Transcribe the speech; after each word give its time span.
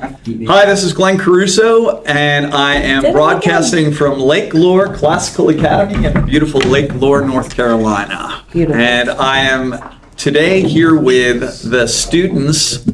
Hi, 0.00 0.64
this 0.64 0.84
is 0.84 0.92
Glenn 0.92 1.18
Caruso, 1.18 2.02
and 2.04 2.54
I 2.54 2.74
am 2.74 3.12
broadcasting 3.12 3.92
from 3.92 4.20
Lake 4.20 4.54
Lure 4.54 4.94
Classical 4.94 5.48
Academy 5.48 6.06
in 6.06 6.24
beautiful 6.24 6.60
Lake 6.60 6.94
Lure, 6.94 7.26
North 7.26 7.52
Carolina. 7.54 8.44
Beautiful. 8.52 8.80
And 8.80 9.10
I 9.10 9.38
am 9.40 9.74
today 10.16 10.62
here 10.62 10.96
with 10.96 11.68
the 11.68 11.88
students 11.88 12.86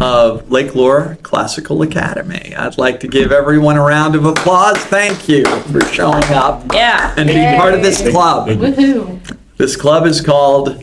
of 0.00 0.48
Lake 0.48 0.76
Lure 0.76 1.18
Classical 1.24 1.82
Academy. 1.82 2.54
I'd 2.56 2.78
like 2.78 3.00
to 3.00 3.08
give 3.08 3.32
everyone 3.32 3.76
a 3.76 3.82
round 3.82 4.14
of 4.14 4.24
applause. 4.24 4.76
Thank 4.76 5.28
you 5.28 5.44
for 5.44 5.80
showing 5.86 6.22
up 6.26 6.62
Yeah. 6.72 7.14
and 7.16 7.26
being 7.26 7.58
part 7.58 7.74
of 7.74 7.82
this 7.82 8.00
club. 8.10 8.46
Woohoo! 8.48 9.18
This 9.56 9.74
club 9.74 10.06
is 10.06 10.20
called 10.20 10.81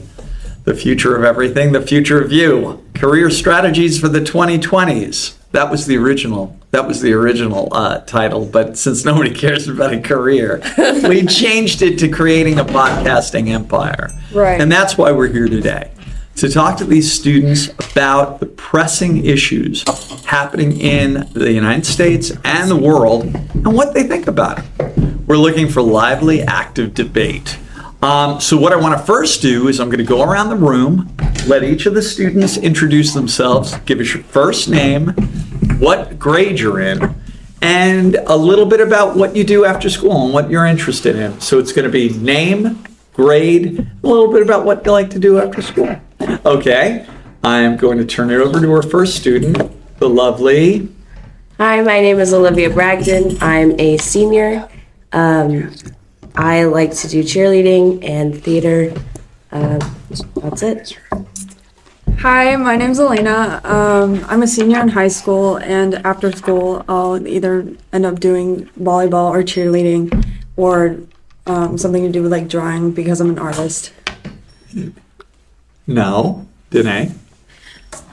The 0.69 0.75
Future 0.75 1.15
of 1.15 1.23
Everything, 1.23 1.71
The 1.71 1.81
Future 1.81 2.21
of 2.21 2.31
You. 2.31 2.85
Career 2.93 3.31
Strategies 3.31 3.99
for 3.99 4.07
the 4.07 4.19
2020s. 4.19 5.35
That 5.51 5.71
was 5.71 5.87
the 5.87 5.97
original. 5.97 6.59
That 6.69 6.85
was 6.85 7.01
the 7.01 7.11
original 7.13 7.69
uh, 7.71 8.01
title, 8.01 8.45
but 8.45 8.77
since 8.77 9.03
nobody 9.03 9.33
cares 9.33 9.67
about 9.67 9.93
a 9.93 9.99
career, 9.99 10.61
we 11.07 11.25
changed 11.25 11.81
it 11.81 11.97
to 11.97 12.07
creating 12.07 12.59
a 12.59 12.63
podcasting 12.63 13.47
empire. 13.47 14.11
Right. 14.31 14.61
And 14.61 14.71
that's 14.71 14.95
why 14.95 15.11
we're 15.11 15.33
here 15.33 15.47
today 15.47 15.89
to 16.35 16.47
talk 16.47 16.77
to 16.77 16.85
these 16.85 17.11
students 17.11 17.69
about 17.91 18.39
the 18.39 18.45
pressing 18.45 19.25
issues 19.25 19.83
happening 20.25 20.79
in 20.79 21.27
the 21.33 21.51
United 21.51 21.87
States 21.87 22.31
and 22.45 22.69
the 22.69 22.77
world 22.77 23.23
and 23.23 23.73
what 23.73 23.95
they 23.95 24.03
think 24.03 24.27
about 24.27 24.59
it. 24.59 24.97
We're 25.25 25.37
looking 25.37 25.67
for 25.67 25.81
lively, 25.81 26.43
active 26.43 26.93
debate. 26.93 27.57
Um, 28.01 28.39
so, 28.39 28.57
what 28.57 28.71
I 28.71 28.77
want 28.77 28.97
to 28.97 29.05
first 29.05 29.41
do 29.41 29.67
is 29.67 29.81
I'm 29.81 29.89
going 29.89 29.97
to 29.97 30.05
go 30.05 30.23
around 30.23 30.49
the 30.49 30.55
room, 30.55 31.13
let 31.47 31.63
each 31.63 31.85
of 31.85 31.93
the 31.93 32.01
students 32.01 32.55
introduce 32.55 33.13
themselves, 33.13 33.77
give 33.79 33.99
us 33.99 34.13
your 34.13 34.23
first 34.23 34.69
name, 34.69 35.09
what 35.79 36.17
grade 36.17 36.61
you're 36.61 36.79
in, 36.79 37.13
and 37.61 38.15
a 38.15 38.35
little 38.35 38.65
bit 38.65 38.79
about 38.79 39.17
what 39.17 39.35
you 39.35 39.43
do 39.43 39.65
after 39.65 39.89
school 39.89 40.23
and 40.23 40.33
what 40.33 40.49
you're 40.49 40.65
interested 40.65 41.17
in. 41.17 41.41
So, 41.41 41.59
it's 41.59 41.73
going 41.73 41.85
to 41.85 41.91
be 41.91 42.17
name, 42.19 42.81
grade, 43.13 43.79
a 43.79 44.07
little 44.07 44.31
bit 44.31 44.43
about 44.43 44.63
what 44.63 44.85
you 44.85 44.93
like 44.93 45.09
to 45.09 45.19
do 45.19 45.37
after 45.37 45.61
school. 45.61 45.93
Okay, 46.45 47.05
I 47.43 47.59
am 47.59 47.75
going 47.75 47.97
to 47.97 48.05
turn 48.05 48.31
it 48.31 48.39
over 48.39 48.61
to 48.61 48.71
our 48.71 48.81
first 48.81 49.17
student, 49.17 49.73
the 49.99 50.07
lovely. 50.07 50.87
Hi, 51.57 51.81
my 51.81 51.99
name 51.99 52.19
is 52.19 52.33
Olivia 52.33 52.69
Bragdon. 52.69 53.37
I'm 53.41 53.77
a 53.77 53.97
senior. 53.97 54.69
Um, 55.11 55.73
I 56.35 56.65
like 56.65 56.93
to 56.95 57.07
do 57.07 57.23
cheerleading 57.23 58.03
and 58.03 58.41
theater. 58.41 58.93
Uh, 59.51 59.79
that's 60.35 60.63
it. 60.63 60.97
Hi, 62.19 62.55
my 62.57 62.75
name's 62.75 62.99
Elena. 62.99 63.61
Um, 63.63 64.25
I'm 64.27 64.43
a 64.43 64.47
senior 64.47 64.81
in 64.81 64.89
high 64.89 65.07
school, 65.07 65.57
and 65.57 65.95
after 66.05 66.31
school, 66.31 66.83
I'll 66.89 67.25
either 67.25 67.65
end 67.93 68.05
up 68.05 68.19
doing 68.19 68.65
volleyball 68.79 69.29
or 69.31 69.41
cheerleading, 69.41 70.25
or 70.57 70.97
um, 71.47 71.77
something 71.77 72.03
to 72.03 72.11
do 72.11 72.21
with 72.21 72.31
like 72.31 72.47
drawing 72.47 72.91
because 72.91 73.21
I'm 73.21 73.29
an 73.29 73.39
artist. 73.39 73.93
No, 75.87 76.45
Danae. 76.69 77.11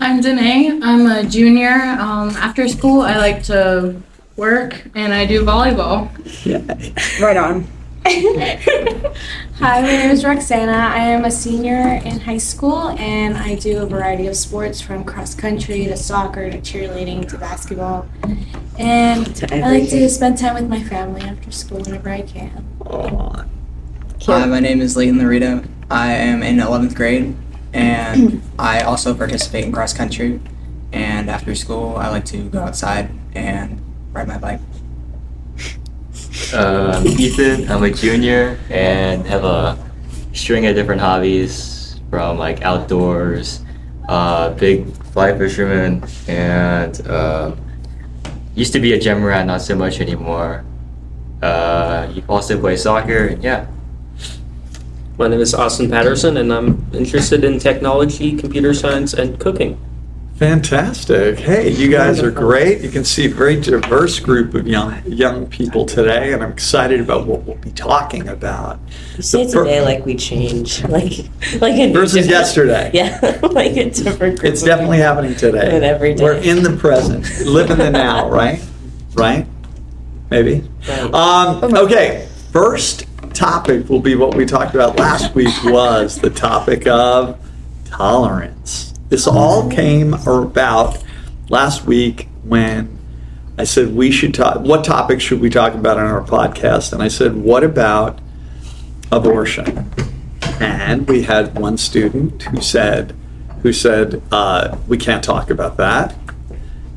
I'm 0.01 0.21
Danae. 0.21 0.79
I'm 0.83 1.07
a 1.07 1.25
junior. 1.25 1.97
Um, 1.99 2.31
after 2.31 2.69
school, 2.69 3.03
I 3.03 3.17
like 3.17 3.43
to 3.45 4.01
work 4.37 4.87
and 4.95 5.13
I 5.13 5.27
do 5.27 5.45
volleyball. 5.45 6.11
Yay. 6.47 6.95
Right 7.21 7.37
on. 7.37 7.67
Hi, 8.07 9.81
my 9.81 9.81
name 9.81 10.13
is 10.13 10.23
Roxana. 10.25 10.71
I 10.71 10.99
am 10.99 11.25
a 11.25 11.31
senior 11.31 12.01
in 12.05 12.21
high 12.21 12.39
school 12.39 12.91
and 12.91 13.37
I 13.37 13.57
do 13.57 13.83
a 13.83 13.87
variety 13.87 14.29
of 14.29 14.37
sports 14.37 14.81
from 14.81 15.03
cross 15.03 15.35
country 15.35 15.87
to 15.87 15.97
soccer 15.97 16.49
to 16.49 16.59
cheerleading 16.59 17.29
to 17.29 17.37
basketball. 17.37 18.07
And 18.79 19.35
To 19.35 19.53
I 19.57 19.59
like 19.59 19.89
to 19.89 20.09
spend 20.09 20.39
time 20.39 20.55
with 20.55 20.69
my 20.69 20.85
family 20.85 21.23
after 21.23 21.51
school 21.51 21.81
whenever 21.81 22.09
I 22.09 22.23
can. 22.23 22.65
Hi, 24.23 24.47
my 24.47 24.61
name 24.61 24.81
is 24.81 24.97
Leighton 24.97 25.19
Larita. 25.19 25.69
I 25.91 26.13
am 26.13 26.45
in 26.45 26.59
11th 26.59 26.95
grade 26.95 27.35
and 27.73 28.41
I 28.59 28.83
also 28.83 29.15
participate 29.15 29.65
in 29.65 29.73
cross 29.73 29.93
country. 29.93 30.39
And 30.93 31.29
after 31.29 31.57
school, 31.57 31.97
I 31.97 32.11
like 32.11 32.25
to 32.27 32.49
go 32.51 32.61
outside 32.61 33.11
and 33.35 33.81
ride 34.13 34.29
my 34.29 34.39
bike. 34.39 34.61
Um, 36.55 37.07
Ethan, 37.07 37.71
I'm 37.71 37.83
a 37.83 37.91
junior 37.91 38.59
and 38.71 39.27
have 39.27 39.45
a 39.45 39.79
string 40.33 40.67
of 40.67 40.75
different 40.75 41.01
hobbies 41.01 42.01
from 42.11 42.39
like 42.39 42.63
outdoors, 42.63 43.61
uh, 44.09 44.51
big 44.51 44.87
fly 45.13 45.37
fisherman, 45.37 46.05
and 46.29 47.07
um 47.09 47.59
used 48.57 48.73
to 48.73 48.81
be 48.81 48.95
a 48.95 48.99
gym 48.99 49.23
rat, 49.23 49.47
not 49.47 49.61
so 49.61 49.77
much 49.77 50.01
anymore. 50.01 50.65
Uh, 51.43 52.11
you 52.13 52.25
also 52.29 52.59
play 52.59 52.77
soccer, 52.77 53.27
and 53.29 53.45
yeah. 53.45 53.67
My 55.19 55.29
name 55.29 55.41
is 55.41 55.55
Austin 55.55 55.91
Patterson, 55.91 56.37
and 56.37 56.53
I'm 56.53 56.87
interested 56.93 57.45
in 57.45 57.59
technology, 57.59 58.37
computer 58.37 58.73
science, 58.75 59.13
and 59.13 59.39
cooking. 59.39 59.79
Fantastic. 60.39 61.39
Hey, 61.39 61.71
you 61.71 61.91
guys 61.91 62.21
are 62.21 62.31
great. 62.31 62.83
You 62.83 62.91
can 62.91 63.07
see 63.07 63.25
a 63.25 63.29
very 63.31 63.59
diverse 63.59 64.21
group 64.21 64.53
of 64.53 64.69
young 64.69 65.03
young 65.07 65.47
people 65.47 65.87
today, 65.87 66.35
and 66.35 66.43
I'm 66.43 66.53
excited 66.53 67.01
about 67.01 67.27
what 67.27 67.45
we'll 67.45 67.57
be 67.57 67.71
talking 67.71 68.29
about. 68.29 68.79
You 69.17 69.23
say 69.23 69.51
fir- 69.51 69.65
today 69.65 69.81
like 69.81 70.05
we 70.05 70.15
change, 70.15 70.85
like 70.89 71.31
like 71.63 71.75
a 71.77 71.91
Versus 71.91 72.27
yesterday. 72.27 72.91
Yeah, 72.97 73.19
like 73.51 73.79
a 73.79 73.89
different. 73.89 74.41
Group 74.41 74.53
It's 74.53 74.63
definitely 74.63 74.99
happening 74.99 75.35
today. 75.37 75.75
And 75.75 75.83
every 75.83 76.13
day. 76.13 76.23
We're 76.23 76.35
in 76.35 76.63
the 76.63 76.77
present, 76.77 77.25
live 77.47 77.71
in 77.71 77.79
the 77.79 77.91
now, 77.91 78.29
right? 78.29 78.63
Right? 79.15 79.47
Maybe. 80.31 80.69
Right. 80.87 81.15
Um, 81.15 81.75
okay, 81.75 82.29
first 82.53 83.07
topic 83.33 83.89
will 83.89 84.01
be 84.01 84.17
what 84.17 84.35
we 84.35 84.45
talked 84.45 84.75
about 84.75 84.99
last 84.99 85.35
week 85.35 85.55
was 85.65 86.19
the 86.19 86.29
topic 86.29 86.87
of 86.87 87.39
tolerance. 87.87 88.93
This 89.09 89.29
all 89.29 89.71
came 89.71 90.15
about 90.15 91.03
last 91.49 91.85
week 91.85 92.29
when 92.43 92.99
I 93.57 93.63
said 93.63 93.95
we 93.95 94.11
should 94.11 94.35
talk. 94.35 94.61
What 94.61 94.85
topic 94.85 95.21
should 95.21 95.41
we 95.41 95.49
talk 95.49 95.75
about 95.75 95.97
on 95.97 96.07
our 96.07 96.23
podcast? 96.23 96.93
And 96.93 97.01
I 97.01 97.07
said, 97.07 97.37
what 97.37 97.63
about 97.63 98.19
abortion? 99.13 99.93
And 100.61 101.09
we 101.09 101.23
had 101.23 101.57
one 101.57 101.79
student 101.79 102.43
who 102.43 102.61
said, 102.61 103.15
who 103.63 103.73
said 103.73 104.23
uh, 104.33 104.77
we 104.89 104.97
can't 104.97 105.23
talk 105.23 105.51
about 105.51 105.77
that. 105.77 106.17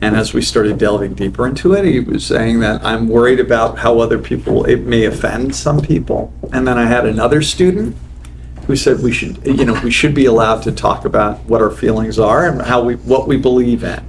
And 0.02 0.16
as 0.16 0.34
we 0.34 0.42
started 0.42 0.80
delving 0.80 1.14
deeper 1.14 1.46
into 1.46 1.74
it, 1.74 1.86
he 1.86 2.00
was 2.00 2.26
saying 2.26 2.62
that 2.62 2.84
I'm 2.84 3.08
worried 3.08 3.40
about 3.40 3.80
how 3.80 4.00
other 4.00 4.18
people, 4.18 4.66
it 4.66 4.80
may 4.80 5.06
offend 5.06 5.56
some 5.56 5.80
people. 5.80 6.34
And 6.52 6.68
then 6.68 6.78
I 6.78 6.86
had 6.86 7.06
another 7.06 7.44
student 7.44 7.96
who 8.70 8.76
said 8.76 9.02
we 9.02 9.12
should, 9.12 9.44
you 9.48 9.66
know, 9.66 9.74
we 9.84 9.90
should 9.90 10.14
be 10.14 10.26
allowed 10.26 10.62
to 10.62 10.72
talk 10.72 11.04
about 11.04 11.40
what 11.46 11.60
our 11.60 11.72
feelings 11.72 12.20
are 12.20 12.48
and 12.48 12.62
how 12.62 12.80
we, 12.80 12.94
what 12.98 13.28
we 13.28 13.36
believe 13.36 13.84
in. 13.84 14.00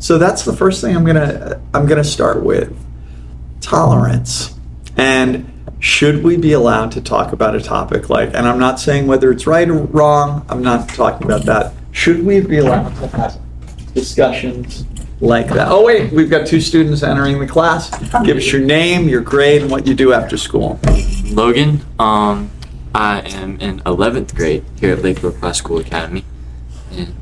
So 0.00 0.18
that's 0.18 0.44
the 0.44 0.52
first 0.52 0.80
thing 0.80 0.96
I'm 0.96 1.04
gonna, 1.04 1.62
I'm 1.72 1.86
gonna 1.86 2.02
start 2.02 2.42
with 2.42 2.76
tolerance. 3.60 4.52
And 4.96 5.48
should 5.78 6.24
we 6.24 6.36
be 6.36 6.54
allowed 6.54 6.90
to 6.92 7.00
talk 7.00 7.32
about 7.32 7.54
a 7.54 7.60
topic 7.60 8.10
like, 8.10 8.34
and 8.34 8.48
I'm 8.48 8.58
not 8.58 8.80
saying 8.80 9.06
whether 9.06 9.30
it's 9.30 9.46
right 9.46 9.68
or 9.68 9.74
wrong, 9.74 10.44
I'm 10.48 10.60
not 10.60 10.88
talking 10.88 11.24
about 11.24 11.44
that. 11.44 11.72
Should 11.92 12.26
we 12.26 12.40
be 12.40 12.58
allowed 12.58 12.88
to 12.96 13.06
have 13.16 13.38
discussions 13.94 14.86
like 15.20 15.46
that? 15.50 15.68
Oh, 15.68 15.84
wait, 15.84 16.12
we've 16.12 16.28
got 16.28 16.48
two 16.48 16.60
students 16.60 17.04
entering 17.04 17.38
the 17.38 17.46
class. 17.46 17.96
Give 18.24 18.38
us 18.38 18.50
your 18.50 18.62
name, 18.62 19.08
your 19.08 19.20
grade, 19.20 19.62
and 19.62 19.70
what 19.70 19.86
you 19.86 19.94
do 19.94 20.12
after 20.12 20.36
school. 20.36 20.80
Logan. 21.26 21.80
Um, 22.00 22.50
I 22.94 23.20
am 23.20 23.58
in 23.60 23.80
11th 23.80 24.34
grade 24.34 24.64
here 24.80 24.92
at 24.92 25.02
Lakeville 25.02 25.54
School 25.54 25.78
Academy. 25.78 26.24
And 26.92 27.14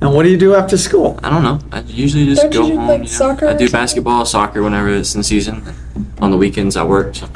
And 0.00 0.14
what 0.14 0.22
do 0.24 0.28
you 0.30 0.36
do 0.38 0.54
after 0.54 0.76
school? 0.76 1.18
I 1.22 1.30
don't 1.30 1.42
know. 1.42 1.58
I 1.72 1.80
usually 1.80 2.26
just 2.26 2.42
Don't 2.42 2.52
you 2.54 2.60
go 2.60 2.68
do, 2.68 2.76
home. 2.78 2.88
like, 2.88 2.98
you 2.98 3.04
know. 3.04 3.10
soccer 3.10 3.46
I 3.46 3.50
or 3.50 3.58
do 3.58 3.66
something? 3.66 3.80
basketball, 3.80 4.26
soccer 4.26 4.62
whenever 4.62 4.88
it's 4.88 5.14
in 5.14 5.22
season. 5.22 5.62
On 6.20 6.30
the 6.30 6.36
weekends, 6.36 6.76
I 6.76 6.84
work. 6.84 7.14
So. 7.14 7.28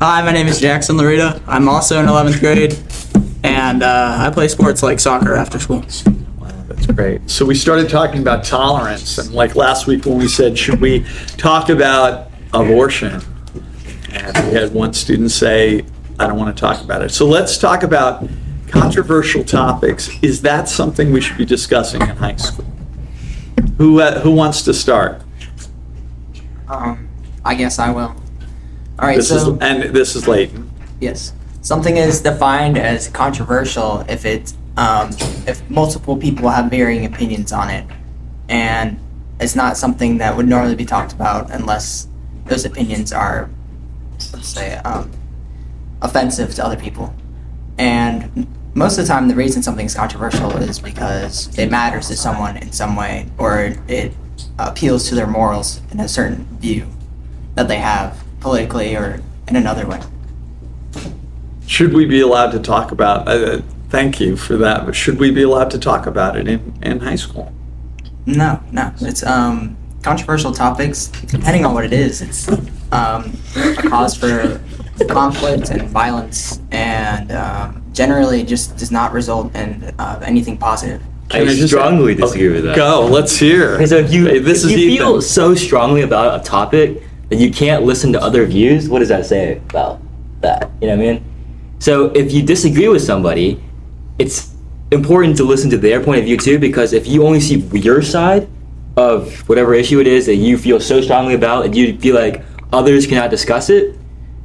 Hi, 0.00 0.22
my 0.22 0.32
name 0.32 0.46
is 0.46 0.60
Jackson 0.60 0.96
Larita. 0.96 1.40
I'm 1.46 1.68
also 1.68 1.98
in 2.00 2.06
11th 2.06 2.38
grade 2.40 2.78
and 3.42 3.82
uh, 3.82 4.16
I 4.20 4.30
play 4.30 4.48
sports 4.48 4.82
like 4.82 5.00
soccer 5.00 5.34
after 5.34 5.58
school. 5.58 5.80
Wow, 6.38 6.48
that's 6.68 6.86
great. 6.86 7.28
So 7.28 7.44
we 7.44 7.54
started 7.56 7.88
talking 7.88 8.20
about 8.20 8.44
tolerance, 8.44 9.18
and 9.18 9.32
like 9.32 9.54
last 9.56 9.86
week 9.86 10.06
when 10.06 10.18
we 10.18 10.28
said, 10.28 10.56
should 10.58 10.80
we 10.80 11.04
talk 11.36 11.68
about 11.68 12.30
abortion? 12.52 13.20
And 14.34 14.48
we 14.48 14.54
had 14.54 14.72
one 14.72 14.92
student 14.92 15.30
say, 15.30 15.84
I 16.18 16.26
don't 16.26 16.38
want 16.38 16.54
to 16.56 16.60
talk 16.60 16.82
about 16.82 17.02
it. 17.02 17.10
So 17.10 17.26
let's 17.26 17.58
talk 17.58 17.82
about 17.82 18.28
controversial 18.68 19.44
topics. 19.44 20.10
Is 20.22 20.42
that 20.42 20.68
something 20.68 21.12
we 21.12 21.20
should 21.20 21.38
be 21.38 21.44
discussing 21.44 22.02
in 22.02 22.08
high 22.08 22.36
school? 22.36 22.64
Who, 23.78 24.00
uh, 24.00 24.20
who 24.20 24.30
wants 24.32 24.62
to 24.62 24.74
start? 24.74 25.22
Um, 26.68 27.08
I 27.44 27.54
guess 27.54 27.78
I 27.78 27.90
will. 27.90 28.14
All 28.98 29.06
right, 29.06 29.16
This 29.16 29.30
is, 29.30 29.42
so 29.42 29.56
and 29.60 29.94
this 29.94 30.16
is 30.16 30.26
Leighton. 30.26 30.68
yes, 31.00 31.32
something 31.62 31.96
is 31.96 32.20
defined 32.20 32.76
as 32.76 33.08
controversial 33.08 34.04
if 34.08 34.24
it 34.26 34.52
um, 34.76 35.10
if 35.46 35.68
multiple 35.70 36.16
people 36.16 36.48
have 36.50 36.68
varying 36.70 37.04
opinions 37.04 37.52
on 37.52 37.70
it. 37.70 37.84
and 38.48 38.98
it's 39.40 39.54
not 39.54 39.76
something 39.76 40.18
that 40.18 40.36
would 40.36 40.48
normally 40.48 40.74
be 40.74 40.84
talked 40.84 41.12
about 41.12 41.50
unless 41.52 42.08
those 42.46 42.64
opinions 42.64 43.12
are, 43.12 43.48
let's 44.32 44.48
say, 44.48 44.76
um, 44.78 45.10
offensive 46.02 46.54
to 46.54 46.64
other 46.64 46.76
people. 46.76 47.14
And 47.78 48.46
most 48.74 48.98
of 48.98 49.04
the 49.04 49.08
time, 49.08 49.28
the 49.28 49.34
reason 49.34 49.62
something's 49.62 49.94
controversial 49.94 50.56
is 50.56 50.78
because 50.78 51.56
it 51.58 51.70
matters 51.70 52.08
to 52.08 52.16
someone 52.16 52.56
in 52.56 52.72
some 52.72 52.96
way, 52.96 53.26
or 53.38 53.74
it 53.88 54.12
appeals 54.58 55.08
to 55.08 55.14
their 55.14 55.26
morals 55.26 55.80
in 55.90 56.00
a 56.00 56.08
certain 56.08 56.44
view 56.58 56.86
that 57.54 57.68
they 57.68 57.78
have 57.78 58.22
politically 58.40 58.94
or 58.96 59.20
in 59.48 59.56
another 59.56 59.86
way. 59.86 60.00
Should 61.66 61.92
we 61.92 62.06
be 62.06 62.20
allowed 62.20 62.52
to 62.52 62.60
talk 62.60 62.92
about? 62.92 63.28
Uh, 63.28 63.60
thank 63.90 64.20
you 64.20 64.36
for 64.36 64.56
that. 64.56 64.86
But 64.86 64.94
should 64.94 65.18
we 65.18 65.30
be 65.30 65.42
allowed 65.42 65.70
to 65.72 65.78
talk 65.78 66.06
about 66.06 66.36
it 66.36 66.48
in, 66.48 66.78
in 66.82 67.00
high 67.00 67.16
school? 67.16 67.52
No, 68.26 68.62
no. 68.72 68.92
It's 69.00 69.22
um, 69.22 69.76
controversial 70.02 70.52
topics, 70.52 71.08
depending 71.26 71.64
on 71.64 71.74
what 71.74 71.84
it 71.84 71.92
is, 71.92 72.22
it's 72.22 72.48
um, 72.92 73.32
a 73.56 73.74
cause 73.88 74.16
for 74.16 74.60
conflict 75.08 75.70
and 75.70 75.82
violence, 75.88 76.60
and 76.72 77.30
um, 77.32 77.82
generally 77.92 78.42
just 78.42 78.76
does 78.76 78.90
not 78.90 79.12
result 79.12 79.54
in 79.54 79.94
uh, 79.98 80.20
anything 80.24 80.56
positive. 80.56 81.00
I, 81.30 81.40
Can 81.40 81.48
I 81.48 81.54
just- 81.54 81.68
strongly 81.68 82.14
disagree 82.14 82.48
with 82.48 82.64
that. 82.64 82.76
Go. 82.76 83.06
Let's 83.06 83.36
hear. 83.36 83.74
Okay, 83.74 83.86
so 83.86 83.96
if 83.96 84.12
you, 84.12 84.26
Hey, 84.26 84.38
this 84.38 84.64
if 84.64 84.70
is 84.70 84.76
you 84.78 84.88
Ethan. 84.88 84.96
feel 85.06 85.22
so 85.22 85.54
strongly 85.54 86.02
about 86.02 86.40
a 86.40 86.42
topic 86.44 87.02
that 87.28 87.36
you 87.36 87.50
can't 87.52 87.84
listen 87.84 88.12
to 88.14 88.22
other 88.22 88.46
views, 88.46 88.88
what 88.88 89.00
does 89.00 89.08
that 89.08 89.26
say 89.26 89.58
about 89.58 90.00
that? 90.40 90.70
You 90.80 90.88
know 90.88 90.96
what 90.96 91.02
I 91.06 91.12
mean? 91.12 91.24
So 91.80 92.06
if 92.06 92.32
you 92.32 92.42
disagree 92.42 92.88
with 92.88 93.02
somebody, 93.02 93.62
it's 94.18 94.54
important 94.90 95.36
to 95.36 95.44
listen 95.44 95.68
to 95.70 95.76
their 95.78 96.02
point 96.02 96.18
of 96.20 96.24
view 96.24 96.38
too, 96.38 96.58
because 96.58 96.92
if 96.94 97.06
you 97.06 97.24
only 97.26 97.40
see 97.40 97.56
your 97.72 98.00
side 98.02 98.48
of 98.96 99.46
whatever 99.48 99.74
issue 99.74 100.00
it 100.00 100.06
is 100.06 100.24
that 100.26 100.36
you 100.36 100.56
feel 100.58 100.80
so 100.80 101.00
strongly 101.02 101.34
about 101.34 101.66
and 101.66 101.76
you 101.76 101.96
feel 101.98 102.14
like 102.16 102.42
others 102.72 103.06
cannot 103.06 103.30
discuss 103.30 103.70
it, 103.70 103.96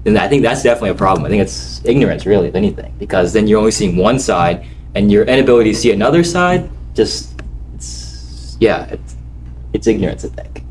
then 0.03 0.17
I 0.17 0.27
think 0.27 0.43
that's 0.43 0.63
definitely 0.63 0.91
a 0.91 0.95
problem. 0.95 1.25
I 1.25 1.29
think 1.29 1.41
it's 1.41 1.83
ignorance, 1.85 2.25
really, 2.25 2.47
if 2.49 2.55
anything, 2.55 2.93
because 2.99 3.33
then 3.33 3.47
you're 3.47 3.59
only 3.59 3.71
seeing 3.71 3.95
one 3.95 4.19
side, 4.19 4.65
and 4.95 5.11
your 5.11 5.23
inability 5.25 5.71
to 5.71 5.77
see 5.77 5.91
another 5.91 6.23
side 6.23 6.69
just, 6.93 7.41
it's, 7.73 8.57
yeah, 8.59 8.85
it's, 8.85 9.15
it's 9.73 9.87
ignorance, 9.87 10.23
I 10.25 10.27
think. 10.29 10.63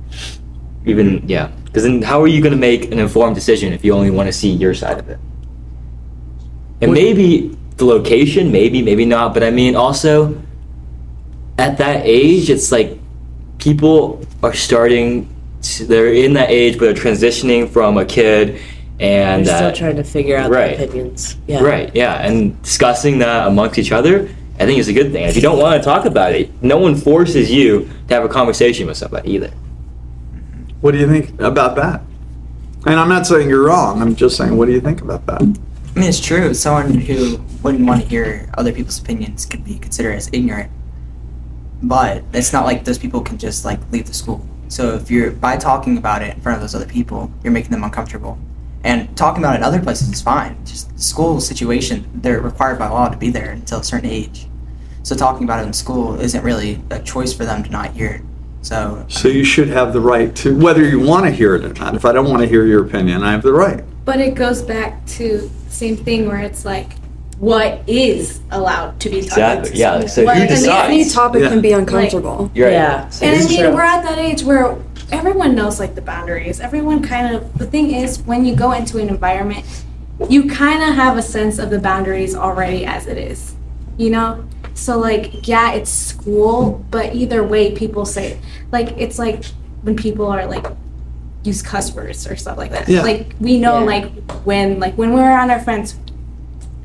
Even, 0.84 1.28
yeah. 1.28 1.50
Because 1.64 1.84
then 1.84 2.02
how 2.02 2.20
are 2.22 2.28
you 2.28 2.40
going 2.40 2.52
to 2.52 2.58
make 2.58 2.92
an 2.92 2.98
informed 2.98 3.34
decision 3.34 3.72
if 3.72 3.84
you 3.84 3.92
only 3.94 4.10
want 4.10 4.28
to 4.28 4.32
see 4.32 4.50
your 4.50 4.74
side 4.74 4.98
of 4.98 5.08
it? 5.08 5.18
And 6.80 6.92
maybe 6.92 7.56
the 7.76 7.84
location, 7.84 8.52
maybe, 8.52 8.82
maybe 8.82 9.04
not, 9.04 9.34
but 9.34 9.42
I 9.42 9.50
mean, 9.50 9.74
also, 9.74 10.40
at 11.58 11.78
that 11.78 12.02
age, 12.04 12.50
it's 12.50 12.70
like 12.70 12.98
people 13.58 14.24
are 14.42 14.52
starting, 14.52 15.31
they're 15.78 16.12
in 16.12 16.34
that 16.34 16.50
age, 16.50 16.78
but 16.78 16.86
they're 16.86 17.12
transitioning 17.12 17.68
from 17.68 17.98
a 17.98 18.04
kid 18.04 18.60
and 19.02 19.44
They're 19.44 19.56
still 19.56 19.68
uh, 19.68 19.74
trying 19.74 19.96
to 19.96 20.04
figure 20.04 20.36
out 20.36 20.50
right. 20.50 20.76
their 20.76 20.86
opinions. 20.86 21.36
Yeah. 21.48 21.62
Right, 21.62 21.94
yeah, 21.94 22.24
and 22.24 22.60
discussing 22.62 23.18
that 23.18 23.48
amongst 23.48 23.78
each 23.78 23.90
other, 23.90 24.28
I 24.60 24.66
think 24.66 24.78
is 24.78 24.86
a 24.86 24.92
good 24.92 25.10
thing. 25.10 25.24
If 25.24 25.34
you 25.34 25.42
don't 25.42 25.58
want 25.58 25.82
to 25.82 25.84
talk 25.84 26.04
about 26.04 26.32
it, 26.34 26.62
no 26.62 26.78
one 26.78 26.94
forces 26.94 27.50
you 27.50 27.90
to 28.08 28.14
have 28.14 28.24
a 28.24 28.28
conversation 28.28 28.86
with 28.86 28.96
somebody 28.96 29.32
either. 29.32 29.50
What 30.82 30.92
do 30.92 30.98
you 30.98 31.08
think 31.08 31.40
about 31.40 31.74
that? 31.76 32.02
And 32.86 32.98
I'm 32.98 33.08
not 33.08 33.26
saying 33.26 33.48
you're 33.48 33.64
wrong. 33.64 34.00
I'm 34.00 34.14
just 34.14 34.36
saying, 34.36 34.56
what 34.56 34.66
do 34.66 34.72
you 34.72 34.80
think 34.80 35.00
about 35.00 35.26
that? 35.26 35.42
I 35.42 35.44
mean, 35.44 36.08
it's 36.08 36.20
true. 36.20 36.54
Someone 36.54 36.94
who 36.94 37.38
wouldn't 37.62 37.86
want 37.86 38.02
to 38.02 38.08
hear 38.08 38.50
other 38.54 38.72
people's 38.72 38.98
opinions 39.00 39.46
could 39.46 39.64
be 39.64 39.78
considered 39.78 40.12
as 40.12 40.28
ignorant. 40.32 40.70
But 41.82 42.22
it's 42.32 42.52
not 42.52 42.64
like 42.64 42.84
those 42.84 42.98
people 42.98 43.20
can 43.20 43.38
just 43.38 43.64
like 43.64 43.80
leave 43.90 44.06
the 44.06 44.14
school. 44.14 44.46
So 44.72 44.94
if 44.94 45.10
you're 45.10 45.32
by 45.32 45.58
talking 45.58 45.98
about 45.98 46.22
it 46.22 46.34
in 46.34 46.40
front 46.40 46.56
of 46.56 46.62
those 46.62 46.74
other 46.74 46.86
people, 46.86 47.30
you're 47.44 47.52
making 47.52 47.72
them 47.72 47.84
uncomfortable. 47.84 48.38
And 48.84 49.14
talking 49.18 49.44
about 49.44 49.56
it 49.56 49.58
in 49.58 49.64
other 49.64 49.82
places 49.82 50.08
is 50.08 50.22
fine. 50.22 50.56
Just 50.64 50.94
the 50.94 51.02
school 51.02 51.42
situation, 51.42 52.08
they're 52.14 52.40
required 52.40 52.78
by 52.78 52.88
law 52.88 53.10
to 53.10 53.16
be 53.18 53.28
there 53.28 53.50
until 53.50 53.80
a 53.80 53.84
certain 53.84 54.08
age. 54.08 54.46
So 55.02 55.14
talking 55.14 55.44
about 55.44 55.62
it 55.62 55.66
in 55.66 55.74
school 55.74 56.18
isn't 56.18 56.42
really 56.42 56.82
a 56.88 57.00
choice 57.00 57.34
for 57.34 57.44
them 57.44 57.62
to 57.64 57.70
not 57.70 57.90
hear 57.90 58.12
it. 58.12 58.22
So 58.62 59.04
So 59.08 59.28
you 59.28 59.44
should 59.44 59.68
have 59.68 59.92
the 59.92 60.00
right 60.00 60.34
to, 60.36 60.58
whether 60.58 60.82
you 60.82 61.00
want 61.00 61.26
to 61.26 61.30
hear 61.30 61.54
it 61.54 61.66
or 61.66 61.74
not. 61.74 61.94
If 61.94 62.06
I 62.06 62.12
don't 62.12 62.30
want 62.30 62.40
to 62.40 62.48
hear 62.48 62.64
your 62.64 62.82
opinion, 62.82 63.22
I 63.22 63.32
have 63.32 63.42
the 63.42 63.52
right. 63.52 63.84
But 64.06 64.20
it 64.20 64.34
goes 64.34 64.62
back 64.62 65.04
to 65.18 65.50
the 65.66 65.70
same 65.70 65.98
thing 65.98 66.26
where 66.26 66.40
it's 66.40 66.64
like, 66.64 66.92
what 67.42 67.82
is 67.88 68.38
allowed 68.52 69.00
to 69.00 69.10
be 69.10 69.16
talked 69.20 69.32
Exactly, 69.66 69.80
yeah, 69.80 70.06
so 70.06 70.24
What- 70.24 70.36
who 70.36 70.46
decides? 70.46 70.88
Any 70.88 71.04
topic 71.04 71.42
Yeah. 71.42 71.48
can 71.48 71.60
be 71.60 71.72
uncomfortable. 71.72 72.48
You're 72.54 72.68
right. 72.68 72.74
Yeah. 72.74 73.08
So 73.08 73.26
And 73.26 73.34
I 73.34 73.48
mean, 73.48 73.58
true. 73.58 73.74
we're 73.74 73.82
at 73.82 74.04
that 74.04 74.16
age 74.16 74.44
where 74.44 74.76
everyone 75.10 75.56
knows 75.56 75.80
like 75.80 75.96
the 75.96 76.02
boundaries. 76.02 76.60
Everyone 76.60 77.02
kind 77.02 77.34
of. 77.34 77.58
The 77.58 77.66
thing 77.66 77.90
is, 77.90 78.20
when 78.26 78.44
you 78.44 78.54
go 78.54 78.70
into 78.70 78.98
an 78.98 79.08
environment, 79.08 79.64
you 80.28 80.44
kind 80.48 80.84
of 80.84 80.94
have 80.94 81.18
a 81.18 81.22
sense 81.22 81.58
of 81.58 81.70
the 81.70 81.80
boundaries 81.80 82.36
already 82.36 82.86
as 82.86 83.08
it 83.08 83.18
is. 83.18 83.54
You 83.98 84.10
know. 84.10 84.44
So 84.74 84.96
like, 85.00 85.48
yeah, 85.48 85.72
it's 85.72 85.90
school, 85.90 86.84
but 86.92 87.12
either 87.12 87.42
way, 87.42 87.72
people 87.72 88.04
say 88.06 88.38
like 88.70 88.94
it's 88.98 89.18
like 89.18 89.42
when 89.82 89.96
people 89.96 90.26
are 90.28 90.46
like 90.46 90.64
use 91.42 91.60
cuss 91.60 91.92
words 91.92 92.24
or 92.28 92.36
stuff 92.36 92.56
like 92.56 92.70
that. 92.70 92.88
Yeah. 92.88 93.02
Like 93.02 93.34
we 93.40 93.58
know 93.58 93.80
Yeah. 93.80 93.84
like 93.86 94.06
when 94.44 94.78
like 94.78 94.94
when 94.96 95.12
we're 95.12 95.26
around 95.28 95.50
our 95.50 95.58
friends, 95.60 95.96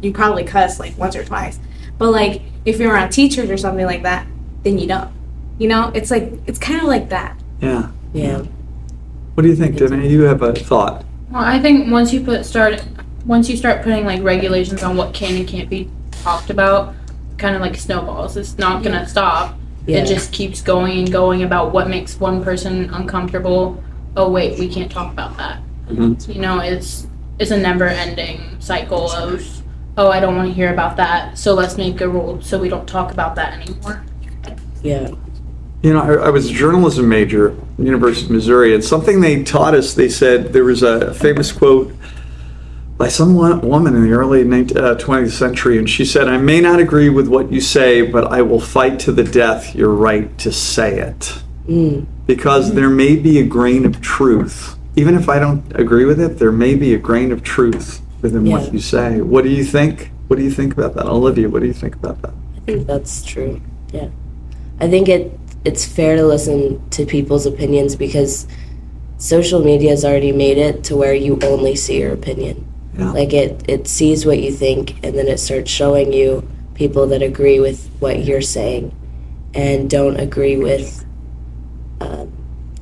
you 0.01 0.13
probably 0.13 0.43
cuss 0.43 0.79
like 0.79 0.97
once 0.97 1.15
or 1.15 1.23
twice. 1.23 1.59
But 1.97 2.11
like 2.11 2.41
if 2.65 2.79
you're 2.79 2.93
around 2.93 3.09
teachers 3.09 3.49
or 3.49 3.57
something 3.57 3.85
like 3.85 4.03
that, 4.03 4.27
then 4.63 4.77
you 4.77 4.87
don't. 4.87 5.11
You 5.57 5.67
know, 5.67 5.91
it's 5.95 6.11
like 6.11 6.31
it's 6.45 6.59
kind 6.59 6.81
of 6.81 6.87
like 6.87 7.09
that. 7.09 7.39
Yeah. 7.61 7.89
Yeah. 8.13 8.43
What 9.33 9.43
do 9.43 9.49
you 9.49 9.55
think, 9.55 9.77
Tiffany? 9.77 10.09
You 10.09 10.21
have 10.21 10.41
a 10.41 10.53
thought. 10.53 11.05
Well, 11.29 11.43
I 11.43 11.59
think 11.59 11.91
once 11.91 12.13
you 12.13 12.21
put 12.23 12.45
start, 12.45 12.83
once 13.25 13.49
you 13.49 13.57
start 13.57 13.83
putting 13.83 14.05
like 14.05 14.23
regulations 14.23 14.83
on 14.83 14.97
what 14.97 15.13
can 15.13 15.35
and 15.35 15.47
can't 15.47 15.69
be 15.69 15.89
talked 16.11 16.49
about, 16.49 16.95
kind 17.37 17.55
of 17.55 17.61
like 17.61 17.75
snowballs. 17.75 18.37
It's 18.37 18.57
not 18.57 18.83
gonna 18.83 19.07
stop. 19.07 19.55
Yeah. 19.85 19.99
It 19.99 20.07
just 20.07 20.33
keeps 20.33 20.61
going 20.61 20.99
and 20.99 21.11
going 21.11 21.43
about 21.43 21.71
what 21.71 21.89
makes 21.89 22.19
one 22.19 22.43
person 22.43 22.89
uncomfortable. 22.93 23.81
Oh 24.15 24.29
wait, 24.29 24.59
we 24.59 24.67
can't 24.67 24.91
talk 24.91 25.11
about 25.11 25.37
that. 25.37 25.61
Mhm. 25.89 26.33
You 26.33 26.41
know, 26.41 26.59
it's 26.59 27.07
it's 27.39 27.51
a 27.51 27.57
never-ending 27.57 28.41
cycle 28.59 29.11
of 29.11 29.56
oh, 29.97 30.09
I 30.09 30.19
don't 30.19 30.35
want 30.35 30.47
to 30.47 30.53
hear 30.53 30.71
about 30.71 30.95
that, 30.97 31.37
so 31.37 31.53
let's 31.53 31.75
make 31.75 31.99
a 32.01 32.07
rule 32.07 32.41
so 32.41 32.59
we 32.59 32.69
don't 32.69 32.87
talk 32.87 33.11
about 33.11 33.35
that 33.35 33.53
anymore. 33.53 34.03
Yeah. 34.83 35.11
You 35.81 35.93
know, 35.93 36.01
I, 36.01 36.27
I 36.27 36.29
was 36.29 36.49
a 36.49 36.53
journalism 36.53 37.09
major 37.09 37.51
at 37.51 37.77
the 37.77 37.83
University 37.83 38.25
of 38.25 38.31
Missouri, 38.31 38.73
and 38.73 38.83
something 38.83 39.21
they 39.21 39.43
taught 39.43 39.73
us, 39.73 39.95
they 39.95 40.09
said 40.09 40.53
there 40.53 40.63
was 40.63 40.83
a 40.83 41.13
famous 41.13 41.51
quote 41.51 41.93
by 42.97 43.07
some 43.07 43.35
woman 43.35 43.95
in 43.95 44.03
the 44.03 44.11
early 44.11 44.43
19, 44.43 44.77
uh, 44.77 44.95
20th 44.95 45.31
century, 45.31 45.77
and 45.77 45.89
she 45.89 46.03
said, 46.05 46.27
I 46.27 46.37
may 46.37 46.61
not 46.61 46.79
agree 46.79 47.09
with 47.09 47.27
what 47.27 47.51
you 47.51 47.61
say, 47.61 48.01
but 48.01 48.25
I 48.25 48.41
will 48.41 48.59
fight 48.59 48.99
to 49.01 49.11
the 49.11 49.23
death 49.23 49.75
your 49.75 49.91
right 49.91 50.35
to 50.39 50.51
say 50.51 50.99
it. 50.99 51.41
Mm. 51.67 52.07
Because 52.25 52.73
there 52.73 52.89
may 52.89 53.15
be 53.15 53.39
a 53.39 53.45
grain 53.45 53.85
of 53.85 54.01
truth. 54.01 54.77
Even 54.95 55.13
if 55.13 55.29
I 55.29 55.37
don't 55.37 55.63
agree 55.79 56.05
with 56.05 56.19
it, 56.19 56.39
there 56.39 56.51
may 56.51 56.73
be 56.73 56.95
a 56.95 56.97
grain 56.97 57.31
of 57.31 57.43
truth 57.43 58.01
within 58.27 58.45
Yeah. 58.45 58.57
what 58.57 58.73
you 58.73 58.79
say. 58.79 59.21
What 59.21 59.43
do 59.43 59.49
you 59.49 59.63
think? 59.63 60.11
What 60.27 60.37
do 60.37 60.43
you 60.43 60.51
think 60.51 60.73
about 60.73 60.95
that? 60.95 61.05
Olivia, 61.05 61.49
what 61.49 61.61
do 61.61 61.67
you 61.67 61.73
think 61.83 61.95
about 61.95 62.21
that? 62.21 62.33
I 62.57 62.59
think 62.65 62.87
that's 62.87 63.23
true. 63.23 63.61
Yeah. 63.93 64.09
I 64.79 64.87
think 64.89 65.07
it 65.07 65.31
it's 65.65 65.85
fair 65.85 66.15
to 66.15 66.25
listen 66.25 66.81
to 66.91 67.05
people's 67.05 67.45
opinions 67.45 67.95
because 67.95 68.47
social 69.17 69.61
media 69.63 69.89
has 69.89 70.05
already 70.05 70.31
made 70.31 70.57
it 70.57 70.83
to 70.85 70.95
where 70.95 71.13
you 71.13 71.39
only 71.43 71.75
see 71.75 71.99
your 71.99 72.13
opinion. 72.13 72.65
Yeah. 72.97 73.11
Like 73.11 73.33
it 73.33 73.63
it 73.67 73.87
sees 73.87 74.25
what 74.25 74.39
you 74.39 74.51
think 74.51 74.95
and 75.03 75.17
then 75.17 75.27
it 75.27 75.39
starts 75.39 75.71
showing 75.71 76.13
you 76.13 76.47
people 76.73 77.07
that 77.07 77.21
agree 77.21 77.59
with 77.59 77.89
what 77.99 78.23
you're 78.25 78.47
saying 78.57 78.93
and 79.53 79.89
don't 79.89 80.19
agree 80.19 80.57
with 80.57 81.05
um, 82.01 82.31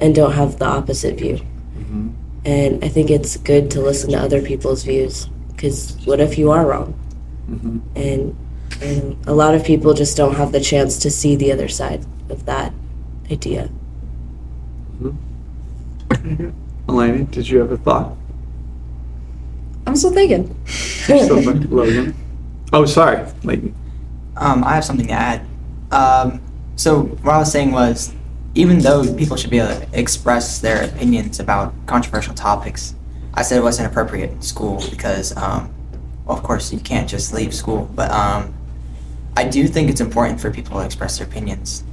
and 0.01 0.13
don't 0.13 0.33
have 0.33 0.59
the 0.59 0.65
opposite 0.65 1.17
view. 1.17 1.37
Mm-hmm. 1.37 2.09
And 2.45 2.83
I 2.83 2.89
think 2.89 3.09
it's 3.09 3.37
good 3.37 3.71
to 3.71 3.81
listen 3.81 4.11
to 4.11 4.17
other 4.17 4.41
people's 4.41 4.83
views 4.83 5.29
because 5.55 5.97
what 6.05 6.19
if 6.19 6.37
you 6.37 6.51
are 6.51 6.65
wrong? 6.65 6.99
And, 7.95 8.35
and 8.81 9.17
a 9.27 9.33
lot 9.33 9.55
of 9.55 9.63
people 9.63 9.93
just 9.93 10.17
don't 10.17 10.35
have 10.35 10.51
the 10.51 10.59
chance 10.59 10.97
to 10.99 11.11
see 11.11 11.35
the 11.35 11.51
other 11.51 11.67
side 11.67 12.05
of 12.29 12.45
that 12.45 12.73
idea. 13.31 13.69
Eleni, 16.87 17.29
did 17.31 17.47
you 17.49 17.59
have 17.59 17.71
a 17.71 17.77
thought? 17.77 18.15
I'm 19.87 19.95
still 19.95 20.11
thinking. 20.11 20.55
Something, 20.65 21.69
Logan? 21.69 22.15
Oh, 22.73 22.83
sorry, 22.83 23.23
Leighton. 23.43 23.73
Um, 24.35 24.63
I 24.63 24.73
have 24.73 24.83
something 24.83 25.07
to 25.07 25.13
add. 25.13 25.45
Um, 25.91 26.41
so 26.75 27.03
what 27.03 27.35
I 27.35 27.37
was 27.37 27.51
saying 27.51 27.71
was, 27.71 28.13
even 28.55 28.79
though 28.79 29.13
people 29.15 29.37
should 29.37 29.51
be 29.51 29.59
able 29.59 29.79
to 29.79 29.87
express 29.97 30.59
their 30.59 30.83
opinions 30.83 31.39
about 31.39 31.73
controversial 31.85 32.33
topics, 32.33 32.95
I 33.35 33.41
said 33.41 33.57
it 33.57 33.63
wasn't 33.63 33.91
appropriate 33.91 34.31
in 34.31 34.41
school 34.41 34.81
because, 34.89 35.35
um, 35.37 35.73
well, 36.25 36.37
of 36.37 36.43
course, 36.43 36.71
you 36.71 36.79
can't 36.79 37.09
just 37.09 37.33
leave 37.33 37.53
school. 37.53 37.89
But 37.93 38.09
um, 38.11 38.53
I 39.35 39.43
do 39.43 39.67
think 39.67 39.89
it's 39.89 40.01
important 40.01 40.39
for 40.39 40.49
people 40.49 40.79
to 40.79 40.85
express 40.85 41.17
their 41.17 41.27
opinions. 41.27 41.83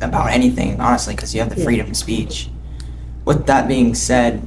about 0.00 0.30
anything, 0.30 0.80
honestly, 0.80 1.14
because 1.14 1.34
you 1.34 1.40
have 1.40 1.54
the 1.54 1.62
freedom 1.62 1.90
of 1.90 1.96
speech. 1.96 2.48
With 3.24 3.46
that 3.46 3.68
being 3.68 3.94
said, 3.94 4.46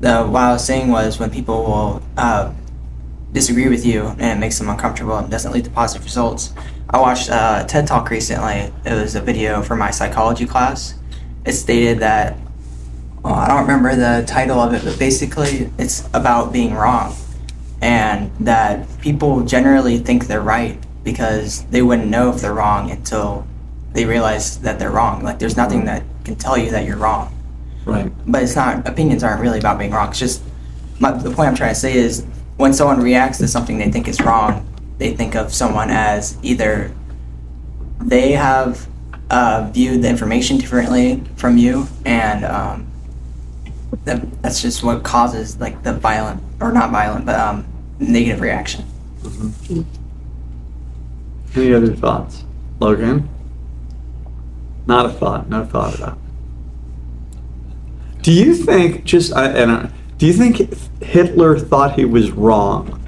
the 0.00 0.24
what 0.24 0.42
I 0.42 0.52
was 0.52 0.64
saying 0.64 0.88
was 0.90 1.18
when 1.18 1.30
people 1.30 1.62
will 1.62 2.02
uh, 2.16 2.52
disagree 3.32 3.68
with 3.68 3.84
you 3.84 4.06
and 4.06 4.22
it 4.22 4.38
makes 4.38 4.58
them 4.58 4.68
uncomfortable 4.68 5.16
and 5.16 5.30
doesn't 5.30 5.52
lead 5.52 5.64
to 5.64 5.70
positive 5.70 6.04
results. 6.04 6.52
I 6.88 6.98
watched 6.98 7.28
a 7.28 7.64
TED 7.68 7.86
Talk 7.86 8.10
recently. 8.10 8.72
It 8.84 8.92
was 8.92 9.14
a 9.14 9.20
video 9.20 9.62
for 9.62 9.76
my 9.76 9.90
psychology 9.90 10.46
class. 10.46 10.94
It 11.44 11.52
stated 11.52 12.00
that 12.00 12.36
well, 13.26 13.34
I 13.34 13.48
don't 13.48 13.62
remember 13.62 13.96
the 13.96 14.24
title 14.24 14.60
of 14.60 14.72
it, 14.72 14.84
but 14.84 15.00
basically 15.00 15.68
it's 15.78 16.08
about 16.14 16.52
being 16.52 16.74
wrong 16.74 17.12
and 17.80 18.30
that 18.38 18.86
people 19.00 19.42
generally 19.42 19.98
think 19.98 20.28
they're 20.28 20.40
right 20.40 20.78
because 21.02 21.64
they 21.64 21.82
wouldn't 21.82 22.06
know 22.06 22.32
if 22.32 22.40
they're 22.40 22.54
wrong 22.54 22.88
until 22.88 23.44
they 23.94 24.04
realize 24.04 24.60
that 24.60 24.78
they're 24.78 24.92
wrong. 24.92 25.24
Like 25.24 25.40
there's 25.40 25.56
nothing 25.56 25.86
that 25.86 26.04
can 26.24 26.36
tell 26.36 26.56
you 26.56 26.70
that 26.70 26.84
you're 26.86 26.98
wrong. 26.98 27.36
Right. 27.84 28.12
But 28.30 28.44
it's 28.44 28.54
not 28.54 28.86
opinions 28.86 29.24
aren't 29.24 29.40
really 29.40 29.58
about 29.58 29.80
being 29.80 29.90
wrong. 29.90 30.10
It's 30.10 30.20
just 30.20 30.40
my, 31.00 31.10
the 31.10 31.30
point 31.32 31.48
I'm 31.48 31.56
trying 31.56 31.74
to 31.74 31.80
say 31.80 31.96
is 31.96 32.24
when 32.58 32.72
someone 32.72 33.00
reacts 33.00 33.38
to 33.38 33.48
something 33.48 33.78
they 33.78 33.90
think 33.90 34.06
is 34.06 34.20
wrong, 34.20 34.64
they 34.98 35.16
think 35.16 35.34
of 35.34 35.52
someone 35.52 35.90
as 35.90 36.38
either 36.44 36.92
they 37.98 38.32
have 38.32 38.86
uh, 39.30 39.68
viewed 39.72 40.02
the 40.02 40.08
information 40.08 40.58
differently 40.58 41.24
from 41.34 41.58
you, 41.58 41.88
and 42.04 42.44
um, 42.44 42.86
that, 44.04 44.42
that's 44.42 44.62
just 44.62 44.82
what 44.82 45.02
causes 45.02 45.60
like 45.60 45.82
the 45.82 45.92
violent 45.92 46.42
or 46.60 46.72
not 46.72 46.90
violent, 46.90 47.26
but 47.26 47.38
um, 47.38 47.66
negative 47.98 48.40
reaction. 48.40 48.84
Any 51.54 51.74
other 51.74 51.94
thoughts? 51.94 52.44
Logan? 52.80 53.28
Not 54.86 55.06
a 55.06 55.10
thought. 55.10 55.48
No 55.48 55.64
thought 55.64 55.94
about 55.94 56.18
it. 56.18 58.22
Do 58.22 58.32
you 58.32 58.54
think, 58.54 59.04
just, 59.04 59.32
I 59.32 59.62
I, 59.62 59.90
do 60.18 60.26
you 60.26 60.32
think 60.32 60.74
Hitler 61.02 61.58
thought 61.58 61.98
he 61.98 62.04
was 62.04 62.30
wrong? 62.30 63.02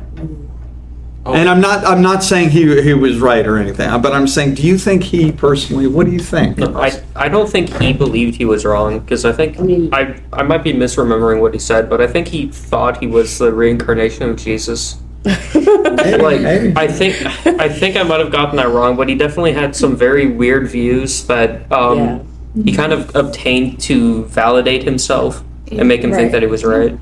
Oh. 1.28 1.34
And 1.34 1.46
I'm 1.46 1.60
not. 1.60 1.84
I'm 1.84 2.00
not 2.00 2.22
saying 2.24 2.48
he 2.50 2.80
he 2.82 2.94
was 2.94 3.18
right 3.18 3.46
or 3.46 3.58
anything. 3.58 4.00
But 4.00 4.12
I'm 4.12 4.26
saying, 4.26 4.54
do 4.54 4.62
you 4.62 4.78
think 4.78 5.02
he 5.04 5.30
personally? 5.30 5.86
What 5.86 6.06
do 6.06 6.12
you 6.12 6.18
think? 6.20 6.56
No, 6.56 6.74
I, 6.80 7.02
I 7.14 7.28
don't 7.28 7.50
think 7.50 7.68
he 7.82 7.92
believed 7.92 8.36
he 8.36 8.46
was 8.46 8.64
wrong 8.64 9.00
because 9.00 9.26
I 9.26 9.32
think 9.32 9.58
I 9.60 9.62
mean- 9.62 9.92
I 9.92 10.18
I 10.32 10.42
might 10.42 10.64
be 10.64 10.72
misremembering 10.72 11.40
what 11.42 11.52
he 11.52 11.58
said, 11.60 11.90
but 11.90 12.00
I 12.00 12.06
think 12.06 12.28
he 12.28 12.46
thought 12.48 12.98
he 12.98 13.06
was 13.06 13.36
the 13.38 13.52
reincarnation 13.52 14.22
of 14.30 14.36
Jesus. 14.36 14.96
Maybe, 15.24 16.16
Like 16.16 16.40
maybe. 16.40 16.72
I 16.76 16.86
think 16.86 17.16
I 17.60 17.68
think 17.68 17.96
I 17.96 18.02
might 18.04 18.20
have 18.20 18.32
gotten 18.32 18.56
that 18.56 18.68
wrong, 18.68 18.96
but 18.96 19.08
he 19.08 19.14
definitely 19.14 19.52
had 19.52 19.76
some 19.76 19.96
very 19.96 20.26
weird 20.28 20.68
views 20.68 21.26
that 21.26 21.70
um, 21.70 21.98
Yeah. 21.98 22.62
he 22.64 22.72
kind 22.72 22.92
of 22.92 23.14
obtained 23.14 23.80
to 23.80 24.24
validate 24.26 24.82
himself 24.84 25.42
and 25.70 25.86
make 25.88 26.02
him 26.02 26.12
think 26.12 26.32
that 26.32 26.40
he 26.40 26.48
was 26.48 26.64
right. 26.64 26.96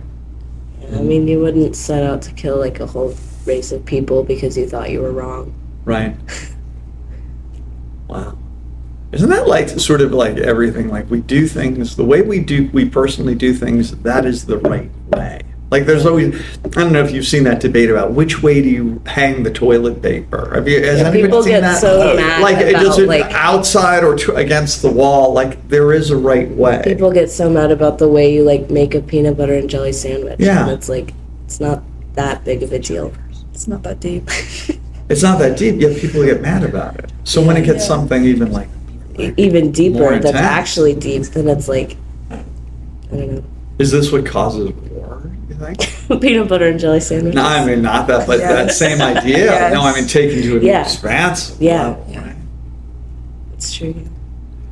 I 0.93 1.01
mean, 1.03 1.29
you 1.29 1.39
wouldn't 1.41 1.77
set 1.77 2.03
out 2.03 2.23
to 2.23 2.33
kill 2.33 2.59
like 2.59 2.81
a 2.81 2.87
whole 2.87 3.15
race 3.47 3.73
of 3.73 3.85
people 3.85 4.23
because 4.25 4.57
you 4.57 4.69
thought 4.69 4.91
you 4.91 5.01
were 5.01 5.13
wrong. 5.13 5.55
Right. 5.85 6.17
Wow. 8.09 8.37
Isn't 9.13 9.31
that 9.31 9.49
like 9.49 9.69
sort 9.69 10.01
of 10.01 10.13
like 10.13 10.37
everything? 10.37 10.89
Like 10.89 11.11
we 11.11 11.21
do 11.21 11.47
things 11.47 11.97
the 11.97 12.05
way 12.05 12.23
we 12.23 12.41
do, 12.41 12.69
we 12.73 12.89
personally 12.89 13.35
do 13.35 13.53
things. 13.55 13.97
That 13.99 14.25
is 14.27 14.47
the 14.47 14.59
right 14.59 14.91
way. 15.09 15.41
Like 15.71 15.87
there's 15.87 16.07
always, 16.07 16.33
I 16.65 16.69
don't 16.69 16.93
know 16.93 17.03
if 17.03 17.11
you've 17.11 17.25
seen 17.27 17.43
that 17.45 17.59
debate 17.61 17.91
about 17.91 18.13
which 18.13 18.43
way 18.43 18.63
do 18.63 18.69
you 18.69 19.03
hang 19.07 19.43
the 19.43 19.51
toilet 19.51 20.01
paper. 20.01 20.53
Have 20.55 20.69
you? 20.69 20.77
Has 20.85 21.01
Yeah, 21.01 21.07
anybody 21.09 21.23
people 21.23 21.43
seen 21.43 21.53
get 21.55 21.61
that? 21.63 21.81
so 21.81 22.13
oh, 22.13 22.17
mad 22.17 22.41
like 22.43 22.59
it 22.59 22.69
about, 22.71 22.83
does 22.85 22.99
it 22.99 23.09
like- 23.09 23.33
outside 23.33 24.05
or 24.05 24.15
to, 24.17 24.37
against 24.37 24.83
the 24.83 24.91
wall. 24.91 25.33
Like 25.33 25.69
there 25.69 25.93
is 25.93 26.11
a 26.11 26.17
right 26.17 26.49
way. 26.51 26.83
People 26.85 27.11
get 27.11 27.31
so 27.31 27.51
mad 27.51 27.73
about 27.73 27.99
the 27.99 28.09
way 28.09 28.33
you 28.33 28.45
like 28.45 28.71
make 28.71 28.95
a 28.95 29.01
peanut 29.01 29.37
butter 29.37 29.55
and 29.55 29.69
jelly 29.69 29.93
sandwich. 29.93 30.37
Yeah. 30.39 30.63
And 30.63 30.71
it's 30.73 30.89
like 30.89 31.13
it's 31.45 31.59
not 31.59 31.83
that 32.15 32.45
big 32.45 32.63
of 32.63 32.73
a 32.73 32.79
deal. 32.79 33.13
It's 33.57 33.67
not 33.67 33.83
that 33.85 34.01
deep. 34.01 34.29
It's 35.09 35.23
not 35.23 35.39
that 35.39 35.57
deep, 35.57 35.81
yet 35.81 35.97
people 35.97 36.25
get 36.25 36.43
mad 36.43 36.63
about 36.65 36.97
it. 36.99 37.11
So 37.25 37.41
when 37.41 37.57
it 37.57 37.65
gets 37.65 37.87
something 37.87 38.25
even 38.25 38.51
like 38.53 38.69
E- 39.19 39.33
Even 39.39 39.71
deeper 39.73 40.19
that's 40.19 40.37
actually 40.37 40.95
deep, 40.95 41.23
then 41.27 41.49
it's 41.49 41.69
like 41.69 41.97
I 42.31 42.43
don't 43.11 43.33
know. 43.37 43.45
Is 43.79 43.93
this 43.93 44.11
what 44.13 44.27
causes 44.27 44.73
war? 44.73 45.31
You 45.49 45.55
think? 45.55 46.21
peanut 46.21 46.49
butter 46.49 46.67
and 46.67 46.79
jelly 46.79 46.99
sandwich. 47.01 47.35
No, 47.35 47.45
I 47.45 47.65
mean 47.65 47.81
not 47.83 48.09
that, 48.09 48.27
but 48.27 48.41
Yeah. 48.41 48.53
that 48.53 48.73
same 48.73 49.01
idea. 49.01 49.39
Yes. 49.47 49.73
No, 49.73 49.81
I 49.83 49.95
mean 49.95 50.07
taken 50.09 50.43
to 50.43 50.57
an 50.59 50.63
Yeah. 50.63 50.83
expansive 50.83 51.63
Yeah. 51.63 51.91
level, 51.91 52.15
right? 52.17 52.37
It's 53.55 53.73
true. 53.73 53.95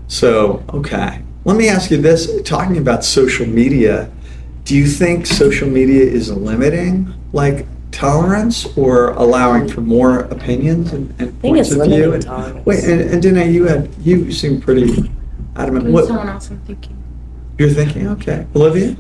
So, 0.09 0.62
okay. 0.75 1.23
Let 1.47 1.57
me 1.57 1.69
ask 1.69 1.91
you 1.93 1.97
this: 2.03 2.29
talking 2.43 2.76
about 2.76 3.03
social 3.05 3.47
media, 3.47 4.11
do 4.64 4.76
you 4.76 4.87
think 4.87 5.26
social 5.26 5.69
media 5.71 6.03
is 6.05 6.31
limiting 6.31 7.14
like 7.33 7.67
tolerance 7.95 8.67
or 8.77 9.11
allowing 9.11 9.69
for 9.69 9.81
more 9.81 10.21
opinions 10.21 10.93
and, 10.93 11.09
and 11.21 11.31
think 11.41 11.55
points 11.55 11.71
it's 11.71 11.81
of 11.81 11.87
view? 11.87 12.13
And- 12.13 12.23
tolerance. 12.23 12.67
Wait, 12.67 12.85
and, 12.85 13.01
and 13.01 13.23
Danae, 13.23 13.51
you 13.51 13.67
had 13.67 13.89
you 14.01 14.33
seem 14.33 14.61
pretty 14.61 15.11
adamant. 15.57 15.87
What 15.87 16.07
someone 16.07 16.29
else 16.29 16.51
I'm 16.51 16.61
thinking? 16.61 17.03
you're 17.59 17.71
thinking? 17.71 18.09
Okay, 18.09 18.47
Olivia, 18.57 18.97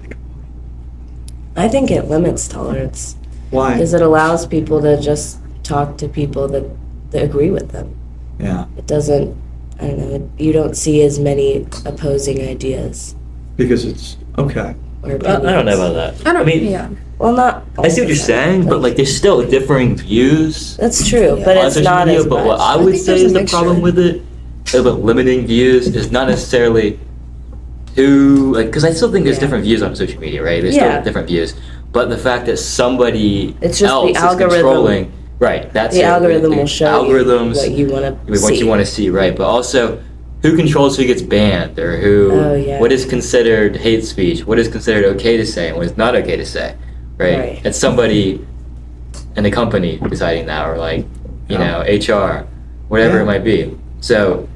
I 1.56 1.68
think 1.68 1.90
it 1.90 2.04
limits 2.08 2.46
tolerance 2.46 3.16
why? 3.50 3.72
because 3.72 3.94
it 3.94 4.02
allows 4.02 4.46
people 4.46 4.80
to 4.82 5.00
just 5.00 5.40
talk 5.64 5.98
to 5.98 6.08
people 6.08 6.46
that, 6.48 6.64
that 7.10 7.22
agree 7.22 7.50
with 7.50 7.70
them. 7.70 7.96
Yeah, 8.38 8.66
It 8.76 8.86
doesn't. 8.86 9.36
I 9.80 9.88
don't 9.88 9.98
know. 9.98 10.30
You 10.38 10.52
don't 10.52 10.76
see 10.76 11.02
as 11.02 11.18
many 11.18 11.66
opposing 11.84 12.40
ideas 12.42 13.16
because 13.56 13.84
it's 13.84 14.16
okay. 14.38 14.74
or 15.02 15.10
I. 15.10 15.14
I 15.14 15.18
don't 15.18 15.66
know 15.66 15.74
about 15.74 15.94
that. 15.94 16.26
I 16.26 16.32
don't. 16.32 16.46
mean, 16.46 16.64
yeah. 16.64 16.90
Well, 17.18 17.32
not. 17.32 17.64
I 17.78 17.88
see 17.88 18.00
what 18.00 18.08
you're 18.08 18.16
100%. 18.16 18.20
saying, 18.26 18.66
but 18.68 18.80
like 18.82 18.96
there's 18.96 19.16
still 19.16 19.48
differing 19.48 19.96
views 19.96 20.76
That's 20.76 21.06
true, 21.08 21.40
but 21.44 21.56
on 21.56 21.66
it's 21.66 21.76
social 21.76 21.90
not 21.92 22.06
media. 22.06 22.20
as 22.20 22.26
but 22.26 22.44
what 22.44 22.60
I 22.60 22.74
I 22.74 22.76
would 22.76 22.92
think 22.94 23.04
say 23.04 23.12
there's 23.12 23.22
a 23.22 23.26
is 23.26 23.32
the 23.32 23.38
mixture. 23.40 23.56
problem 23.56 23.80
with 23.82 23.98
it, 23.98 24.22
about 24.74 25.00
limiting 25.02 25.46
views, 25.46 25.86
is 25.94 26.10
not 26.10 26.28
necessarily 26.28 26.98
who 27.94 28.52
like 28.54 28.66
because 28.66 28.84
I 28.84 28.92
still 28.92 29.10
think 29.12 29.24
there's 29.24 29.36
Yeah. 29.36 29.40
different 29.42 29.64
views 29.64 29.82
on 29.82 29.94
social 29.94 30.20
media, 30.20 30.42
right? 30.42 30.60
There's 30.60 30.74
Yeah. 30.74 30.94
still 30.94 31.04
different 31.04 31.28
views, 31.28 31.54
but 31.92 32.10
the 32.10 32.18
fact 32.18 32.46
that 32.46 32.58
somebody 32.58 33.54
It's 33.60 33.78
just 33.78 33.82
the 33.82 33.86
else 33.90 34.10
is 34.10 34.16
algorithm. 34.16 34.50
controlling, 34.50 35.12
right? 35.38 35.72
That's 35.72 35.94
the 35.94 36.02
it. 36.02 36.06
algorithm 36.06 36.56
will 36.56 36.66
show 36.66 36.86
algorithms. 37.04 37.54
you 37.54 37.60
what 37.60 37.70
you 37.78 37.86
want 37.86 38.04
I 38.04 38.08
to 38.10 38.14
mean, 38.32 38.42
what 38.42 38.54
see. 38.54 38.58
you 38.58 38.66
want 38.66 38.80
to 38.80 38.86
see, 38.86 39.08
right? 39.10 39.36
But 39.36 39.44
also, 39.46 39.98
who 40.42 40.56
controls 40.56 40.96
who 40.96 41.04
gets 41.04 41.22
banned, 41.22 41.78
or 41.78 41.96
who? 41.98 42.30
Oh, 42.32 42.54
yeah. 42.56 42.80
What 42.80 42.90
is 42.90 43.04
considered 43.04 43.76
hate 43.76 44.04
speech? 44.04 44.44
What 44.46 44.58
is 44.58 44.66
considered 44.66 45.04
okay 45.16 45.36
to 45.36 45.46
say, 45.46 45.68
and 45.68 45.76
what 45.76 45.86
is 45.86 45.96
not 45.96 46.16
okay 46.16 46.36
to 46.36 46.44
say, 46.44 46.74
right? 47.18 47.38
Right. 47.38 47.60
It's 47.66 47.78
somebody 47.78 48.44
in 49.36 49.44
the 49.44 49.50
company 49.50 49.98
deciding 50.08 50.46
that, 50.46 50.66
or 50.68 50.78
like, 50.78 51.00
you 51.48 51.58
Yeah. 51.58 51.58
know, 51.58 51.80
HR, 51.86 52.46
whatever 52.88 53.16
Yeah. 53.16 53.22
it 53.22 53.26
might 53.26 53.44
be. 53.44 53.76
So, 54.00 54.48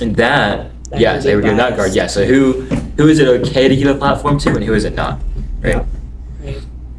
in 0.00 0.14
that, 0.14 0.70
That 0.90 1.00
yes, 1.00 1.24
they 1.24 1.30
be 1.30 1.36
would 1.36 1.44
go 1.44 1.50
that 1.50 1.56
guard. 1.56 1.72
regard. 1.72 1.94
Yeah. 1.94 2.06
So 2.06 2.24
who 2.24 2.62
who 2.96 3.08
is 3.08 3.18
it 3.18 3.28
okay 3.28 3.68
to 3.68 3.76
give 3.76 3.86
a 3.88 3.94
platform 3.94 4.38
to, 4.40 4.50
and 4.50 4.64
who 4.64 4.74
is 4.74 4.84
it 4.84 4.94
not? 4.94 5.18
Right. 5.62 5.82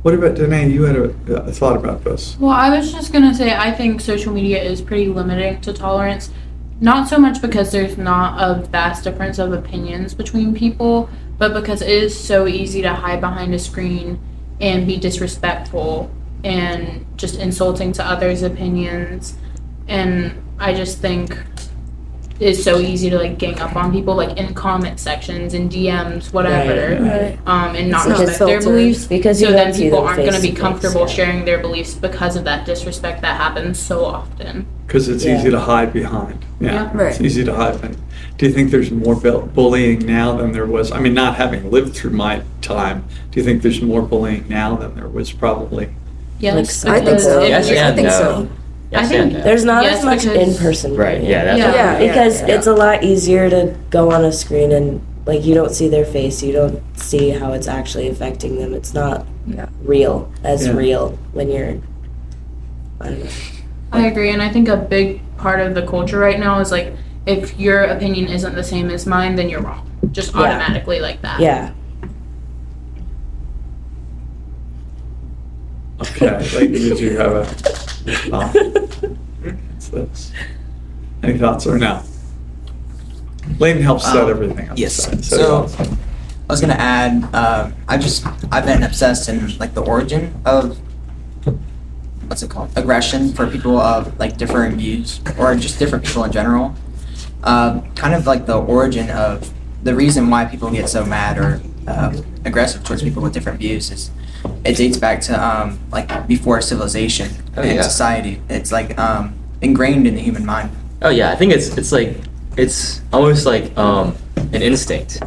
What 0.04 0.16
about 0.16 0.34
Danae? 0.36 0.68
You 0.70 0.84
had 0.84 0.96
a, 0.96 1.12
a 1.44 1.52
thought 1.52 1.76
about 1.76 2.04
this. 2.04 2.36
Well, 2.40 2.52
I 2.52 2.76
was 2.76 2.92
just 2.92 3.14
gonna 3.14 3.36
say 3.36 3.54
I 3.54 3.72
think 3.72 4.02
social 4.02 4.34
media 4.34 4.62
is 4.62 4.82
pretty 4.82 5.08
limiting 5.10 5.62
to 5.62 5.74
tolerance. 5.74 6.32
Not 6.80 7.08
so 7.08 7.20
much 7.20 7.40
because 7.42 7.72
there's 7.72 7.98
not 8.00 8.42
a 8.42 8.64
vast 8.66 9.04
difference 9.04 9.38
of 9.38 9.54
opinions 9.54 10.16
between 10.16 10.56
people, 10.56 11.08
but 11.38 11.54
because 11.54 11.84
it 11.84 11.90
is 11.90 12.20
so 12.20 12.48
easy 12.48 12.82
to 12.82 12.90
hide 12.94 13.22
behind 13.22 13.54
a 13.54 13.60
screen 13.60 14.18
and 14.62 14.88
be 14.88 14.98
disrespectful 14.98 16.10
and 16.44 17.06
just 17.18 17.36
insulting 17.36 17.92
to 17.94 18.06
others' 18.06 18.44
opinions. 18.44 19.36
And 19.88 20.42
I 20.60 20.74
just 20.74 21.00
think 21.00 21.38
it's 22.40 22.64
so 22.64 22.80
easy 22.80 23.10
to 23.10 23.18
like 23.18 23.38
gang 23.38 23.60
up 23.60 23.76
on 23.76 23.92
people 23.92 24.16
like 24.16 24.36
in 24.38 24.54
comment 24.56 25.00
sections 25.00 25.54
and 25.54 25.72
DMs, 25.72 26.34
whatever. 26.34 27.00
Right. 27.04 27.38
Um, 27.46 27.76
and 27.76 27.92
not 27.92 28.10
It's 28.10 28.20
respect 28.20 28.40
their 28.40 28.62
beliefs 28.62 29.06
Because 29.06 29.40
so 29.40 29.52
then 29.52 29.74
people 29.76 30.00
aren't 30.00 30.18
going 30.18 30.34
to 30.34 30.42
be 30.42 30.48
to 30.48 30.54
face, 30.54 30.62
comfortable 30.62 31.02
yeah. 31.02 31.14
sharing 31.14 31.46
their 31.46 31.60
beliefs 31.60 31.94
because 31.94 32.36
of 32.36 32.44
that 32.46 32.66
disrespect 32.66 33.22
that 33.22 33.38
happens 33.38 33.78
so 33.78 34.06
often. 34.06 34.66
Because 34.88 35.08
it's 35.08 35.24
Yeah. 35.24 35.40
easy 35.40 35.52
to 35.52 35.60
hide 35.60 35.94
behind. 35.94 36.44
Yeah, 36.60 36.74
Yeah. 36.74 36.92
Right. 36.94 37.12
it's 37.12 37.22
easy 37.22 37.44
to 37.44 37.54
hide 37.54 37.80
behind. 37.80 37.98
Do 38.42 38.48
you 38.48 38.54
think 38.54 38.72
there's 38.72 38.90
more 38.90 39.14
bu- 39.14 39.44
bullying 39.46 40.00
now 40.00 40.36
than 40.36 40.52
there 40.52 40.66
was? 40.66 40.92
I 40.92 41.00
mean, 41.00 41.14
not 41.14 41.36
having 41.36 41.70
lived 41.70 41.94
through 41.96 42.10
my 42.10 42.42
time, 42.62 43.06
do 43.30 43.40
you 43.40 43.46
think 43.46 43.62
there's 43.62 43.84
more 43.84 44.02
bullying 44.02 44.46
now 44.50 44.76
than 44.76 44.96
there 44.96 45.08
was 45.08 45.32
probably? 45.32 45.90
Yes, 46.40 46.84
Like, 46.84 46.94
I 46.94 46.96
think 46.96 47.06
because 47.06 47.24
so. 47.24 47.42
if 47.44 47.50
Yes 47.50 47.70
you- 47.70 47.76
I 47.76 47.80
and 47.82 47.96
think 47.96 48.08
no. 48.08 48.12
so. 48.20 48.50
Yes 48.92 49.06
I 49.06 49.08
think 49.08 49.22
and 49.22 49.34
no. 49.34 49.42
There's 49.44 49.64
not 49.64 49.84
Yes, 49.84 50.00
as 50.00 50.06
much 50.06 50.22
because- 50.24 50.58
in 50.58 50.64
person. 50.66 50.96
Right. 50.96 51.22
Yeah. 51.24 51.44
That's 51.46 51.60
Yeah. 51.60 51.74
Yeah. 51.76 52.00
Because 52.08 52.42
yeah. 52.42 52.56
it's 52.56 52.66
a 52.66 52.74
lot 52.74 53.04
easier 53.04 53.48
to 53.48 53.76
go 53.92 54.10
on 54.12 54.26
a 54.26 54.32
screen 54.32 54.72
and 54.72 55.02
like 55.28 55.46
you 55.46 55.54
don't 55.54 55.70
see 55.72 55.88
their 55.88 56.04
face, 56.04 56.42
you 56.42 56.52
don't 56.52 56.82
see 56.98 57.30
how 57.30 57.54
it's 57.54 57.68
actually 57.68 58.10
affecting 58.10 58.58
them. 58.58 58.74
It's 58.74 58.96
not 58.96 59.28
Yeah. 59.46 59.68
real 59.86 60.32
as 60.44 60.66
Yeah. 60.66 60.74
real 60.74 61.20
when 61.34 61.52
you're. 61.52 61.76
I 63.00 63.06
don't 63.10 63.20
know. 63.20 63.30
I 63.92 64.08
agree, 64.08 64.32
and 64.32 64.42
I 64.42 64.50
think 64.50 64.68
a 64.68 64.78
big 64.78 65.22
part 65.38 65.60
of 65.60 65.76
the 65.76 65.84
culture 65.84 66.18
right 66.18 66.40
now 66.40 66.60
is 66.60 66.72
like 66.72 66.92
if 67.26 67.60
your 67.60 67.84
opinion 67.84 68.28
isn't 68.28 68.56
the 68.56 68.64
same 68.64 68.90
as 68.90 69.06
mine, 69.06 69.36
then 69.36 69.50
you're 69.50 69.62
wrong. 69.62 69.90
Just 70.12 70.34
Yeah. 70.34 70.42
automatically 70.42 71.00
like 71.00 71.22
that. 71.22 71.40
Yeah. 71.40 71.72
Okay, 76.02 76.32
like, 76.32 76.72
did 76.72 77.00
you 77.00 77.18
have 77.18 77.32
a 77.34 77.46
thought? 78.30 78.56
What's 78.56 79.90
this? 79.90 80.32
Any 81.22 81.38
thoughts 81.38 81.68
or 81.68 81.78
no? 81.78 82.02
Leighton 83.60 83.84
helps 83.84 84.06
set 84.06 84.18
Um, 84.18 84.30
everything 84.30 84.70
up. 84.70 84.78
yes. 84.80 84.96
So, 85.28 85.68
So- 85.68 85.84
I 86.50 86.54
was 86.54 86.60
gonna 86.60 86.74
add. 86.74 87.30
Uh, 87.34 87.70
I 87.88 87.98
just 87.98 88.26
I've 88.52 88.66
been 88.66 88.84
obsessed 88.84 89.30
in 89.30 89.58
like 89.58 89.74
the 89.74 89.82
origin 89.82 90.34
of 90.44 90.78
what's 92.28 92.42
it 92.44 92.50
called 92.50 92.70
aggression 92.76 93.32
for 93.34 93.46
people 93.48 93.78
of 93.80 94.18
like 94.20 94.38
differing 94.38 94.76
views 94.78 95.22
or 95.38 95.56
just 95.56 95.78
different 95.80 96.04
people 96.04 96.24
in 96.26 96.32
general. 96.32 96.74
Uh, 97.44 97.82
kind 97.96 98.14
of 98.14 98.28
like 98.28 98.46
the 98.46 98.58
origin 98.58 99.10
of 99.10 99.52
the 99.84 99.96
reason 99.96 100.30
why 100.30 100.46
people 100.46 100.70
get 100.70 100.88
so 100.88 101.04
mad 101.06 101.38
or 101.38 101.60
uh, 101.88 102.16
aggressive 102.46 102.84
towards 102.84 103.02
people 103.02 103.22
with 103.24 103.34
different 103.34 103.58
views 103.60 103.90
is 103.92 104.12
it 104.64 104.78
dates 104.78 104.98
back 104.98 105.20
to 105.22 105.34
um, 105.34 105.80
like 105.92 106.28
before 106.28 106.62
civilization 106.62 107.30
Oh, 107.58 107.62
and 107.62 107.76
yeah. 107.76 107.82
society. 107.82 108.40
It's 108.50 108.72
like 108.72 108.98
um, 109.00 109.34
ingrained 109.62 110.06
in 110.08 110.16
the 110.16 110.22
human 110.22 110.46
mind. 110.46 110.70
Oh 111.02 111.10
yeah, 111.10 111.32
I 111.32 111.36
think 111.36 111.52
it's 111.52 111.76
it's 111.78 111.92
like 111.92 112.16
it's 112.58 113.02
almost 113.12 113.46
like 113.46 113.76
um, 113.78 114.16
an 114.54 114.62
instinct 114.62 115.22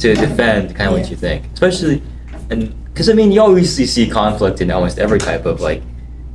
to 0.00 0.14
defend 0.14 0.74
kind 0.76 0.90
of 0.92 0.98
what 0.98 1.10
you 1.10 1.16
think, 1.16 1.44
especially 1.54 2.02
and 2.50 2.72
because 2.92 3.08
I 3.08 3.14
mean 3.14 3.32
you 3.32 3.40
always 3.40 3.74
see 3.74 4.06
conflict 4.08 4.60
in 4.60 4.70
almost 4.70 4.98
every 4.98 5.18
type 5.18 5.46
of 5.46 5.60
like 5.60 5.82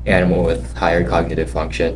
animal 0.05 0.43
with 0.43 0.75
higher 0.75 1.07
cognitive 1.07 1.50
function, 1.51 1.95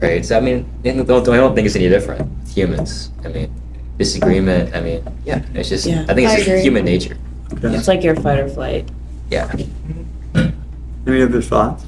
right? 0.00 0.24
So 0.24 0.36
I 0.36 0.40
mean 0.40 0.68
I 0.84 0.92
don't, 0.92 1.26
I 1.28 1.36
don't 1.36 1.54
think 1.54 1.66
it's 1.66 1.76
any 1.76 1.88
different. 1.88 2.30
With 2.56 2.70
Humans, 2.70 3.10
I 3.24 3.28
mean 3.28 3.54
disagreement. 3.98 4.74
I 4.74 4.80
mean 4.80 5.02
Yeah. 5.24 5.42
it's 5.54 5.68
just 5.68 5.86
Yeah, 5.86 6.04
I 6.08 6.14
think 6.14 6.20
it's 6.28 6.32
I 6.32 6.36
just 6.36 6.48
agree. 6.48 6.62
human 6.62 6.84
nature. 6.84 7.16
Okay. 7.52 7.74
It's 7.74 7.88
like 7.88 8.02
your 8.02 8.16
fight 8.16 8.38
or 8.40 8.48
flight. 8.48 8.88
Yeah. 9.30 9.50
Any 11.06 11.22
other 11.22 11.40
thoughts? 11.40 11.86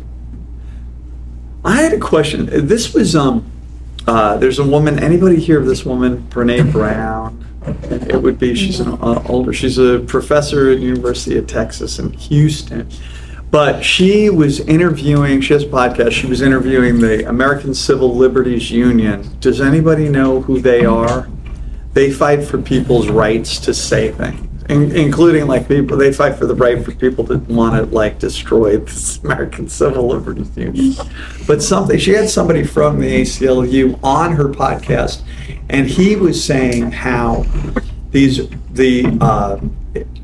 I 1.64 1.76
had 1.82 1.92
a 1.92 1.98
question. 1.98 2.46
This 2.66 2.94
was 2.94 3.16
um, 3.16 3.44
uh, 4.06 4.36
there's 4.38 4.58
a 4.60 4.64
woman. 4.64 4.98
Anybody 5.00 5.36
hear 5.40 5.58
of 5.60 5.66
this 5.66 5.84
woman, 5.84 6.22
Brene 6.30 6.70
Brown? 6.72 7.44
It 7.90 8.22
would 8.22 8.38
be 8.38 8.54
she's 8.54 8.78
an 8.80 8.92
uh, 9.02 9.22
older. 9.28 9.52
She's 9.52 9.76
a 9.78 9.98
professor 9.98 10.70
at 10.70 10.78
University 10.78 11.36
of 11.36 11.46
Texas 11.48 11.98
in 11.98 12.12
Houston. 12.12 12.88
But 13.50 13.82
she 13.82 14.28
was 14.28 14.60
interviewing. 14.60 15.40
She 15.40 15.54
has 15.54 15.62
a 15.62 15.68
podcast. 15.68 16.12
She 16.12 16.26
was 16.26 16.42
interviewing 16.42 17.00
the 17.00 17.26
American 17.28 17.74
Civil 17.74 18.14
Liberties 18.14 18.70
Union. 18.70 19.36
Does 19.40 19.60
anybody 19.60 20.08
know 20.08 20.42
who 20.42 20.60
they 20.60 20.84
are? 20.84 21.28
They 21.94 22.10
fight 22.10 22.44
for 22.44 22.60
people's 22.60 23.08
rights 23.08 23.58
to 23.60 23.72
say 23.72 24.12
things, 24.12 24.64
in, 24.68 24.94
including 24.94 25.46
like 25.46 25.66
people. 25.66 25.96
They 25.96 26.12
fight 26.12 26.36
for 26.36 26.44
the 26.44 26.54
right 26.54 26.84
for 26.84 26.92
people 26.92 27.26
to 27.26 27.38
want 27.38 27.74
to 27.76 27.94
like 27.94 28.18
destroy 28.18 28.76
this 28.76 29.18
American 29.24 29.68
Civil 29.68 30.06
Liberties 30.08 30.54
Union. 30.54 30.94
But 31.46 31.62
something 31.62 31.98
she 31.98 32.12
had 32.12 32.28
somebody 32.28 32.64
from 32.64 33.00
the 33.00 33.22
ACLU 33.22 33.98
on 34.02 34.32
her 34.32 34.48
podcast, 34.48 35.22
and 35.70 35.86
he 35.86 36.16
was 36.16 36.42
saying 36.44 36.92
how 36.92 37.46
these 38.10 38.48
the 38.72 39.06
uh, 39.22 39.58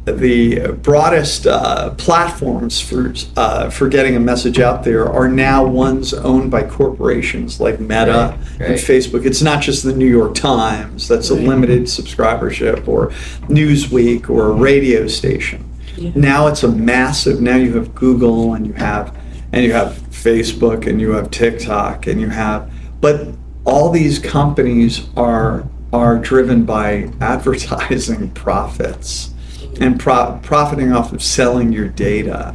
the 0.05 0.73
broadest 0.83 1.47
uh, 1.47 1.91
platforms 1.95 2.79
for 2.81 3.15
uh, 3.37 3.71
for 3.71 3.89
getting 3.89 4.17
a 4.17 4.21
message 4.21 4.61
out 4.61 4.85
there 4.85 5.11
are 5.11 5.29
now 5.29 5.65
ones 5.65 6.13
owned 6.13 6.51
by 6.51 6.63
corporations 6.63 7.59
like 7.59 7.81
Meta 7.81 8.37
Right, 8.61 8.71
and. 8.71 8.79
Facebook. 8.79 9.25
It's 9.25 9.41
not 9.41 9.63
just 9.63 9.83
the 9.83 9.95
New 9.95 10.09
York 10.09 10.35
Times 10.35 11.09
that's 11.09 11.31
a 11.31 11.35
limited 11.35 11.85
subscribership 11.85 12.87
or 12.87 13.09
Newsweek 13.49 14.29
or 14.29 14.51
a 14.51 14.53
radio 14.53 15.07
station. 15.07 15.71
Now 16.15 16.49
it's 16.49 16.65
a 16.65 16.69
massive. 16.69 17.41
Now 17.41 17.57
you 17.57 17.75
have 17.77 17.95
Google 17.95 18.55
and 18.55 18.67
you 18.67 18.75
have 18.75 19.17
and 19.53 19.65
you 19.65 19.73
have 19.73 19.93
Facebook 20.11 20.87
and 20.87 21.01
you 21.01 21.13
have 21.13 21.31
TikTok 21.31 22.09
and 22.09 22.21
you 22.21 22.29
have, 22.29 22.71
but 23.01 23.29
all 23.65 23.91
these 23.91 24.19
companies 24.19 25.09
are 25.17 25.65
are 25.95 26.19
driven 26.19 26.65
by 26.65 27.11
advertising 27.21 28.31
profits 28.33 29.34
and 29.81 29.99
pro- 29.99 30.39
profiting 30.43 30.93
off 30.93 31.13
of 31.13 31.23
selling 31.23 31.73
your 31.73 31.89
data. 31.89 32.55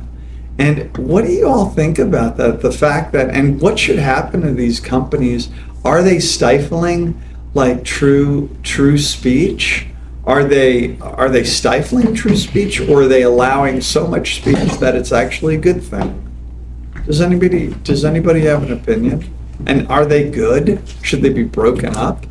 And 0.58 0.96
what 0.98 1.26
do 1.26 1.32
you 1.32 1.48
all 1.48 1.70
think 1.70 1.98
about 1.98 2.38
that? 2.38 2.62
The 2.62 2.72
fact 2.72 3.14
that, 3.14 3.30
and 3.30 3.62
what 3.62 3.80
should 3.80 4.00
happen 4.00 4.42
to 4.42 4.52
these 4.52 4.80
companies? 4.80 5.50
Are 5.86 6.04
they 6.04 6.20
stifling 6.20 7.20
like 7.54 7.84
true 7.84 8.50
true 8.64 8.98
speech? 8.98 9.88
Are 10.26 10.44
they 10.44 10.98
are 11.00 11.30
they 11.30 11.46
stifling 11.46 12.14
true 12.14 12.36
speech, 12.36 12.82
or 12.82 13.04
are 13.04 13.08
they 13.08 13.24
allowing 13.24 13.80
so 13.80 14.06
much 14.06 14.36
speech 14.36 14.74
that 14.80 14.96
it's 14.96 15.14
actually 15.14 15.56
a 15.56 15.60
good 15.60 15.82
thing? 15.82 16.26
Does 17.06 17.22
anybody 17.22 17.74
does 17.84 18.04
anybody 18.04 18.42
have 18.42 18.64
an 18.64 18.74
opinion? 18.74 19.34
And 19.66 19.88
are 19.88 20.06
they 20.06 20.30
good? 20.30 20.82
Should 21.04 21.22
they 21.22 21.30
be 21.30 21.44
broken 21.44 21.96
up 21.96 22.26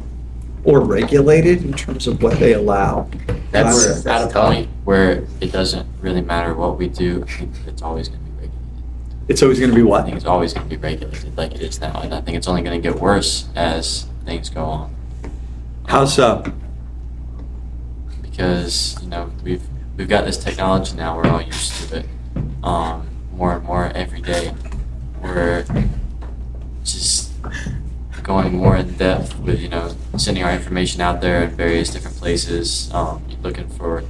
or 0.68 0.80
regulated 0.80 1.64
in 1.64 1.72
terms 1.72 2.06
of 2.06 2.22
what 2.22 2.38
they 2.38 2.52
allow? 2.52 3.08
That's 3.50 3.86
That's- 3.86 4.06
at 4.06 4.28
a 4.28 4.32
tough. 4.32 4.52
point 4.52 4.68
where 4.84 5.24
it 5.40 5.50
doesn't 5.50 5.86
really 6.02 6.20
matter 6.20 6.52
what 6.54 6.76
we 6.78 6.88
do. 6.88 7.24
I 7.26 7.30
think 7.32 7.52
it's 7.66 7.80
always 7.80 8.08
going 8.08 8.20
to 8.20 8.26
be 8.26 8.32
regulated. 8.32 8.58
It's 9.28 9.42
always 9.42 9.58
going 9.58 9.70
to 9.70 9.76
be 9.76 9.82
what? 9.82 10.02
I 10.02 10.04
think 10.04 10.16
it's 10.16 10.26
always 10.26 10.52
going 10.52 10.68
to 10.68 10.76
be 10.76 10.80
regulated 10.80 11.36
like 11.38 11.54
it 11.54 11.62
is 11.62 11.80
now, 11.80 11.98
and 12.02 12.12
I 12.14 12.20
think 12.20 12.36
it's 12.36 12.46
only 12.46 12.60
going 12.60 12.80
to 12.80 12.86
get 12.86 13.00
worse 13.00 13.48
as 13.56 14.06
things 14.26 14.50
go 14.50 14.62
on. 14.64 14.94
How 15.86 16.04
so? 16.04 16.44
because 18.22 18.96
you 19.02 19.08
know 19.08 19.30
we've 19.42 19.62
we've 19.96 20.08
got 20.08 20.24
this 20.26 20.36
technology 20.36 20.94
now. 20.96 21.16
We're 21.16 21.28
all 21.28 21.42
used 21.42 21.72
to 21.90 21.98
it. 22.00 22.06
Um, 22.62 23.08
more 23.32 23.54
and 23.56 23.64
more 23.64 23.86
every 23.94 24.20
day, 24.20 24.52
we're 25.22 25.64
just 26.84 27.17
going 28.28 28.54
more 28.58 28.76
in 28.76 28.92
depth 28.98 29.38
with 29.40 29.58
you 29.58 29.68
know 29.68 29.90
sending 30.18 30.44
our 30.44 30.52
information 30.52 31.00
out 31.00 31.20
there 31.22 31.42
in 31.44 31.50
various 31.50 31.90
different 31.90 32.16
places. 32.18 32.92
Um, 32.92 33.24
looking 33.42 33.68
for. 33.70 34.02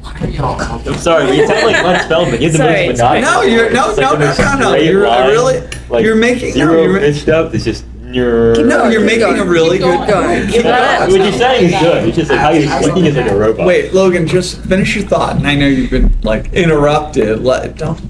What 0.00 0.22
are 0.22 0.28
y'all? 0.28 0.60
I'm 0.60 0.94
sorry, 0.98 1.26
but 1.26 1.36
you 1.36 1.46
sound 1.46 1.66
like 1.66 1.84
Lex 1.84 2.04
Fridman. 2.06 2.40
You 2.40 2.48
have 2.48 2.52
the 2.52 2.58
Sorry, 2.58 2.88
most 2.88 2.98
sorry. 2.98 3.20
No, 3.20 3.42
you're 3.42 3.70
no, 3.72 3.90
It's 3.90 3.98
no, 3.98 4.10
like 4.10 4.18
the 4.18 4.18
no, 4.18 4.26
most 4.26 4.38
no, 4.38 4.58
no. 4.58 4.68
straight 4.70 4.86
You're 4.86 5.06
line, 5.06 5.28
really, 5.28 5.60
like 5.90 6.04
you're 6.04 6.16
making 6.16 6.48
no, 6.50 6.54
zero 6.54 6.82
you're, 6.84 6.98
pitched 6.98 7.28
up. 7.28 7.54
It's 7.54 7.64
just 7.64 7.84
you're. 8.04 8.54
Keep 8.54 8.66
no, 8.66 8.78
going, 8.78 8.92
you're 8.92 9.04
making 9.04 9.38
a 9.38 9.44
really 9.44 9.78
Keep 9.78 9.86
good. 9.86 10.08
going. 10.08 10.46
Keep 10.48 10.64
Yeah, 10.64 10.98
going. 10.98 11.10
what 11.12 11.20
you're 11.30 11.38
saying 11.38 11.64
is 11.74 11.80
good. 11.80 12.08
It's 12.08 12.16
just 12.16 12.30
like 12.30 12.40
how 12.40 12.50
you're 12.50 12.82
speaking 12.82 13.04
is 13.04 13.16
like 13.16 13.30
a 13.30 13.36
robot. 13.36 13.66
Wait, 13.66 13.92
Logan, 13.92 14.26
just 14.26 14.60
finish 14.64 14.96
your 14.96 15.04
thought. 15.04 15.36
And 15.36 15.46
I 15.46 15.54
know 15.56 15.66
you've 15.66 15.90
been 15.90 16.18
like 16.22 16.52
interrupted. 16.54 17.40
Let 17.42 17.76
don't. 17.76 18.00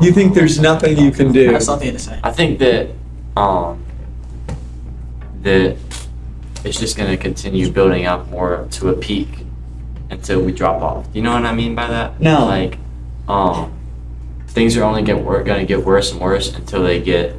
You 0.00 0.12
think 0.12 0.34
there's 0.34 0.60
nothing 0.60 0.96
you 0.98 1.10
can 1.10 1.28
I 1.28 1.32
do? 1.32 1.52
have 1.52 1.62
something 1.62 1.92
to 1.92 1.98
say. 1.98 2.18
I 2.22 2.30
think 2.30 2.58
that 2.60 2.88
um, 3.36 3.84
that 5.42 5.76
it's 6.64 6.78
just 6.78 6.96
going 6.96 7.10
to 7.10 7.16
continue 7.16 7.70
building 7.70 8.06
up 8.06 8.28
more 8.28 8.66
to 8.72 8.88
a 8.90 8.92
peak 8.94 9.28
until 10.10 10.40
we 10.42 10.52
drop 10.52 10.82
off. 10.82 11.06
You 11.14 11.22
know 11.22 11.32
what 11.32 11.44
I 11.44 11.54
mean 11.54 11.74
by 11.74 11.88
that? 11.88 12.20
No. 12.20 12.44
Like, 12.44 12.78
um, 13.28 13.72
things 14.48 14.76
are 14.76 14.84
only 14.84 15.02
get 15.02 15.18
wor- 15.18 15.42
going 15.42 15.60
to 15.60 15.66
get 15.66 15.84
worse 15.84 16.12
and 16.12 16.20
worse 16.20 16.54
until 16.54 16.82
they 16.82 17.00
get 17.00 17.34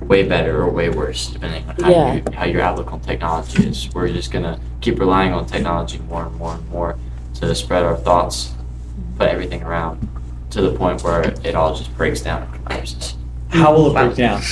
way 0.00 0.26
better 0.26 0.62
or 0.62 0.70
way 0.70 0.88
worse, 0.90 1.28
depending 1.28 1.68
on 1.68 1.76
how 1.76 1.90
Yeah. 1.90 2.14
you, 2.14 2.22
how 2.34 2.44
your 2.46 2.62
outlook 2.62 2.92
on 2.92 3.00
technology 3.00 3.66
is. 3.66 3.88
We're 3.94 4.08
just 4.08 4.30
going 4.32 4.44
to 4.44 4.58
keep 4.80 4.98
relying 4.98 5.32
on 5.32 5.46
technology 5.46 5.98
more 6.08 6.24
and 6.26 6.34
more 6.36 6.54
and 6.54 6.68
more 6.70 6.98
to 7.34 7.54
spread 7.54 7.84
our 7.84 7.96
thoughts, 7.96 8.52
put 9.18 9.28
everything 9.28 9.62
around 9.62 10.08
to 10.50 10.60
the 10.62 10.76
point 10.76 11.02
where 11.02 11.22
it 11.22 11.54
all 11.54 11.74
just 11.74 11.96
breaks 11.96 12.20
down 12.20 12.42
and 12.42 12.66
collapses. 12.66 13.16
How 13.48 13.74
will 13.74 13.90
it 13.90 13.94
break 13.94 14.16
down? 14.16 14.42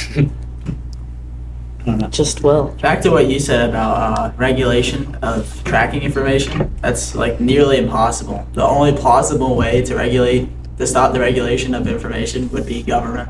I 1.80 1.84
don't 1.84 1.98
know. 1.98 2.08
Just 2.08 2.42
will. 2.42 2.74
Back 2.82 3.00
to 3.02 3.10
what 3.10 3.28
you 3.28 3.38
said 3.38 3.70
about 3.70 3.96
uh, 3.96 4.32
regulation 4.36 5.14
of 5.16 5.62
tracking 5.64 6.02
information. 6.02 6.74
That's 6.80 7.14
like 7.14 7.40
nearly 7.40 7.78
impossible. 7.78 8.46
The 8.52 8.62
only 8.62 8.92
plausible 8.92 9.56
way 9.56 9.82
to 9.82 9.94
regulate 9.94 10.48
to 10.78 10.86
stop 10.86 11.12
the 11.12 11.20
regulation 11.20 11.74
of 11.74 11.86
information 11.86 12.48
would 12.50 12.66
be 12.66 12.82
government, 12.82 13.28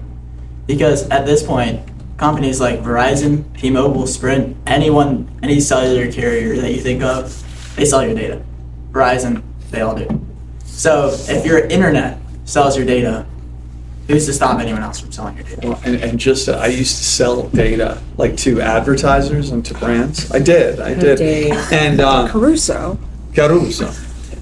because 0.67 1.09
at 1.09 1.25
this 1.25 1.43
point, 1.43 1.81
companies 2.19 2.61
like 2.61 2.81
Verizon, 2.81 3.45
T-Mobile, 3.59 4.07
Sprint, 4.07 4.57
anyone, 4.67 5.31
any 5.43 5.61
cellular 5.61 6.11
carrier 6.13 6.57
that 6.57 6.73
you 6.73 6.81
think 6.81 7.03
of, 7.03 7.77
they 7.77 7.85
sell 7.85 8.05
your 8.05 8.15
data. 8.15 8.43
Verizon, 8.91 9.43
they 9.71 9.81
all 9.81 9.95
do. 9.95 10.27
So 10.65 11.11
if 11.29 11.47
your 11.47 11.61
internet 11.61 12.19
sells 12.49 12.77
your 12.77 12.87
data, 12.87 13.27
who's 14.07 14.25
to 14.27 14.33
stop 14.33 14.59
anyone 14.59 14.83
else 14.83 15.01
from 15.01 15.13
selling 15.13 15.37
your 15.37 15.45
data? 15.45 15.69
Well, 15.69 15.81
and, 15.85 15.97
and 15.97 16.19
just 16.19 16.49
uh, 16.49 16.53
I 16.53 16.69
used 16.69 16.97
to 16.97 17.05
sell 17.05 17.49
data 17.51 18.01
like 18.17 18.37
to 18.39 18.61
advertisers 18.61 19.51
and 19.51 19.65
to 19.67 19.75
brands. 19.75 20.31
I 20.33 20.39
did, 20.39 20.81
I 20.81 20.95
did, 20.95 21.19
dare 21.19 21.69
and 21.73 22.01
uh, 22.01 22.29
Caruso. 22.29 22.99
Caruso. 23.35 23.91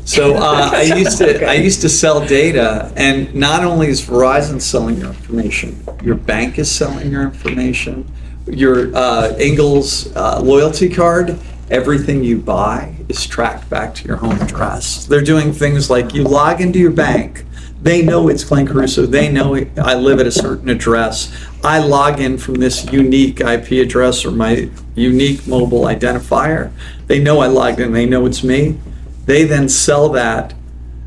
So 0.05 0.37
uh, 0.37 0.71
I 0.73 0.83
used 0.97 1.19
to 1.19 1.45
I 1.47 1.55
used 1.55 1.81
to 1.81 1.89
sell 1.89 2.25
data, 2.25 2.93
and 2.97 3.35
not 3.35 3.65
only 3.65 3.89
is 3.89 4.01
Verizon 4.01 4.63
selling 4.63 4.99
your 4.99 5.09
information, 5.09 5.85
your 6.03 6.15
bank 6.15 6.59
is 6.59 6.71
selling 6.71 7.11
your 7.11 7.23
information. 7.23 8.07
your 8.47 8.95
uh, 8.95 9.37
Ingles 9.39 10.15
uh, 10.15 10.41
loyalty 10.41 10.89
card, 10.89 11.37
everything 11.71 12.23
you 12.23 12.39
buy 12.39 12.95
is 13.09 13.27
tracked 13.27 13.69
back 13.69 13.93
to 13.97 14.07
your 14.07 14.17
home 14.17 14.41
address. 14.41 15.07
They're 15.07 15.21
doing 15.21 15.53
things 15.53 15.91
like 15.91 16.15
you 16.15 16.23
log 16.23 16.61
into 16.61 16.79
your 16.79 16.93
bank. 16.93 17.45
They 17.83 18.03
know 18.03 18.29
it's 18.29 18.43
Glenn 18.43 18.67
Caruso. 18.67 19.07
They 19.07 19.31
know 19.31 19.55
I 19.77 19.95
live 19.95 20.19
at 20.19 20.27
a 20.27 20.33
certain 20.33 20.69
address. 20.69 21.33
I 21.63 21.79
log 21.79 22.21
in 22.21 22.39
from 22.39 22.55
this 22.55 22.91
unique 22.91 23.41
IP 23.41 23.73
address 23.73 24.25
or 24.25 24.31
my 24.31 24.71
unique 24.95 25.47
mobile 25.47 25.83
identifier. 25.83 26.73
They 27.07 27.21
know 27.21 27.41
I 27.41 27.47
logged 27.49 27.81
in. 27.81 27.93
They 27.93 28.07
know 28.07 28.27
it's 28.27 28.43
me. 28.43 28.79
They 29.27 29.45
then 29.45 29.69
sell 29.69 30.09
that. 30.11 30.55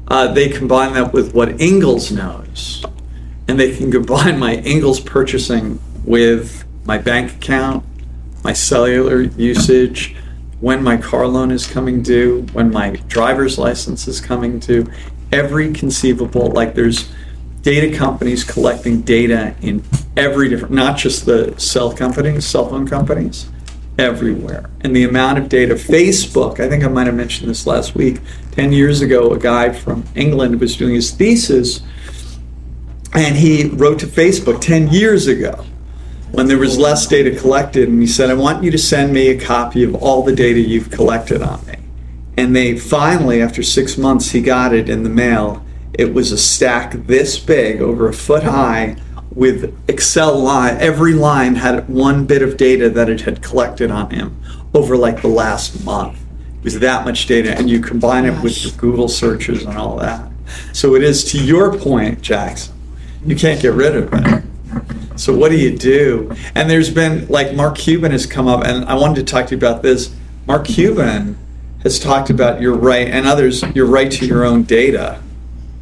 Uh, 0.08 0.32
they 0.32 0.50
combine 0.50 0.94
that 0.94 1.14
with 1.14 1.34
what 1.34 1.62
Ingles 1.62 2.12
knows, 2.12 2.84
and 3.48 3.60
they 3.60 3.76
can 3.76 3.92
combine 3.92 4.40
my 4.40 4.56
Ingles 4.56 5.00
purchasing 5.00 5.80
with 6.04 6.66
my 6.86 6.98
bank 6.98 7.34
account, 7.34 7.86
my 8.44 8.54
cellular 8.54 9.22
usage, 9.22 10.16
when 10.60 10.84
my 10.84 10.98
car 10.98 11.28
loan 11.28 11.52
is 11.52 11.68
coming 11.68 12.02
due, 12.02 12.46
when 12.54 12.72
my 12.72 12.92
driver's 13.08 13.58
license 13.58 14.08
is 14.08 14.20
coming 14.20 14.60
due, 14.60 14.88
every 15.32 15.74
conceivable, 15.74 16.48
like 16.52 16.76
there's 16.76 17.12
data 17.62 17.96
companies 17.96 18.44
collecting 18.44 19.02
data 19.02 19.56
in 19.62 19.84
every 20.16 20.50
different, 20.50 20.74
not 20.74 20.98
just 20.98 21.26
the 21.26 21.54
cell 21.58 21.92
companies, 21.92 22.46
cell 22.46 22.70
phone 22.70 22.88
companies, 22.88 23.50
everywhere. 23.98 24.70
And 24.82 24.96
the 24.96 25.04
amount 25.04 25.40
of 25.40 25.50
data, 25.50 25.76
Facebook, 25.76 26.60
I 26.60 26.70
think 26.70 26.84
I 26.84 26.88
might 26.88 27.08
have 27.08 27.16
mentioned 27.16 27.50
this 27.50 27.68
last 27.68 27.96
week, 27.96 28.20
10 28.52 28.72
years 28.72 29.02
ago, 29.02 29.32
a 29.32 29.40
guy 29.40 29.72
from 29.72 30.04
England 30.16 30.60
was 30.60 30.78
doing 30.78 30.96
his 30.96 31.12
thesis 31.12 31.82
and 33.14 33.36
he 33.36 33.70
wrote 33.70 34.00
to 34.00 34.08
Facebook 34.08 34.62
10 34.62 34.90
years 34.90 35.28
ago 35.28 35.66
when 36.32 36.48
there 36.48 36.60
was 36.60 36.78
less 36.78 37.08
data 37.08 37.36
collected 37.36 37.90
and 37.90 38.00
he 38.00 38.08
said, 38.08 38.30
I 38.30 38.36
want 38.36 38.64
you 38.64 38.72
to 38.72 38.78
send 38.78 39.12
me 39.12 39.30
a 39.30 39.40
copy 39.40 39.84
of 39.84 39.96
all 39.96 40.24
the 40.24 40.36
data 40.36 40.60
you've 40.60 40.92
collected 40.92 41.42
on 41.42 41.66
me. 41.66 41.79
And 42.40 42.56
they 42.56 42.80
finally, 42.80 43.42
after 43.42 43.62
six 43.62 43.98
months, 43.98 44.32
he 44.32 44.40
got 44.40 44.74
it 44.74 44.88
in 44.88 45.04
the 45.04 45.10
mail. 45.10 45.62
It 45.92 46.14
was 46.14 46.32
a 46.32 46.38
stack 46.38 46.94
this 46.94 47.38
big, 47.38 47.82
over 47.82 48.08
a 48.08 48.14
foot 48.14 48.44
high, 48.44 48.96
with 49.32 49.78
Excel 49.90 50.40
line. 50.40 50.78
Every 50.80 51.14
line 51.14 51.56
had 51.56 51.90
one 51.90 52.26
bit 52.26 52.42
of 52.42 52.56
data 52.56 52.90
that 52.92 53.10
it 53.10 53.20
had 53.20 53.42
collected 53.42 53.92
on 53.92 54.10
him 54.12 54.42
over 54.74 54.96
like 54.96 55.22
the 55.22 55.28
last 55.28 55.84
month. 55.84 56.18
It 56.60 56.64
was 56.64 56.80
that 56.80 57.04
much 57.04 57.26
data, 57.26 57.58
and 57.58 57.70
you 57.70 57.82
combine 57.82 58.24
it 58.24 58.42
with 58.42 58.64
your 58.64 58.72
Google 58.78 59.10
searches 59.10 59.66
and 59.66 59.78
all 59.78 59.98
that. 59.98 60.32
So 60.72 60.96
it 60.96 61.04
is 61.04 61.26
to 61.34 61.44
your 61.44 61.78
point, 61.78 62.22
Jackson. 62.22 62.74
You 63.26 63.36
can't 63.36 63.62
get 63.62 63.74
rid 63.74 63.98
of 63.98 64.14
it. 64.14 64.44
So 65.20 65.36
what 65.36 65.50
do 65.50 65.58
you 65.58 65.78
do? 65.78 66.34
And 66.56 66.70
there's 66.70 66.90
been 66.90 67.28
like 67.28 67.54
Mark 67.54 67.78
Cuban 67.78 68.14
has 68.14 68.26
come 68.26 68.48
up, 68.48 68.64
and 68.64 68.86
I 68.86 68.94
wanted 68.96 69.16
to 69.16 69.24
talk 69.30 69.48
to 69.48 69.56
you 69.56 69.58
about 69.58 69.82
this. 69.82 70.16
Mark 70.48 70.66
Cuban 70.66 71.38
has 71.84 72.00
talked 72.00 72.30
about 72.30 72.62
your 72.62 72.76
right, 72.76 73.08
and 73.08 73.26
others, 73.26 73.64
your 73.76 73.86
right 73.86 74.12
to 74.12 74.26
your 74.26 74.44
own 74.44 74.64
data. 74.64 75.22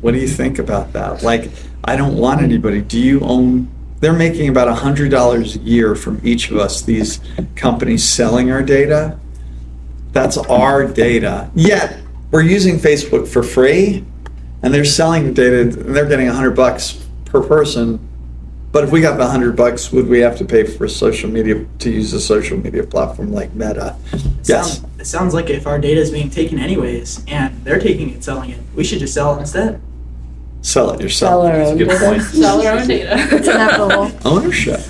What 0.02 0.14
do 0.14 0.20
you 0.20 0.28
think 0.28 0.60
about 0.60 0.94
that? 0.94 1.24
Like, 1.24 1.50
I 1.84 1.96
don't 1.96 2.18
want 2.18 2.42
anybody. 2.42 2.82
Do 2.82 3.00
you 3.00 3.22
own? 3.22 3.70
They're 4.00 4.14
making 4.14 4.50
about 4.50 4.68
hundred 4.78 5.10
dollars 5.10 5.56
a 5.56 5.60
year 5.60 5.96
from 5.96 6.22
each 6.24 6.52
of 6.52 6.58
us. 6.58 6.82
These 6.82 7.20
companies 7.56 8.04
selling 8.04 8.52
our 8.52 8.62
data. 8.62 9.20
That's 10.12 10.38
our 10.38 10.86
data. 10.86 11.50
Yet 11.56 12.00
we're 12.32 12.44
using 12.44 12.78
Facebook 12.78 13.28
for 13.28 13.42
free, 13.42 14.06
and 14.62 14.74
they're 14.74 14.86
selling 14.86 15.34
data. 15.34 15.62
And 15.62 15.74
they're 15.74 16.08
getting 16.08 16.28
hundred 16.28 16.56
bucks 16.56 17.04
per 17.26 17.42
person 17.42 18.07
but 18.72 18.84
if 18.84 18.92
we 18.92 19.02
got 19.02 19.18
the 19.18 19.28
hundred 19.28 19.56
bucks, 19.56 19.92
would 19.92 20.08
we 20.08 20.20
have 20.20 20.38
to 20.38 20.46
pay 20.46 20.64
for 20.66 20.88
social 20.88 21.30
media 21.30 21.66
to 21.80 21.90
use 21.90 22.14
a 22.14 22.20
social 22.22 22.58
media 22.58 22.84
platform 22.84 23.32
like 23.32 23.54
Meta? 23.54 23.96
Yes. 24.44 24.80
Sounds, 24.80 25.00
it 25.00 25.06
sounds 25.06 25.34
like 25.34 25.50
if 25.50 25.66
our 25.68 25.80
data 25.80 26.00
is 26.02 26.12
being 26.12 26.30
taken 26.30 26.60
anyways, 26.60 27.24
and 27.28 27.64
they're 27.64 27.80
taking 27.80 28.10
it, 28.12 28.24
selling 28.24 28.52
it, 28.52 28.60
we 28.76 28.84
should 28.84 29.00
just 29.00 29.14
sell 29.14 29.36
it 29.36 29.40
instead. 29.42 29.82
Sell 30.62 30.90
it 30.92 30.96
Sell 30.98 31.02
yourself. 31.02 31.46
our 31.46 31.62
own 31.62 31.78
Good 31.78 31.88
data. 31.90 32.06
point. 32.06 32.22
Sell 32.24 32.62
our 32.68 32.80
own 32.80 32.88
data. 32.96 33.14
It's 33.36 33.48
inevitable. 33.48 34.12
Ownership. 34.26 34.82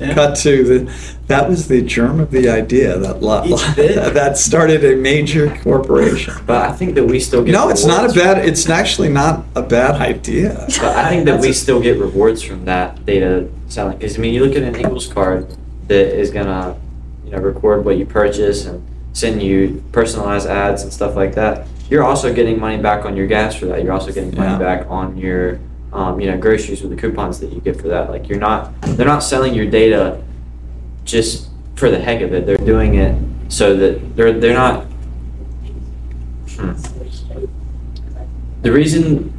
Yeah. 0.00 0.14
Cut 0.14 0.36
to 0.38 0.64
the. 0.64 0.92
That 1.26 1.48
was 1.48 1.68
the 1.68 1.82
germ 1.82 2.18
of 2.20 2.30
the 2.32 2.48
idea 2.48 2.98
that 2.98 3.16
Each 3.46 3.76
bit. 3.76 4.14
that 4.14 4.36
started 4.38 4.84
a 4.84 4.96
major 4.96 5.54
corporation. 5.62 6.34
But 6.46 6.68
I 6.68 6.72
think 6.72 6.94
that 6.96 7.04
we 7.04 7.20
still 7.20 7.44
get 7.44 7.52
No, 7.52 7.68
it's 7.68 7.84
not 7.84 8.00
a 8.04 8.08
rewards- 8.08 8.14
bad. 8.14 8.48
It's 8.48 8.68
actually 8.68 9.10
not 9.10 9.44
a 9.54 9.62
bad 9.62 10.00
idea. 10.00 10.64
But 10.66 10.96
I 10.96 11.08
think 11.10 11.26
that 11.26 11.40
we 11.40 11.52
still 11.52 11.80
get 11.80 11.98
rewards 11.98 12.42
from 12.42 12.64
that 12.64 13.04
data 13.06 13.48
selling. 13.68 13.98
Because 13.98 14.16
I 14.16 14.20
mean, 14.20 14.34
you 14.34 14.44
look 14.44 14.56
at 14.56 14.62
an 14.62 14.74
Ingles 14.74 15.06
card 15.06 15.46
that 15.88 16.18
is 16.18 16.30
gonna, 16.30 16.76
you 17.24 17.30
know, 17.32 17.38
record 17.38 17.84
what 17.84 17.96
you 17.98 18.06
purchase 18.06 18.64
and 18.66 18.84
send 19.12 19.42
you 19.42 19.84
personalized 19.92 20.48
ads 20.48 20.82
and 20.82 20.92
stuff 20.92 21.14
like 21.14 21.34
that. 21.34 21.66
You're 21.90 22.04
also 22.04 22.32
getting 22.32 22.58
money 22.60 22.80
back 22.80 23.04
on 23.04 23.16
your 23.16 23.26
gas 23.26 23.54
for 23.56 23.66
that. 23.66 23.82
You're 23.84 23.92
also 23.92 24.12
getting 24.12 24.34
money 24.36 24.52
Yeah. 24.52 24.58
back 24.58 24.86
on 24.88 25.16
your, 25.16 25.58
um, 25.92 26.20
you 26.20 26.30
know, 26.30 26.38
groceries 26.38 26.82
with 26.82 26.90
the 26.90 26.96
coupons 26.96 27.40
that 27.40 27.52
you 27.52 27.60
get 27.60 27.80
for 27.80 27.88
that. 27.88 28.10
Like 28.10 28.28
you're 28.28 28.38
not, 28.38 28.72
they're 28.82 29.06
not 29.06 29.20
selling 29.22 29.54
your 29.54 29.68
data 29.70 30.22
just 31.04 31.48
for 31.76 31.90
the 31.90 31.98
heck 31.98 32.20
of 32.20 32.32
it. 32.32 32.46
They're 32.46 32.56
doing 32.58 32.94
it 32.96 33.20
so 33.48 33.76
that 33.76 34.16
they're 34.16 34.32
they're 34.32 34.54
not. 34.54 34.84
Hmm. 36.50 36.72
The 38.62 38.70
reason 38.72 39.32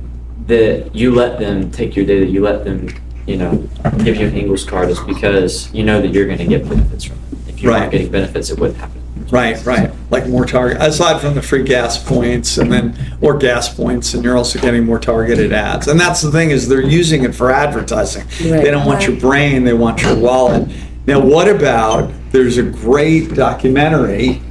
that 0.48 0.96
you 0.96 1.14
let 1.14 1.40
them 1.40 1.70
take 1.72 1.96
your 1.96 2.06
data, 2.06 2.26
you 2.26 2.42
let 2.42 2.66
them, 2.66 2.90
you 3.28 3.38
know, 3.38 3.58
give 4.04 4.16
you 4.18 4.26
an 4.28 4.36
Ingles 4.36 4.64
card 4.66 4.90
is 4.90 5.00
because 5.02 5.72
you 5.74 5.84
know 5.84 6.02
that 6.02 6.08
you're 6.10 6.26
going 6.26 6.40
to 6.40 6.48
get 6.48 6.68
benefits 6.68 7.04
from 7.06 7.18
it. 7.18 7.50
If 7.50 7.62
you're 7.62 7.72
Right. 7.72 7.84
not 7.84 7.92
getting 7.92 8.12
benefits, 8.12 8.50
it 8.50 8.60
wouldn't 8.60 8.80
happen. 8.80 9.01
Right, 9.32 9.66
right. 9.66 9.92
Like 10.10 10.28
more 10.28 10.46
target, 10.46 10.82
aside 10.82 11.22
from 11.22 11.36
the 11.36 11.42
free 11.42 11.64
gas 11.64 12.04
points 12.04 12.58
and 12.58 12.72
then, 12.72 13.18
or 13.22 13.38
gas 13.38 13.74
points, 13.74 14.14
and 14.14 14.24
you're 14.24 14.38
also 14.38 14.60
getting 14.60 14.86
more 14.86 15.00
targeted 15.00 15.54
ads. 15.54 15.88
And 15.88 16.00
that's 16.00 16.22
the 16.22 16.32
thing 16.32 16.52
is 16.52 16.68
they're 16.68 16.82
using 16.82 17.24
it 17.24 17.34
for 17.34 17.50
advertising. 17.50 18.24
Right. 18.52 18.64
They 18.64 18.72
don't 18.72 18.86
want 18.86 19.08
your 19.08 19.16
brain, 19.16 19.64
they 19.64 19.74
want 19.74 20.02
your 20.02 20.16
wallet. 20.18 20.70
Now, 21.08 21.20
what 21.22 21.48
about, 21.48 22.12
there's 22.32 22.58
a 22.58 22.64
great 22.64 23.34
documentary 23.34 24.42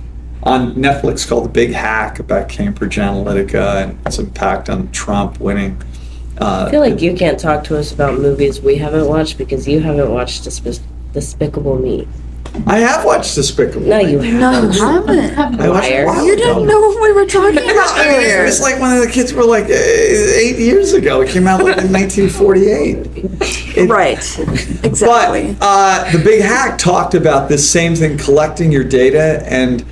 on 0.42 0.74
Netflix 0.74 1.28
called 1.28 1.44
The 1.44 1.50
Big 1.50 1.72
Hack 1.72 2.18
about 2.18 2.48
Cambridge 2.48 2.96
Analytica 2.96 3.82
and 3.82 4.06
its 4.06 4.18
impact 4.18 4.70
on 4.70 4.90
Trump 4.92 5.38
winning. 5.40 5.80
Uh, 6.40 6.64
I 6.66 6.70
feel 6.70 6.80
like 6.80 7.02
you 7.02 7.14
can't 7.14 7.38
talk 7.38 7.64
to 7.64 7.76
us 7.78 7.92
about 7.92 8.18
movies 8.18 8.62
we 8.62 8.76
haven't 8.76 9.06
watched 9.06 9.36
because 9.36 9.68
you 9.68 9.80
haven't 9.80 10.10
watched 10.10 10.44
Despi- 10.44 10.80
Despicable 11.12 11.78
Me. 11.78 12.08
I 12.66 12.78
have 12.78 13.04
watched 13.04 13.34
Despicable 13.36 13.86
No, 13.86 13.98
Me. 14.02 14.12
you 14.12 14.18
No, 14.38 14.50
haven't. 14.50 14.74
you 14.74 14.80
haven't. 15.20 15.60
I 15.60 15.68
watched 15.68 15.88
it 15.88 15.92
a 15.92 15.96
Liar. 15.96 16.06
while 16.06 16.26
You 16.26 16.32
ago. 16.34 16.42
didn't 16.44 16.66
know 16.66 16.80
what 16.80 17.02
we 17.02 17.12
were 17.12 17.26
talking 17.26 17.58
about 17.58 17.98
I 17.98 18.04
mean, 18.08 18.14
earlier. 18.16 18.42
it 18.42 18.44
was 18.46 18.60
like 18.60 18.80
when 18.80 19.00
the 19.00 19.06
kids 19.06 19.32
were 19.32 19.44
like 19.44 19.64
uh, 19.64 19.72
eight 19.72 20.58
years 20.58 20.92
ago. 20.92 21.20
It 21.22 21.30
came 21.30 21.46
out 21.46 21.62
like 21.62 21.78
in 21.78 21.92
1948. 21.92 23.76
It- 23.76 23.88
right. 23.88 24.18
Exactly. 24.84 25.54
But 25.54 25.58
uh, 25.60 26.10
the 26.12 26.18
big 26.18 26.42
hack 26.42 26.78
talked 26.78 27.14
about 27.14 27.48
this 27.48 27.68
same 27.68 27.94
thing: 27.94 28.18
collecting 28.18 28.72
your 28.72 28.84
data 28.84 29.42
and 29.46 29.84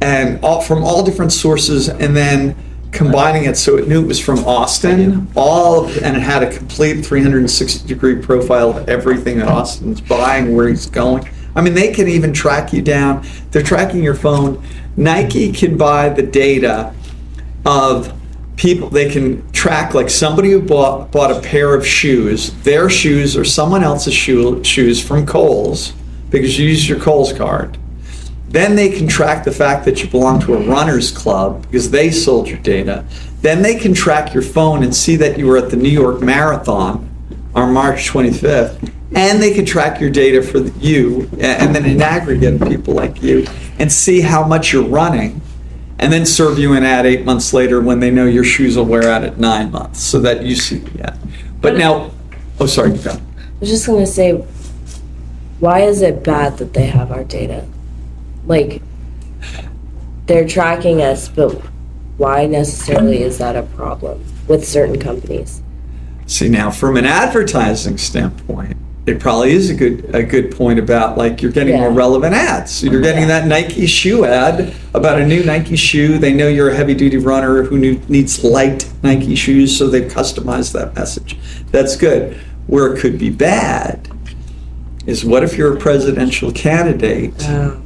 and 0.00 0.42
all, 0.44 0.60
from 0.60 0.84
all 0.84 1.02
different 1.04 1.32
sources, 1.32 1.88
and 1.88 2.16
then 2.16 2.54
combining 2.92 3.44
it 3.46 3.56
so 3.56 3.76
it 3.76 3.88
knew 3.88 4.02
it 4.02 4.06
was 4.06 4.20
from 4.20 4.38
Austin. 4.44 5.26
All 5.34 5.84
of, 5.84 5.96
and 6.02 6.16
it 6.16 6.20
had 6.20 6.42
a 6.44 6.56
complete 6.56 7.04
360 7.04 7.88
degree 7.88 8.16
profile 8.20 8.76
of 8.78 8.88
everything 8.88 9.38
that 9.38 9.48
Austin's 9.48 10.00
buying, 10.00 10.54
where 10.54 10.68
he's 10.68 10.86
going. 10.86 11.28
I 11.56 11.60
mean, 11.60 11.74
they 11.74 11.92
can 11.92 12.08
even 12.08 12.32
track 12.32 12.72
you 12.72 12.82
down. 12.82 13.26
They're 13.50 13.62
tracking 13.62 14.02
your 14.02 14.14
phone. 14.14 14.62
Nike 14.96 15.52
can 15.52 15.76
buy 15.76 16.08
the 16.08 16.22
data 16.22 16.94
of 17.64 18.12
people. 18.56 18.90
They 18.90 19.10
can 19.10 19.50
track 19.52 19.94
like 19.94 20.10
somebody 20.10 20.50
who 20.50 20.60
bought 20.60 21.10
bought 21.10 21.30
a 21.30 21.40
pair 21.40 21.74
of 21.74 21.86
shoes. 21.86 22.52
Their 22.62 22.88
shoes 22.90 23.36
or 23.36 23.44
someone 23.44 23.82
else's 23.82 24.14
shoe, 24.14 24.62
shoes 24.64 25.02
from 25.02 25.26
Kohl's 25.26 25.92
because 26.30 26.58
you 26.58 26.68
used 26.68 26.88
your 26.88 26.98
Kohl's 26.98 27.32
card. 27.32 27.78
Then 28.48 28.76
they 28.76 28.88
can 28.88 29.08
track 29.08 29.44
the 29.44 29.52
fact 29.52 29.84
that 29.84 30.02
you 30.02 30.08
belong 30.08 30.40
to 30.42 30.54
a 30.54 30.68
runners 30.68 31.10
club 31.10 31.62
because 31.62 31.90
they 31.90 32.10
sold 32.10 32.48
your 32.48 32.58
data. 32.58 33.04
Then 33.42 33.62
they 33.62 33.74
can 33.74 33.94
track 33.94 34.32
your 34.32 34.44
phone 34.44 34.84
and 34.84 34.94
see 34.94 35.16
that 35.16 35.38
you 35.38 35.46
were 35.46 35.56
at 35.56 35.70
the 35.70 35.76
New 35.76 35.88
York 35.88 36.20
Marathon 36.20 37.10
on 37.54 37.72
March 37.72 38.08
25th 38.10 38.93
and 39.14 39.42
they 39.42 39.54
can 39.54 39.64
track 39.64 40.00
your 40.00 40.10
data 40.10 40.42
for 40.42 40.58
you 40.78 41.28
and 41.40 41.74
then 41.74 41.84
in 41.84 42.02
aggregate 42.02 42.60
people 42.68 42.94
like 42.94 43.22
you 43.22 43.46
and 43.78 43.92
see 43.92 44.20
how 44.20 44.46
much 44.46 44.72
you're 44.72 44.84
running 44.84 45.40
and 45.98 46.12
then 46.12 46.26
serve 46.26 46.58
you 46.58 46.74
an 46.74 46.84
ad 46.84 47.06
eight 47.06 47.24
months 47.24 47.52
later 47.52 47.80
when 47.80 48.00
they 48.00 48.10
know 48.10 48.26
your 48.26 48.44
shoes 48.44 48.76
will 48.76 48.84
wear 48.84 49.10
out 49.10 49.22
at 49.22 49.38
nine 49.38 49.70
months 49.70 50.00
so 50.00 50.20
that 50.20 50.42
you 50.42 50.56
see 50.56 50.78
the 50.78 51.06
ad. 51.06 51.18
But 51.60 51.76
now, 51.76 52.10
oh, 52.60 52.66
sorry, 52.66 52.96
go. 52.98 53.12
I 53.12 53.20
was 53.60 53.70
just 53.70 53.86
gonna 53.86 54.06
say, 54.06 54.32
why 55.60 55.80
is 55.80 56.02
it 56.02 56.24
bad 56.24 56.58
that 56.58 56.74
they 56.74 56.86
have 56.86 57.12
our 57.12 57.24
data? 57.24 57.66
Like, 58.46 58.82
they're 60.26 60.46
tracking 60.46 61.00
us, 61.00 61.28
but 61.28 61.52
why 62.16 62.46
necessarily 62.46 63.22
is 63.22 63.38
that 63.38 63.56
a 63.56 63.62
problem 63.62 64.24
with 64.48 64.66
certain 64.66 64.98
companies? 64.98 65.62
See, 66.26 66.48
now 66.48 66.70
from 66.70 66.96
an 66.96 67.04
advertising 67.04 67.98
standpoint, 67.98 68.76
it 69.06 69.20
probably 69.20 69.52
is 69.52 69.68
a 69.68 69.74
good 69.74 70.14
a 70.14 70.22
good 70.22 70.50
point 70.54 70.78
about 70.78 71.18
like 71.18 71.42
you're 71.42 71.52
getting 71.52 71.76
more 71.76 71.90
relevant 71.90 72.34
ads. 72.34 72.82
You're 72.82 73.02
getting 73.02 73.28
that 73.28 73.46
Nike 73.46 73.86
shoe 73.86 74.24
ad 74.24 74.74
about 74.94 75.20
a 75.20 75.26
new 75.26 75.44
Nike 75.44 75.76
shoe. 75.76 76.18
They 76.18 76.32
know 76.32 76.48
you're 76.48 76.70
a 76.70 76.74
heavy 76.74 76.94
duty 76.94 77.18
runner 77.18 77.62
who 77.62 77.78
needs 77.78 78.42
light 78.42 78.90
Nike 79.02 79.34
shoes, 79.34 79.76
so 79.76 79.88
they've 79.88 80.10
customized 80.10 80.72
that 80.72 80.94
message. 80.94 81.36
That's 81.70 81.96
good. 81.96 82.40
Where 82.66 82.94
it 82.94 83.00
could 83.00 83.18
be 83.18 83.28
bad 83.28 84.08
is 85.06 85.22
what 85.22 85.42
if 85.42 85.58
you're 85.58 85.76
a 85.76 85.78
presidential 85.78 86.50
candidate 86.50 87.34
Oh, 87.46 87.80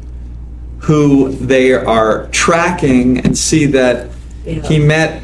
who 0.80 1.30
they 1.30 1.72
are 1.72 2.28
tracking 2.28 3.18
and 3.18 3.36
see 3.36 3.66
that 3.66 4.10
yeah. 4.44 4.62
he 4.62 4.78
met 4.78 5.22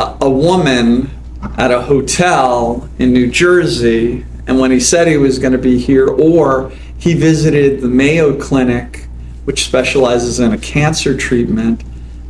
a, 0.00 0.16
a 0.22 0.30
woman 0.30 1.10
at 1.56 1.70
a 1.70 1.80
hotel 1.82 2.88
in 2.98 3.12
New 3.12 3.30
Jersey, 3.30 4.26
and 4.48 4.58
when 4.58 4.70
he 4.70 4.80
said 4.80 5.06
he 5.06 5.18
was 5.18 5.38
going 5.38 5.52
to 5.52 5.58
be 5.58 5.78
here, 5.78 6.08
or 6.08 6.72
he 6.96 7.12
visited 7.12 7.82
the 7.82 7.88
Mayo 7.88 8.40
Clinic, 8.40 9.06
which 9.44 9.66
specializes 9.66 10.40
in 10.40 10.52
a 10.52 10.58
cancer 10.58 11.14
treatment, 11.14 11.84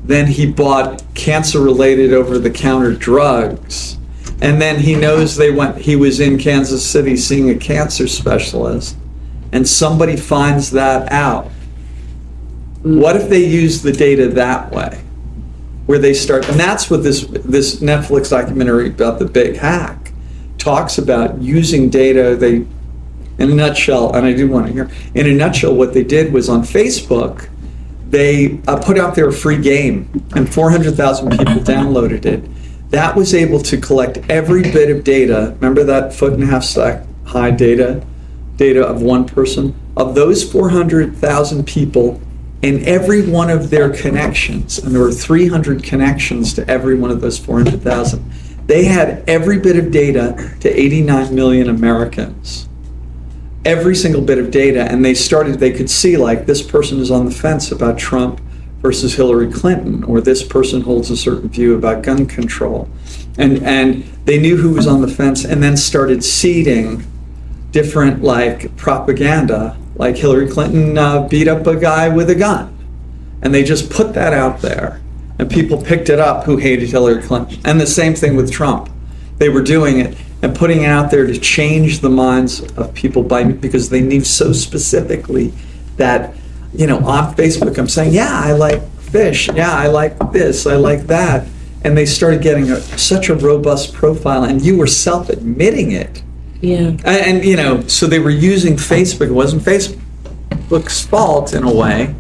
then 0.05 0.27
he 0.27 0.51
bought 0.51 1.03
cancer 1.15 1.61
related 1.61 2.13
over 2.13 2.39
the 2.39 2.51
counter 2.51 2.93
drugs. 2.93 3.99
And 4.41 4.61
then 4.61 4.81
he 4.81 4.95
knows 4.95 5.37
they 5.37 5.51
went 5.51 5.79
he 5.79 5.97
was 5.97 6.21
in 6.21 6.39
Kansas 6.39 6.89
City 6.89 7.17
seeing 7.17 7.51
a 7.51 7.57
cancer 7.57 8.07
specialist 8.07 8.97
and 9.53 9.67
somebody 9.67 10.17
finds 10.17 10.71
that 10.73 11.11
out. 11.11 11.51
What 12.83 13.17
if 13.17 13.29
they 13.29 13.45
use 13.45 13.83
the 13.83 13.93
data 13.93 14.29
that 14.29 14.71
way? 14.71 15.03
Where 15.87 15.99
they 15.99 16.15
start, 16.15 16.49
and 16.49 16.59
that's 16.59 16.91
what 16.91 17.03
this 17.03 17.25
this 17.27 17.77
Netflix 17.77 18.31
documentary 18.31 18.89
about 18.89 19.19
the 19.19 19.25
big 19.25 19.57
hack 19.57 20.08
talks 20.59 20.99
about 20.99 21.41
using 21.41 21.89
data. 21.89 22.37
They, 22.37 22.67
in 23.39 23.53
a 23.53 23.55
nutshell, 23.55 24.15
and 24.15 24.27
I 24.27 24.33
do 24.33 24.49
want 24.49 24.67
to 24.67 24.73
hear, 24.73 24.91
in 25.15 25.27
a 25.27 25.33
nutshell, 25.33 25.75
what 25.75 25.95
they 25.95 26.03
did 26.03 26.33
was 26.33 26.49
on 26.49 26.63
Facebook, 26.63 27.49
they 28.11 28.61
uh, 28.67 28.79
put 28.79 28.99
out 28.99 29.15
their 29.15 29.31
free 29.31 29.61
game, 29.61 30.11
and 30.35 30.53
400,000 30.53 31.31
people 31.31 31.55
downloaded 31.55 32.25
it. 32.25 32.45
That 32.91 33.15
was 33.15 33.35
able 33.35 33.61
to 33.61 33.77
collect 33.77 34.19
every 34.31 34.63
bit 34.63 34.91
of 34.91 35.05
data. 35.05 35.55
Remember 35.61 35.85
that 35.85 36.15
foot 36.15 36.33
and 36.33 36.43
a 36.43 36.47
half 36.47 36.65
stack 36.65 37.05
high 37.27 37.51
data, 37.51 38.03
data 38.57 38.85
of 38.85 39.03
one 39.03 39.27
person? 39.27 39.75
Of 39.97 40.15
those 40.15 40.51
400,000 40.51 41.67
people, 41.67 42.21
in 42.63 42.85
every 42.87 43.29
one 43.29 43.51
of 43.51 43.71
their 43.71 43.91
connections, 43.91 44.79
and 44.79 44.95
there 44.95 45.03
were 45.03 45.13
300 45.13 45.83
connections 45.83 46.55
to 46.55 46.69
every 46.69 46.97
one 46.97 47.11
of 47.11 47.21
those 47.21 47.39
400,000, 47.39 48.33
they 48.69 48.85
had 48.85 49.25
every 49.27 49.59
bit 49.59 49.77
of 49.77 49.91
data 49.91 50.55
to 50.61 50.69
89 50.69 51.35
million 51.35 51.71
Americans. 51.71 52.69
Every 53.65 53.97
single 53.97 54.21
bit 54.21 54.39
of 54.39 54.51
data 54.51 54.83
and 54.83 55.05
they 55.05 55.15
started 55.15 55.59
they 55.59 55.73
could 55.73 55.91
see 55.91 56.17
like 56.17 56.45
this 56.45 56.63
person 56.63 57.01
is 57.01 57.11
on 57.11 57.25
the 57.25 57.31
fence 57.31 57.73
about 57.73 57.99
Trump 57.99 58.41
versus 58.81 59.15
Hillary 59.15 59.51
Clinton 59.51 60.05
or 60.05 60.21
this 60.21 60.43
person 60.43 60.83
holds 60.83 61.11
a 61.11 61.17
certain 61.17 61.49
view 61.49 61.77
about 61.77 62.03
gun 62.03 62.27
control. 62.27 62.89
And 63.39 63.63
and 63.65 64.05
they 64.27 64.39
knew 64.39 64.59
who 64.59 64.75
was 64.75 64.87
on 64.87 65.01
the 65.01 65.09
fence 65.09 65.47
and 65.47 65.63
then 65.63 65.77
started 65.77 66.23
seeding 66.23 67.05
different 67.71 68.23
like 68.23 68.77
propaganda 68.77 69.79
like 69.97 70.17
Hillary 70.17 70.49
Clinton 70.49 70.99
uh, 70.99 71.27
beat 71.27 71.49
up 71.49 71.67
a 71.67 71.75
guy 71.75 72.11
with 72.11 72.29
a 72.29 72.35
gun. 72.35 72.75
And 73.41 73.55
they 73.55 73.65
just 73.65 73.91
put 73.91 74.13
that 74.13 74.35
out 74.35 74.61
there 74.61 75.01
and 75.39 75.51
people 75.51 75.81
picked 75.81 76.09
it 76.09 76.19
up 76.19 76.45
who 76.45 76.57
hated 76.57 76.89
Hillary 76.89 77.23
Clinton. 77.23 77.61
And 77.65 77.81
the 77.81 77.87
same 77.87 78.15
thing 78.15 78.37
with 78.37 78.51
Trump. 78.51 78.91
They 79.39 79.49
were 79.49 79.63
doing 79.63 80.01
it 80.01 80.17
and 80.43 80.55
putting 80.55 80.83
it 80.83 80.87
out 80.87 81.11
there 81.11 81.27
to 81.27 81.39
change 81.39 82.01
the 82.01 82.11
minds 82.11 82.61
of 82.61 82.93
people 82.95 83.23
by 83.23 83.45
because 83.45 83.89
they 83.89 84.01
knew 84.01 84.23
so 84.25 84.53
specifically 84.53 85.53
that 85.97 86.35
you 86.75 86.87
know 86.87 86.99
on 86.99 87.35
Facebook 87.35 87.79
I'm 87.79 87.89
saying 87.89 88.13
yeah 88.13 88.41
I 88.45 88.53
like 88.53 88.83
fish. 89.01 89.49
Yeah 89.49 89.73
I 89.73 89.87
like 89.87 90.19
this. 90.33 90.67
I 90.67 90.77
like 90.77 91.03
that. 91.07 91.47
And 91.85 91.97
they 91.97 92.07
started 92.07 92.43
getting 92.43 92.71
a, 92.71 92.81
such 92.81 93.29
a 93.29 93.35
robust 93.35 93.95
profile 93.95 94.45
and 94.45 94.61
you 94.61 94.77
were 94.77 94.87
self 94.87 95.29
admitting 95.29 95.93
it. 95.93 96.23
Yeah. 96.61 96.89
and, 96.89 97.07
and 97.07 97.45
you 97.45 97.57
know 97.57 97.83
so 97.83 98.07
they 98.07 98.19
were 98.19 98.31
using 98.31 98.75
Facebook. 98.75 99.29
It 99.29 99.33
wasn't 99.33 99.63
Facebook's 99.63 101.05
fault 101.07 101.55
in 101.55 101.63
a 101.63 101.73
way 101.73 102.15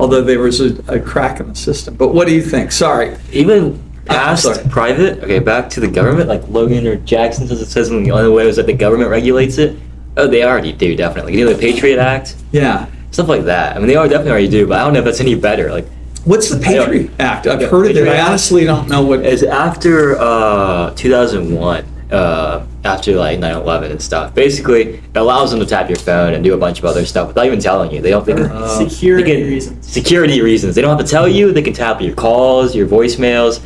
although 0.00 0.22
there 0.22 0.40
was 0.40 0.60
a, 0.60 0.74
a 0.88 1.00
crack 1.00 1.40
in 1.40 1.48
the 1.48 1.54
system 1.54 1.94
but 1.94 2.08
what 2.14 2.26
do 2.28 2.34
you 2.34 2.42
think 2.42 2.72
sorry 2.72 3.16
Even 3.32 3.80
past 4.04 4.42
sorry. 4.42 4.62
private, 4.68 5.22
okay, 5.24 5.38
back 5.38 5.70
to 5.70 5.80
the 5.80 5.88
government, 5.88 6.28
like 6.28 6.46
Logan 6.48 6.86
or 6.86 6.96
Jackson 6.96 7.48
says 7.48 7.62
it 7.62 7.66
says 7.70 7.88
the 7.88 8.10
only 8.10 8.28
way 8.30 8.44
was 8.44 8.56
that 8.56 8.66
the 8.66 8.74
government 8.74 9.08
regulates 9.08 9.56
it. 9.56 9.78
Oh, 10.18 10.26
they 10.28 10.44
already 10.44 10.72
do, 10.72 10.94
definitely. 10.94 11.38
You 11.38 11.46
know, 11.46 11.54
the 11.54 11.58
Patriot 11.58 11.98
Act, 11.98 12.36
yeah 12.52 12.86
stuff 13.12 13.28
like 13.28 13.44
that. 13.44 13.76
I 13.76 13.78
mean, 13.78 13.88
they 13.88 13.96
are 13.96 14.06
definitely 14.06 14.32
already 14.32 14.48
do, 14.48 14.66
but 14.66 14.78
I 14.78 14.84
don't 14.84 14.92
know 14.92 14.98
if 14.98 15.04
that's 15.06 15.20
any 15.20 15.34
better. 15.36 15.70
Like, 15.70 15.86
what's 16.24 16.50
the 16.50 16.60
Patriot 16.60 17.12
Act 17.18 17.46
I've 17.46 17.62
Yeah, 17.62 17.68
heard 17.68 17.90
of 17.92 17.96
it 17.96 18.08
I 18.08 18.20
honestly 18.20 18.64
don't 18.64 18.88
know 18.88 19.02
what 19.02 19.20
it's 19.20 19.42
after 19.42 20.18
uh, 20.18 20.92
2001, 20.96 21.84
uh, 22.12 22.64
after 22.84 23.14
like 23.16 23.38
9/11 23.38 23.90
and 23.90 24.00
stuff. 24.02 24.34
Basically, 24.34 24.94
it 24.94 25.16
allows 25.16 25.50
them 25.50 25.60
to 25.60 25.66
tap 25.66 25.88
your 25.88 25.98
phone 25.98 26.34
and 26.34 26.44
do 26.44 26.54
a 26.54 26.58
bunch 26.58 26.78
of 26.78 26.84
other 26.84 27.04
stuff 27.06 27.28
without 27.28 27.46
even 27.46 27.60
telling 27.60 27.90
you. 27.92 28.00
They 28.00 28.10
don't 28.10 28.24
think 28.24 28.40
Uh, 28.40 28.68
Security 28.88 29.22
they 29.32 29.40
can- 29.40 29.48
reasons. 29.48 29.86
security 29.86 30.40
reasons. 30.42 30.74
They 30.74 30.82
don't 30.82 30.96
have 30.96 31.04
to 31.06 31.10
tell 31.10 31.26
you. 31.28 31.52
They 31.52 31.62
can 31.62 31.72
tap 31.72 32.00
your 32.00 32.14
calls, 32.14 32.74
your 32.74 32.86
voicemails. 32.86 33.60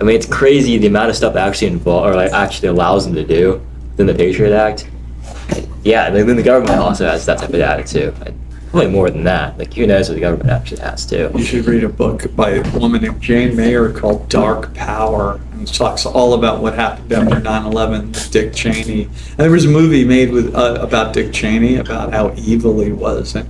I 0.00 0.04
mean, 0.04 0.16
it's 0.16 0.26
crazy 0.26 0.78
the 0.78 0.86
amount 0.86 1.10
of 1.10 1.16
stuff 1.16 1.34
that 1.34 1.46
actually 1.46 1.68
involve 1.68 2.06
or 2.06 2.14
like 2.14 2.32
actually 2.32 2.68
allows 2.68 3.04
them 3.04 3.14
to 3.16 3.24
do 3.24 3.60
within 3.90 4.06
the 4.06 4.14
Patriot 4.14 4.54
Act. 4.56 4.88
Yeah, 5.82 6.06
and 6.06 6.16
then 6.28 6.36
the 6.36 6.42
government 6.42 6.78
also 6.78 7.06
has 7.06 7.24
that 7.26 7.38
type 7.38 7.48
of 7.50 7.56
data 7.56 7.82
too. 7.82 8.14
And 8.24 8.34
Probably 8.70 8.88
more 8.90 9.10
than 9.10 9.24
that. 9.24 9.58
Like, 9.58 9.74
who 9.74 9.84
knows 9.84 10.08
what 10.08 10.14
the 10.14 10.20
government 10.20 10.48
actually 10.48 10.80
has 10.82 11.04
too. 11.04 11.28
You 11.34 11.42
should 11.42 11.64
read 11.64 11.82
a 11.82 11.88
book 11.88 12.24
by 12.36 12.50
a 12.50 12.78
woman 12.78 13.02
named 13.02 13.20
Jane 13.20 13.56
Mayer 13.56 13.90
called 13.92 14.28
Dark 14.28 14.72
Power. 14.74 15.40
And 15.60 15.68
it 15.68 15.74
talks 15.74 16.06
all 16.06 16.32
about 16.32 16.62
what 16.62 16.72
happened 16.72 17.12
after 17.12 17.38
9 17.38 17.64
11 17.66 18.12
with 18.12 18.30
Dick 18.30 18.54
Cheney. 18.54 19.02
And 19.04 19.36
there 19.36 19.50
was 19.50 19.66
a 19.66 19.68
movie 19.68 20.06
made 20.06 20.30
with 20.30 20.54
uh, 20.54 20.78
about 20.80 21.12
Dick 21.12 21.34
Cheney, 21.34 21.76
about 21.76 22.14
how 22.14 22.32
evil 22.34 22.80
he 22.80 22.92
was. 22.92 23.34
And 23.34 23.46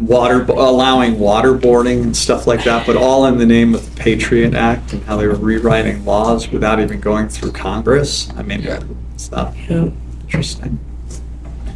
water 0.00 0.42
allowing 0.42 1.14
waterboarding 1.14 2.02
and 2.02 2.16
stuff 2.16 2.48
like 2.48 2.64
that, 2.64 2.84
but 2.84 2.96
all 2.96 3.26
in 3.26 3.38
the 3.38 3.46
name 3.46 3.76
of 3.76 3.88
the 3.94 4.00
Patriot 4.02 4.54
Act 4.54 4.92
and 4.92 5.04
how 5.04 5.16
they 5.16 5.28
were 5.28 5.36
rewriting 5.36 6.04
laws 6.04 6.48
without 6.50 6.80
even 6.80 6.98
going 6.98 7.28
through 7.28 7.52
Congress. 7.52 8.28
I 8.36 8.42
mean, 8.42 8.66
it's 9.14 9.30
not 9.30 9.54
Yeah. 9.70 9.90
interesting. 10.24 10.80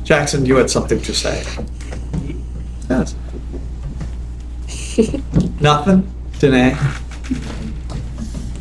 Jackson, 0.03 0.47
you 0.47 0.57
had 0.57 0.69
something 0.69 1.01
to 1.01 1.15
say. 1.15 1.45
Yes. 2.91 3.15
Nothing? 5.61 6.13
Danae? 6.41 6.77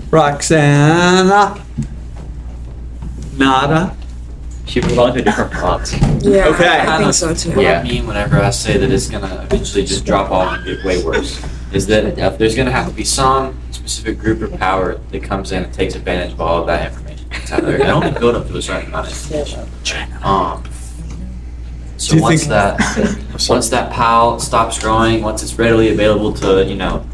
Roxana? 0.09 1.63
Nada? 3.37 3.95
She 4.65 4.81
we 4.81 4.87
move 4.89 4.99
on 4.99 5.13
to 5.13 5.19
a 5.19 5.23
different 5.23 5.51
prompt? 5.51 5.93
Yeah, 6.21 6.47
Okay. 6.47 6.67
I, 6.67 6.95
I 6.95 7.01
think 7.01 7.13
so 7.13 7.33
too. 7.33 7.51
What 7.51 7.61
Yeah. 7.63 7.79
I 7.79 7.83
mean 7.83 8.05
whenever 8.07 8.37
I 8.37 8.49
say 8.49 8.77
that 8.77 8.91
it's 8.91 9.09
gonna 9.09 9.41
eventually 9.43 9.85
just 9.85 10.05
drop 10.05 10.29
off 10.31 10.57
and 10.57 10.65
get 10.65 10.83
way 10.83 11.03
worse 11.03 11.41
is 11.71 11.87
that 11.87 12.37
there's 12.37 12.55
gonna 12.55 12.71
have 12.71 12.87
to 12.89 12.93
be 12.93 13.03
some 13.05 13.57
specific 13.71 14.19
group 14.19 14.41
or 14.41 14.49
power 14.57 14.95
that 15.11 15.23
comes 15.23 15.51
in 15.51 15.63
and 15.63 15.73
takes 15.73 15.95
advantage 15.95 16.33
of 16.33 16.41
all 16.41 16.61
of 16.61 16.67
that 16.67 16.87
information 16.91 17.27
that's 17.29 17.51
out 17.51 17.61
there. 17.63 17.77
It 17.79 17.87
only 17.87 18.11
build 18.11 18.35
up 18.35 18.47
to 18.47 18.57
a 18.57 18.61
certain 18.61 18.87
amount 18.89 19.07
of 19.07 20.23
um, 20.23 20.63
so 21.97 22.11
Do 22.11 22.17
you 22.17 22.21
once 22.21 22.41
think- 22.41 22.49
that 22.51 23.47
once 23.49 23.69
that 23.69 23.91
pile 23.93 24.39
stops 24.39 24.79
growing, 24.79 25.21
once 25.21 25.41
it's 25.43 25.57
readily 25.57 25.89
available 25.89 26.33
to 26.33 26.65
you 26.65 26.75
know 26.75 27.05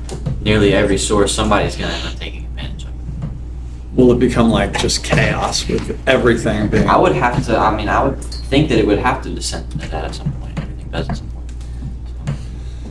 nearly 0.42 0.74
every 0.74 0.98
source, 0.98 1.34
somebody's 1.34 1.76
gonna 1.76 1.94
end 1.94 2.08
up 2.08 2.16
taking 2.20 2.43
it. 2.43 2.43
Will 3.96 4.12
it 4.12 4.20
become 4.20 4.50
like 4.50 4.78
just 4.80 5.04
chaos 5.04 5.68
with 5.68 6.00
everything 6.08 6.68
being? 6.68 6.88
I 6.88 6.98
would 6.98 7.14
have 7.16 7.46
to. 7.46 7.58
I 7.58 7.76
mean, 7.76 7.90
I 7.90 8.04
would 8.04 8.20
think 8.24 8.70
that 8.70 8.80
it 8.80 8.88
would 8.88 9.00
have 9.00 9.22
to 9.24 9.30
descend 9.30 9.72
into 9.74 9.88
that 9.90 10.06
at 10.06 10.16
some 10.16 10.32
point. 10.34 10.58
Everything 10.60 10.90
does 10.90 11.10
at 11.10 11.18
some 11.18 11.30
point. 11.30 11.52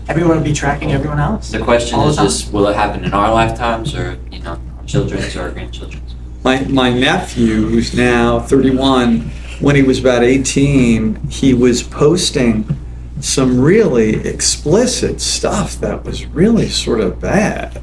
Everyone 0.09 0.37
will 0.37 0.45
be 0.45 0.53
tracking 0.53 0.93
everyone 0.93 1.19
else. 1.19 1.51
The 1.51 1.59
question 1.59 1.99
All 1.99 2.05
the 2.05 2.11
is 2.11 2.17
time. 2.17 2.27
just, 2.27 2.53
will 2.53 2.69
it 2.69 2.77
happen 2.77 3.05
in 3.05 3.13
our 3.13 3.33
lifetimes 3.33 3.95
or, 3.95 4.19
you 4.31 4.41
know, 4.41 4.61
our 4.79 4.85
children's 4.85 5.35
or 5.37 5.43
our 5.43 5.51
grandchildren's? 5.51 6.15
My, 6.45 6.63
my 6.65 6.93
nephew, 6.93 7.67
who's 7.69 7.95
now 7.95 8.41
31, 8.41 9.21
when 9.61 9.77
he 9.77 9.83
was 9.83 10.01
about 10.01 10.23
18, 10.25 11.29
he 11.29 11.55
was 11.55 11.83
posting 11.83 12.77
some 13.21 13.61
really 13.61 14.17
explicit 14.27 15.21
stuff 15.21 15.77
that 15.81 16.05
was 16.05 16.27
really 16.27 16.69
sort 16.69 17.01
of 17.01 17.21
bad. 17.21 17.81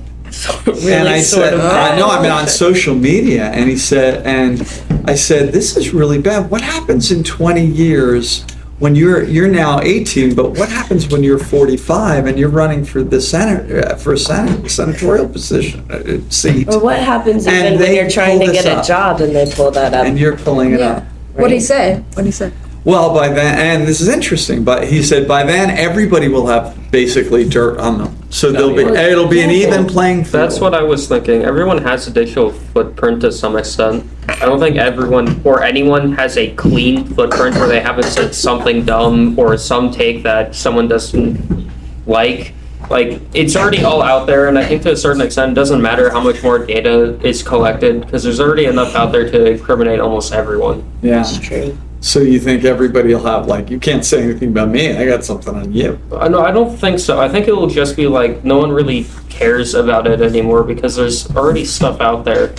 And 0.68 1.08
I 1.08 1.20
said, 1.22 1.54
I 1.60 1.98
know, 1.98 2.08
I 2.10 2.22
mean, 2.22 2.32
on 2.32 2.48
social 2.66 2.96
media, 2.96 3.46
and 3.52 3.70
he 3.70 3.78
said, 3.78 4.26
and 4.26 4.62
I 5.10 5.16
said, 5.16 5.52
this 5.54 5.76
is 5.78 5.94
really 5.94 6.20
bad. 6.22 6.50
What 6.50 6.62
happens 6.62 7.12
in 7.12 7.24
20 7.24 7.66
years 7.66 8.46
when 8.80 8.96
you're 8.96 9.24
you're 9.24 9.48
now 9.50 9.82
18? 9.82 10.36
But 10.36 10.52
what 10.52 10.70
happens 10.70 11.08
when 11.10 11.24
you're 11.24 11.40
45 11.40 12.28
and 12.28 12.40
you're 12.40 12.50
running 12.50 12.86
for 12.86 13.04
the 13.04 13.20
senate 13.20 13.86
uh, 13.86 13.96
for 13.96 14.14
a 14.14 14.18
senate 14.18 14.70
senatorial 14.70 15.28
position 15.28 15.90
uh, 15.92 16.20
seat? 16.30 16.70
Or 16.70 16.80
what 16.80 17.00
happens 17.00 17.46
And 17.48 17.56
even 17.58 17.74
when 17.74 17.82
they 17.82 17.96
you're 18.00 18.10
trying 18.10 18.40
to 18.40 18.46
this 18.48 18.64
get 18.64 18.66
a 18.74 18.78
up. 18.80 18.86
job 18.86 19.22
and 19.22 19.36
they 19.36 19.52
pull 19.54 19.72
that 19.72 19.94
up? 19.94 20.06
and 20.06 20.18
you're 20.18 20.38
pulling 20.38 20.74
it 20.74 20.80
Yeah. 20.80 20.88
up. 20.90 21.04
What 21.34 21.44
would 21.44 21.52
he 21.52 21.60
say? 21.60 21.96
What 21.96 22.18
would 22.18 22.26
he 22.26 22.32
say? 22.32 22.52
Well, 22.86 23.14
by 23.14 23.28
then, 23.28 23.60
and 23.60 23.88
this 23.88 24.00
is 24.00 24.08
interesting, 24.08 24.64
but 24.64 24.88
he 24.88 25.04
said 25.04 25.28
by 25.28 25.44
then 25.44 25.70
everybody 25.72 26.28
will 26.30 26.48
have 26.48 26.76
basically 26.92 27.48
dirt 27.48 27.78
on 27.78 27.98
them, 27.98 28.16
so 28.30 28.52
there'll 28.52 28.76
be 28.76 28.84
it'll 28.84 29.28
be 29.28 29.42
an 29.42 29.50
even 29.50 29.88
playing 29.88 30.24
field. 30.24 30.34
That's 30.34 30.60
what 30.60 30.74
I 30.74 30.84
was 30.84 31.08
thinking. 31.08 31.44
Everyone 31.44 31.80
has 31.80 32.08
a 32.08 32.12
digital 32.12 32.52
footprint 32.52 33.22
to 33.22 33.32
some 33.32 33.58
extent. 33.58 34.06
I 34.28 34.46
don't 34.46 34.60
think 34.60 34.78
everyone 34.78 35.42
or 35.44 35.64
anyone 35.64 36.14
has 36.14 36.38
a 36.38 36.54
clean 36.56 37.06
footprint 37.06 37.56
where 37.56 37.68
they 37.68 37.82
haven't 37.82 38.04
said 38.04 38.36
something 38.36 38.86
dumb 38.86 39.38
or 39.38 39.58
some 39.58 39.92
take 39.92 40.24
that 40.24 40.56
someone 40.56 40.88
doesn't 40.88 41.70
like. 42.06 42.54
Like 42.90 43.22
it's 43.34 43.56
already 43.56 43.84
all 43.84 44.02
out 44.02 44.26
there, 44.26 44.48
and 44.48 44.58
I 44.58 44.66
think 44.66 44.84
to 44.84 44.92
a 44.92 44.98
certain 44.98 45.22
extent, 45.22 45.52
it 45.52 45.56
doesn't 45.56 45.82
matter 45.82 46.10
how 46.10 46.22
much 46.22 46.42
more 46.42 46.66
data 46.66 47.20
is 47.28 47.44
collected 47.44 48.02
because 48.02 48.24
there's 48.24 48.40
already 48.40 48.66
enough 48.66 48.96
out 48.96 49.12
there 49.12 49.30
to 49.30 49.52
incriminate 49.52 50.00
almost 50.00 50.34
everyone. 50.34 50.84
Yeah. 51.02 51.18
that's 51.18 51.38
true. 51.38 51.78
So 52.02 52.22
you 52.22 52.40
think 52.40 52.64
everybody 52.64 53.14
will 53.14 53.24
have 53.24 53.48
like 53.48 53.70
you 53.70 53.80
can't 53.80 54.06
say 54.06 54.24
anything 54.24 54.50
about 54.50 54.70
me? 54.70 54.96
I 54.96 55.06
got 55.06 55.26
something 55.26 55.54
on 55.54 55.74
you. 55.74 56.00
Uh, 56.12 56.30
No, 56.30 56.42
I 56.42 56.52
don't 56.52 56.76
think 56.78 57.00
so. 57.00 57.20
I 57.20 57.28
think 57.28 57.48
it 57.48 57.56
will 57.56 57.68
just 57.68 57.98
be 57.98 58.08
like 58.08 58.44
no 58.46 58.58
one 58.58 58.72
really 58.72 59.06
cares 59.30 59.74
about 59.74 60.08
it 60.08 60.22
anymore 60.22 60.64
because 60.64 60.96
there's 60.96 61.30
already 61.36 61.66
stuff 61.66 62.00
out 62.00 62.24
there. 62.24 62.56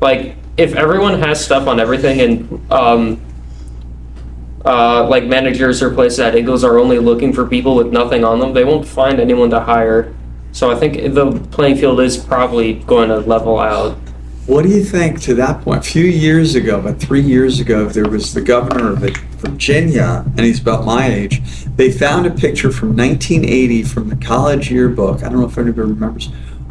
Like 0.00 0.36
if 0.56 0.74
everyone 0.74 1.18
has 1.20 1.42
stuff 1.42 1.66
on 1.66 1.80
everything 1.80 2.20
and 2.20 2.72
um, 2.72 3.20
uh, 4.64 5.06
like 5.08 5.24
managers 5.24 5.82
or 5.82 5.92
places 5.92 6.20
at 6.20 6.36
Eagles 6.36 6.62
are 6.62 6.78
only 6.78 6.98
looking 6.98 7.32
for 7.32 7.46
people 7.46 7.74
with 7.76 7.90
nothing 7.92 8.22
on 8.22 8.38
them, 8.38 8.52
they 8.52 8.64
won't 8.64 8.86
find 8.86 9.18
anyone 9.18 9.50
to 9.50 9.60
hire. 9.60 10.14
So 10.52 10.70
I 10.70 10.76
think 10.76 11.14
the 11.14 11.32
playing 11.50 11.76
field 11.76 12.00
is 12.00 12.16
probably 12.16 12.74
going 12.74 13.08
to 13.08 13.18
level 13.18 13.58
out. 13.58 13.96
What 14.46 14.62
do 14.62 14.68
you 14.68 14.84
think 14.84 15.20
to 15.22 15.34
that 15.36 15.62
point? 15.62 15.78
A 15.86 15.90
few 15.90 16.04
years 16.04 16.54
ago, 16.54 16.78
about 16.78 16.98
three 17.00 17.22
years 17.22 17.60
ago, 17.60 17.86
there 17.88 18.08
was 18.08 18.34
the 18.34 18.42
governor 18.42 18.92
of 18.92 18.98
Virginia, 19.38 20.22
and 20.36 20.40
he's 20.40 20.60
about 20.60 20.84
my 20.84 21.06
age. 21.06 21.40
They 21.76 21.90
found 21.90 22.26
a 22.26 22.30
picture 22.30 22.70
from 22.70 22.88
1980 22.94 23.82
from 23.84 24.10
the 24.10 24.16
college 24.16 24.70
yearbook. 24.70 25.22
I 25.22 25.30
don't 25.30 25.40
know 25.40 25.46
if 25.46 25.56
anybody 25.56 25.88
remembers, 25.88 26.26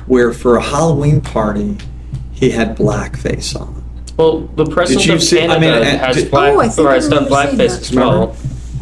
where 0.05 0.31
for 0.33 0.57
a 0.57 0.61
Halloween 0.61 1.19
party, 1.19 1.77
he 2.31 2.51
had 2.51 2.77
blackface 2.77 3.59
on. 3.59 3.83
Well, 4.17 4.41
the 4.55 4.65
president 4.67 5.09
of 5.09 5.23
see- 5.23 5.37
I 5.43 5.47
Canada 5.47 5.59
mean, 5.59 5.73
uh, 5.73 5.97
has 5.97 6.15
did- 6.17 6.29
black 6.31 6.53
Oh, 6.53 6.59
I 6.59 6.67
think 6.69 6.87
or 6.87 6.91
I 6.91 6.93
has 6.95 7.09
done 7.09 7.23
remember 7.25 7.47
seeing 7.47 7.57
blackface 7.57 7.71
that. 7.79 7.81
as 7.81 7.93
well. 7.95 8.35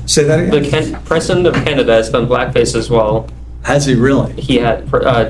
Say 0.06 0.24
that 0.26 0.52
The 0.52 0.58
again. 0.58 0.92
can- 0.92 1.02
president 1.06 1.48
of 1.48 1.54
Canada 1.64 1.94
has 1.94 2.10
done 2.10 2.28
blackface 2.28 2.76
as 2.76 2.90
well. 2.90 3.28
Has 3.62 3.86
he 3.86 3.94
really? 3.96 4.34
He 4.34 4.58
had 4.58 4.94
uh, 4.94 5.30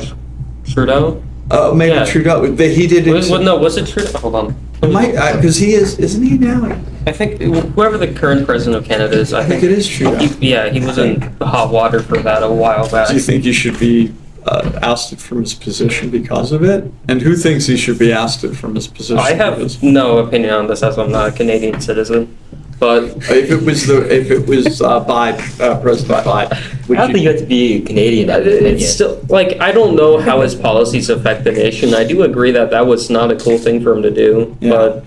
Trudeau. 0.67 1.21
Oh, 1.53 1.73
maybe 1.73 1.93
Yeah. 1.95 2.05
Trudeau. 2.05 2.55
But 2.55 2.71
he 2.71 2.87
did 2.87 3.07
it. 3.07 3.13
Was, 3.13 3.29
well, 3.29 3.41
no, 3.43 3.57
was 3.57 3.77
it 3.77 3.87
Trudeau? 3.87 4.17
Hold 4.19 4.35
on. 4.35 4.55
Because 4.81 5.57
he 5.57 5.73
is, 5.73 5.99
isn't 5.99 6.23
he 6.23 6.37
now? 6.37 6.81
I 7.05 7.11
think 7.11 7.39
whoever 7.41 7.97
the 7.97 8.11
current 8.13 8.45
president 8.45 8.77
of 8.81 8.85
Canada 8.87 9.19
is, 9.19 9.33
I, 9.33 9.41
I 9.41 9.45
think 9.45 9.63
it 9.63 9.71
is 9.71 9.87
Trudeau. 9.87 10.17
He, 10.17 10.49
yeah, 10.51 10.69
he 10.69 10.79
was 10.79 10.97
in 10.97 11.21
hot 11.41 11.71
water 11.71 12.01
for 12.01 12.17
that 12.19 12.41
a 12.41 12.49
while 12.49 12.89
back. 12.89 13.09
Do 13.09 13.13
you 13.15 13.19
think 13.19 13.43
he 13.43 13.53
should 13.53 13.77
be 13.79 14.13
uh, 14.45 14.79
ousted 14.81 15.21
from 15.21 15.41
his 15.41 15.53
position 15.53 16.09
because 16.09 16.51
of 16.51 16.63
it? 16.63 16.91
And 17.07 17.21
who 17.21 17.35
thinks 17.35 17.65
he 17.67 17.77
should 17.77 17.99
be 17.99 18.11
ousted 18.13 18.57
from 18.57 18.73
his 18.75 18.87
position? 18.87 19.19
I 19.19 19.33
have 19.33 19.83
no 19.83 20.17
opinion 20.19 20.53
on 20.53 20.67
this 20.67 20.81
as 20.83 20.97
I'm 20.97 21.11
not 21.11 21.29
a 21.29 21.31
Canadian 21.31 21.79
citizen, 21.81 22.35
but 22.81 23.03
If 23.29 23.51
it 23.51 23.63
was 23.63 23.85
the, 23.85 23.97
if 24.11 24.31
it 24.31 24.47
was 24.47 24.81
uh, 24.81 25.05
Biden, 25.05 25.61
uh, 25.61 25.79
President 25.81 26.25
Biden, 26.25 26.87
would 26.87 26.97
I 26.97 27.01
don't 27.01 27.11
think 27.13 27.23
you 27.23 27.29
you? 27.29 27.29
have 27.29 27.39
to 27.39 27.45
be 27.45 27.81
Canadian 27.81 28.25
to 28.27 28.33
have 28.33 28.47
an 28.47 28.65
it's 28.65 28.89
still 28.89 29.23
like 29.29 29.59
I 29.61 29.71
don't 29.71 29.95
know 29.95 30.19
how 30.19 30.41
his 30.41 30.55
policies 30.55 31.11
affect 31.11 31.43
the 31.43 31.51
nation. 31.51 31.93
I 31.93 32.03
do 32.03 32.23
agree 32.23 32.49
that 32.51 32.71
that 32.71 32.87
was 32.87 33.11
not 33.11 33.29
a 33.31 33.35
cool 33.35 33.59
thing 33.59 33.83
for 33.83 33.93
him 33.95 34.01
to 34.01 34.09
do, 34.09 34.57
Yeah. 34.59 34.71
but 34.71 35.05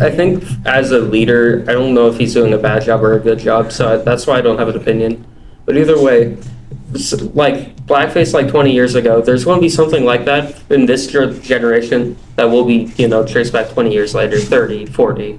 I 0.00 0.10
think 0.10 0.42
as 0.64 0.90
a 0.90 1.00
leader, 1.00 1.66
I 1.68 1.72
don't 1.72 1.92
know 1.92 2.08
if 2.08 2.16
he's 2.16 2.32
doing 2.32 2.54
a 2.54 2.58
bad 2.58 2.82
job 2.82 3.04
or 3.04 3.12
a 3.12 3.20
good 3.20 3.38
job. 3.40 3.70
So 3.70 3.92
I, 3.92 3.96
that's 3.98 4.26
why 4.26 4.38
I 4.38 4.40
don't 4.40 4.56
have 4.58 4.68
an 4.70 4.76
opinion. 4.76 5.26
But 5.66 5.76
either 5.76 6.00
way, 6.00 6.38
like 7.34 7.76
blackface 7.84 8.32
like 8.32 8.48
20 8.48 8.72
years 8.72 8.94
ago, 8.94 9.20
there's 9.20 9.44
going 9.44 9.58
to 9.58 9.60
be 9.60 9.68
something 9.68 10.04
like 10.06 10.24
that 10.24 10.56
in 10.70 10.86
this 10.86 11.06
generation 11.08 12.16
that 12.36 12.44
will 12.44 12.64
be, 12.64 12.90
you 12.96 13.06
know, 13.08 13.22
traced 13.26 13.52
back 13.52 13.68
20 13.68 13.92
years 13.92 14.14
later, 14.14 14.38
30, 14.38 14.86
40. 14.86 15.38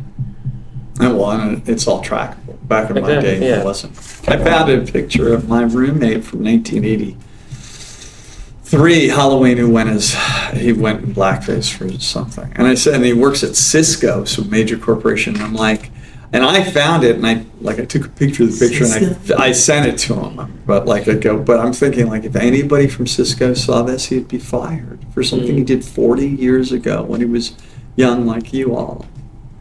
And 1.00 1.18
well, 1.18 1.32
and 1.32 1.68
it's 1.68 1.88
all 1.88 2.04
trackable. 2.04 2.56
Back 2.68 2.90
in 2.90 2.96
my 3.02 3.10
Exactly, 3.10 3.40
day, 3.40 3.50
yeah. 3.50 3.62
it 3.62 3.66
wasn't. 3.66 3.98
I 4.28 4.38
found 4.44 4.70
a 4.70 4.82
picture 4.82 5.34
of 5.34 5.48
my 5.48 5.62
roommate 5.64 6.26
from 6.26 6.44
1983 6.44 9.08
Halloween 9.08 9.56
who 9.58 9.70
went 9.70 9.90
as 9.90 10.14
he 10.54 10.74
went 10.74 11.04
in 11.04 11.16
blackface 11.16 11.74
for 11.74 11.90
something, 12.00 12.52
and 12.56 12.68
I 12.68 12.76
said, 12.76 12.96
and 12.96 13.06
he 13.06 13.14
works 13.14 13.44
at 13.44 13.56
Cisco, 13.56 14.26
some 14.26 14.50
major 14.50 14.78
corporation. 14.78 15.36
And 15.36 15.44
I'm 15.44 15.54
like, 15.54 15.90
and 16.34 16.44
I 16.44 16.64
found 16.64 17.06
it, 17.06 17.16
and 17.16 17.26
I 17.26 17.46
like 17.62 17.80
I 17.80 17.86
took 17.86 18.06
a 18.06 18.10
picture 18.10 18.44
of 18.44 18.60
the 18.60 18.68
picture, 18.68 18.84
and 18.84 19.18
I 19.34 19.48
I 19.48 19.54
sent 19.54 19.88
it 19.88 19.98
to 20.00 20.16
him. 20.16 20.62
But 20.66 20.86
like 20.86 21.08
I 21.08 21.14
go, 21.14 21.40
but 21.40 21.60
I'm 21.60 21.72
thinking 21.74 22.08
like 22.08 22.26
if 22.26 22.36
anybody 22.36 22.88
from 22.88 23.08
Cisco 23.08 23.54
saw 23.54 23.84
this, 23.84 24.08
he'd 24.08 24.28
be 24.28 24.38
fired 24.38 25.00
for 25.14 25.24
something 25.24 25.54
he 25.54 25.60
hmm. 25.60 25.66
did 25.66 25.86
40 25.86 26.28
years 26.28 26.74
ago 26.74 27.04
when 27.04 27.22
he 27.22 27.26
was 27.26 27.54
young, 27.96 28.28
like 28.28 28.52
you 28.54 28.76
all. 28.76 29.06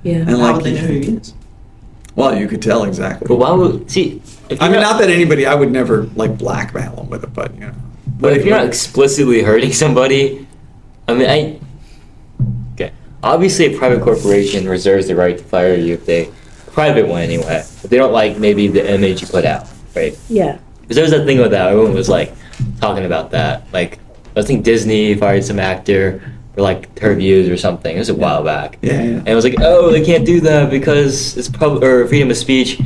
Yeah. 0.02 0.16
And 0.16 0.30
How 0.30 0.36
like 0.36 0.56
would 0.56 0.64
they 0.64 0.74
know 0.74 0.86
who 0.86 0.92
he 0.92 1.16
is? 1.16 1.34
well, 2.14 2.36
you 2.36 2.48
could 2.48 2.62
tell 2.62 2.84
exactly. 2.84 3.26
But 3.28 3.36
why 3.36 3.52
would 3.52 3.90
see? 3.90 4.20
If 4.48 4.60
I 4.60 4.68
mean, 4.68 4.80
not 4.80 4.98
that 5.00 5.10
anybody, 5.10 5.46
I 5.46 5.54
would 5.54 5.70
never 5.70 6.04
like 6.16 6.36
blackmail 6.36 6.96
them 6.96 7.10
with 7.10 7.24
it, 7.24 7.32
but 7.32 7.54
you 7.54 7.60
know. 7.60 7.74
But 8.18 8.36
if 8.36 8.44
you're 8.44 8.56
not 8.56 8.66
explicitly 8.66 9.42
hurting 9.42 9.72
somebody, 9.72 10.46
I 11.06 11.14
mean, 11.14 11.28
I. 11.28 11.60
Okay. 12.74 12.92
Obviously, 13.22 13.72
a 13.74 13.78
private 13.78 14.02
corporation 14.02 14.68
reserves 14.68 15.06
the 15.06 15.14
right 15.14 15.38
to 15.38 15.44
fire 15.44 15.74
you 15.74 15.94
if 15.94 16.06
they. 16.06 16.30
Private 16.72 17.08
one, 17.08 17.22
anyway. 17.22 17.58
If 17.58 17.82
they 17.82 17.96
don't 17.96 18.12
like 18.12 18.38
maybe 18.38 18.68
the 18.68 18.92
image 18.94 19.20
you 19.20 19.26
put 19.26 19.44
out, 19.44 19.68
right? 19.96 20.16
Yeah. 20.28 20.58
Because 20.80 20.94
there 20.94 21.02
was 21.02 21.10
that 21.10 21.24
thing 21.26 21.38
with 21.38 21.50
that. 21.50 21.68
Everyone 21.72 21.92
was 21.92 22.08
like 22.08 22.32
talking 22.80 23.04
about 23.04 23.30
that. 23.32 23.64
Like, 23.72 23.98
I 24.36 24.42
think 24.42 24.64
Disney 24.64 25.14
fired 25.14 25.44
some 25.44 25.58
actor 25.58 26.22
for 26.58 26.62
like 26.62 26.98
her 26.98 27.14
views 27.14 27.48
or 27.48 27.56
something. 27.56 27.94
It 27.94 27.98
was 28.00 28.08
a 28.08 28.14
while 28.14 28.42
back. 28.42 28.78
Yeah, 28.82 28.94
yeah. 28.94 28.98
And 29.00 29.28
it 29.28 29.34
was 29.34 29.44
like, 29.44 29.54
oh, 29.60 29.90
they 29.92 30.04
can't 30.04 30.26
do 30.26 30.40
that 30.40 30.70
because 30.70 31.36
it's 31.36 31.48
pub 31.48 31.82
or 31.84 32.06
freedom 32.08 32.30
of 32.30 32.36
speech. 32.36 32.80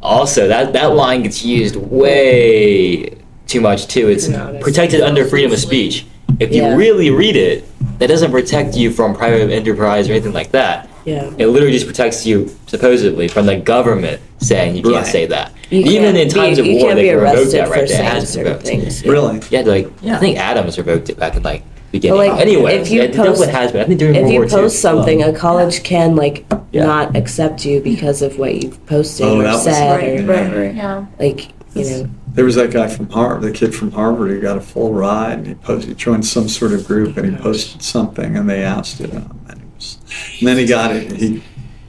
Also, 0.00 0.46
that 0.46 0.72
that 0.74 0.94
line 0.94 1.22
gets 1.24 1.44
used 1.44 1.74
way 1.76 3.16
too 3.48 3.60
much 3.60 3.88
too. 3.88 4.08
It's 4.08 4.28
No, 4.28 4.56
protected 4.60 5.00
under 5.00 5.24
freedom 5.24 5.52
of 5.52 5.58
speech. 5.58 6.06
If 6.38 6.54
you 6.54 6.74
really 6.76 7.10
read 7.10 7.34
it, 7.36 7.64
that 7.98 8.06
doesn't 8.08 8.30
protect 8.30 8.76
you 8.76 8.90
from 8.92 9.14
private 9.16 9.50
enterprise 9.50 10.08
or 10.08 10.12
anything 10.12 10.32
like 10.32 10.52
that. 10.52 10.88
Yeah. 11.04 11.30
It 11.38 11.46
literally 11.48 11.72
just 11.72 11.86
protects 11.86 12.26
you 12.26 12.54
supposedly 12.66 13.28
from 13.28 13.46
the 13.46 13.56
government 13.56 14.20
saying 14.38 14.76
you 14.76 14.82
can't 14.82 14.96
Right. 14.96 15.06
say 15.06 15.26
that. 15.26 15.52
You 15.70 15.80
Even 15.80 16.14
can't 16.14 16.16
in 16.18 16.28
times 16.28 16.60
be, 16.60 16.76
of 16.76 16.82
war, 16.82 16.94
they 16.94 17.08
can 17.08 17.16
revoke 17.16 17.34
arrested 17.38 17.60
that 17.60 17.68
for 17.68 17.74
right. 17.74 17.84
It 17.84 17.88
saying 17.88 18.04
has 18.04 18.36
been 18.36 18.44
certain 18.44 18.58
things. 18.60 19.02
yeah. 19.02 19.10
Really? 19.12 19.40
Yeah, 19.50 19.60
like 19.62 19.90
Yeah. 20.02 20.16
I 20.16 20.18
think 20.18 20.36
Adams 20.38 20.76
revoked 20.78 21.08
it 21.08 21.18
back 21.18 21.36
in 21.36 21.42
like 21.42 21.62
beginning. 21.96 22.18
But, 22.18 22.28
like, 22.32 22.40
anyway, 22.40 22.74
if 22.76 22.90
you 22.90 23.02
it 23.02 23.14
post- 23.14 23.40
definitely 23.40 23.52
has 23.54 23.72
been. 23.72 23.80
I 23.82 23.84
think 23.86 23.98
during 23.98 24.14
If 24.14 24.22
World 24.22 24.32
you 24.32 24.38
War 24.40 24.46
II. 24.48 24.50
post 24.64 24.80
something, 24.80 25.22
a 25.22 25.32
college 25.32 25.82
can 25.82 26.16
like 26.16 26.44
Yeah. 26.72 26.84
not 26.86 27.16
accept 27.16 27.64
you 27.64 27.80
because 27.80 28.22
of 28.22 28.38
what 28.38 28.54
you've 28.54 28.84
posted 28.86 29.26
Oh, 29.26 29.38
or 29.40 29.42
that 29.42 29.52
was- 29.54 29.64
said, 29.64 29.96
Right, 29.96 30.20
or 30.20 30.26
right, 30.26 30.56
right. 30.56 30.74
Yeah. 30.74 31.04
like 31.18 31.48
you 31.74 31.84
know. 31.84 32.08
There 32.34 32.44
was 32.44 32.54
that 32.56 32.70
guy 32.70 32.86
from 32.88 33.08
Harvard, 33.10 33.42
the 33.42 33.50
kid 33.50 33.74
from 33.74 33.92
Harvard 33.92 34.30
who 34.30 34.40
got 34.40 34.56
a 34.58 34.60
full 34.60 34.92
ride 34.92 35.38
and 35.38 35.46
he 35.46 35.54
posted, 35.54 35.88
he 35.90 35.94
joined 35.94 36.26
some 36.26 36.48
sort 36.48 36.72
of 36.72 36.86
group 36.86 37.16
and 37.16 37.30
he 37.30 37.36
posted 37.36 37.82
something 37.82 38.36
and 38.36 38.48
they 38.48 38.62
ousted 38.64 39.10
him. 39.10 39.30
And, 39.48 39.58
he 39.60 39.66
was, 39.74 39.98
and 40.40 40.48
then 40.48 40.58
he 40.58 40.66
got 40.66 40.94
it, 40.94 41.12
he, 41.12 41.42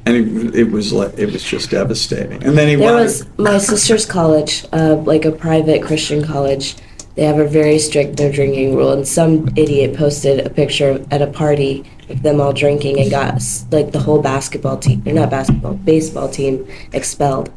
and 0.05 0.15
it, 0.15 0.55
it 0.55 0.71
was 0.71 0.93
like, 0.93 1.13
it 1.17 1.31
was 1.33 1.43
just 1.43 1.69
devastating. 1.71 2.41
And 2.45 2.57
then 2.57 2.69
he 2.69 2.75
There 2.75 2.93
wanted, 2.93 3.03
was 3.03 3.25
my 3.37 3.57
sister's 3.57 4.05
college, 4.05 4.65
uh, 4.71 4.95
like 4.95 5.25
a 5.25 5.31
private 5.33 5.81
Christian 5.81 6.23
college. 6.23 6.75
They 7.17 7.25
have 7.25 7.39
a 7.39 7.47
very 7.47 7.79
strict 7.79 8.19
no 8.19 8.31
drinking 8.31 8.75
rule, 8.75 8.91
and 8.93 9.07
some 9.07 9.47
idiot 9.55 9.97
posted 9.97 10.45
a 10.45 10.51
picture 10.51 11.03
at 11.09 11.19
a 11.23 11.25
party 11.27 11.83
of 12.09 12.21
them 12.21 12.39
all 12.39 12.53
drinking 12.53 12.99
and 12.99 13.09
got 13.09 13.41
like 13.71 13.91
the 13.91 13.97
whole 13.99 14.21
basketball 14.21 14.77
team, 14.77 15.01
or 15.05 15.13
not 15.13 15.31
basketball, 15.31 15.73
baseball 15.73 16.29
team 16.29 16.67
expelled, 16.93 17.51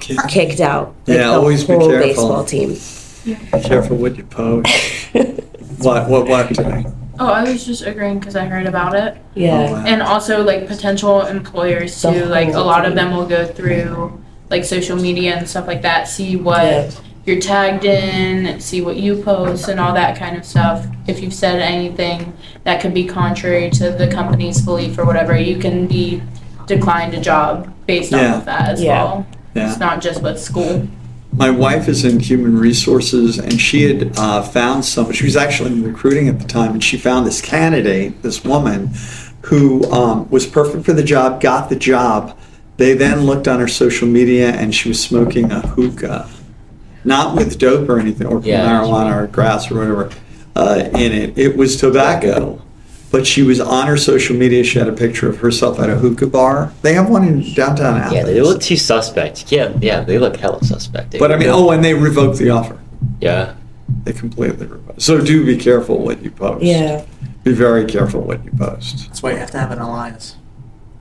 kicked 0.00 0.60
out. 0.60 0.94
Like 1.06 1.18
Yeah, 1.18 1.28
the 1.28 1.34
always 1.34 1.62
be 1.62 1.74
careful. 1.76 1.88
baseball 1.90 2.44
team. 2.46 2.76
careful 3.62 3.98
what 3.98 4.16
you 4.16 4.24
post. 4.24 4.68
What, 5.78 6.08
what, 6.08 6.28
what 6.28 6.48
today? 6.48 6.84
Oh, 7.18 7.26
I 7.26 7.42
was 7.50 7.66
just 7.66 7.82
agreeing 7.84 8.20
because 8.20 8.36
I 8.36 8.44
heard 8.46 8.66
about 8.66 8.94
it. 8.94 9.16
Oh, 9.16 9.20
Yeah, 9.34 9.72
wow. 9.72 9.84
And 9.84 10.00
also, 10.00 10.44
like, 10.44 10.68
potential 10.68 11.26
employers, 11.26 12.00
too. 12.00 12.24
Like, 12.26 12.50
a 12.50 12.52
whole 12.52 12.66
lot 12.66 12.84
of 12.86 12.94
them 12.94 13.16
will 13.16 13.26
go 13.26 13.44
through, 13.46 14.22
like, 14.48 14.64
social 14.64 14.96
media 14.96 15.34
and 15.34 15.48
stuff 15.48 15.66
like 15.66 15.82
that, 15.82 16.06
see 16.06 16.36
what 16.36 16.62
Yeah. 16.62 16.90
You're 17.24 17.40
tagged 17.40 17.84
in, 17.84 18.58
see 18.60 18.80
what 18.80 18.96
you 18.96 19.22
post, 19.22 19.68
and 19.68 19.78
all 19.78 19.94
that 19.94 20.18
kind 20.18 20.36
of 20.36 20.44
stuff. 20.44 20.86
If 21.06 21.20
you've 21.20 21.34
said 21.34 21.60
anything 21.60 22.32
that 22.64 22.80
could 22.80 22.94
be 22.94 23.04
contrary 23.04 23.70
to 23.70 23.90
the 23.90 24.08
company's 24.08 24.60
belief 24.60 24.98
or 24.98 25.04
whatever, 25.04 25.36
you 25.36 25.58
can 25.58 25.86
be 25.86 26.22
declined 26.66 27.14
a 27.14 27.20
job 27.20 27.72
based 27.86 28.12
Yeah. 28.12 28.32
off 28.34 28.38
of 28.40 28.44
that 28.46 28.68
as 28.70 28.82
Yeah. 28.82 29.04
well. 29.04 29.26
Yeah. 29.54 29.70
It's 29.70 29.78
not 29.80 30.00
just 30.00 30.22
with 30.22 30.38
school. 30.38 30.88
My 31.34 31.48
wife 31.50 31.88
is 31.88 32.04
in 32.04 32.20
human 32.20 32.58
resources, 32.58 33.38
and 33.38 33.58
she 33.60 33.82
had 33.84 34.12
uh, 34.18 34.42
found 34.42 34.84
someone. 34.84 35.14
She 35.14 35.24
was 35.24 35.36
actually 35.36 35.72
in 35.72 35.82
recruiting 35.82 36.28
at 36.28 36.38
the 36.40 36.46
time, 36.46 36.72
and 36.72 36.84
she 36.84 36.98
found 36.98 37.26
this 37.26 37.40
candidate, 37.40 38.22
this 38.22 38.44
woman, 38.44 38.90
who 39.42 39.90
um, 39.90 40.28
was 40.30 40.46
perfect 40.46 40.84
for 40.84 40.92
the 40.92 41.02
job, 41.02 41.40
got 41.40 41.68
the 41.68 41.76
job. 41.76 42.36
They 42.76 42.94
then 42.94 43.22
looked 43.22 43.48
on 43.48 43.60
her 43.60 43.68
social 43.68 44.08
media 44.08 44.50
and 44.50 44.74
she 44.74 44.88
was 44.88 45.00
smoking 45.00 45.50
a 45.52 45.60
hookah, 45.60 46.28
not 47.04 47.36
with 47.36 47.58
dope 47.58 47.88
or 47.88 47.98
anything, 47.98 48.26
or 48.26 48.40
Yeah. 48.42 48.66
marijuana 48.68 49.24
or 49.24 49.26
grass 49.26 49.70
or 49.70 49.76
whatever 49.76 50.10
uh, 50.56 50.88
in 50.94 51.12
it. 51.12 51.36
It 51.38 51.56
was 51.56 51.76
tobacco. 51.76 52.60
But 53.10 53.26
she 53.26 53.42
was 53.42 53.60
on 53.60 53.88
her 53.88 53.98
social 53.98 54.34
media. 54.34 54.64
She 54.64 54.78
had 54.78 54.88
a 54.88 54.92
picture 54.92 55.28
of 55.28 55.36
herself 55.38 55.78
at 55.78 55.90
a 55.90 55.96
hookah 55.96 56.28
bar. 56.28 56.72
They 56.80 56.94
have 56.94 57.10
one 57.10 57.24
in 57.28 57.52
downtown 57.52 57.98
Athens. 57.98 58.14
Yeah, 58.14 58.22
they 58.24 58.40
look 58.40 58.62
too 58.62 58.76
suspect. 58.78 59.52
Yeah, 59.52 59.70
yeah, 59.82 60.00
they 60.00 60.18
look 60.18 60.36
hella 60.38 60.64
suspect. 60.64 61.18
But 61.18 61.30
I 61.30 61.36
mean, 61.36 61.50
oh, 61.50 61.72
and 61.72 61.84
they 61.84 61.92
revoked 61.92 62.38
the 62.38 62.48
offer. 62.50 62.78
yeah. 63.20 63.54
They 64.04 64.14
completely 64.14 64.66
revoked. 64.66 65.02
So 65.02 65.20
do 65.20 65.44
be 65.44 65.58
careful 65.58 65.98
what 65.98 66.22
you 66.22 66.30
post. 66.30 66.64
Yeah. 66.64 67.04
Be 67.44 67.52
very 67.52 67.84
careful 67.84 68.22
what 68.22 68.42
you 68.46 68.50
post. 68.52 69.08
That's 69.08 69.22
why 69.22 69.32
you 69.32 69.36
have 69.36 69.50
to 69.50 69.58
have 69.58 69.70
an 69.72 69.80
alliance. 69.80 70.36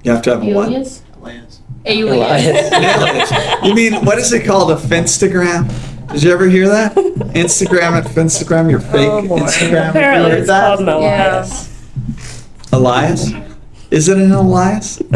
You 0.04 0.12
have 0.12 0.22
to 0.24 0.32
have 0.32 0.44
a 0.44 0.54
what? 0.54 0.68
Alias? 0.68 1.04
Alliance. 1.16 1.62
Alias. 1.86 3.32
you 3.64 3.74
mean 3.74 4.04
what 4.04 4.18
is 4.18 4.34
it 4.34 4.44
called? 4.46 4.72
A 4.72 4.76
Finstagram? 4.76 5.70
Did 6.14 6.24
you 6.24 6.32
ever 6.32 6.48
hear 6.50 6.68
that? 6.68 6.94
Instagram 6.96 7.92
at 7.94 8.06
Finstagram, 8.06 8.70
your 8.70 8.80
fake 8.80 9.10
Oh, 9.10 9.28
boy. 9.28 9.40
Instagram. 9.40 9.70
Have 9.72 9.96
you 9.96 10.00
Apparently 10.02 10.30
heard 10.32 10.40
it's 10.40 10.48
that? 10.48 10.68
called 10.78 10.80
an 10.82 10.90
Elias. 10.90 11.70
Elias? 12.74 13.32
Is 13.92 14.08
it 14.10 14.18
an 14.18 14.32
Elias? 14.32 15.02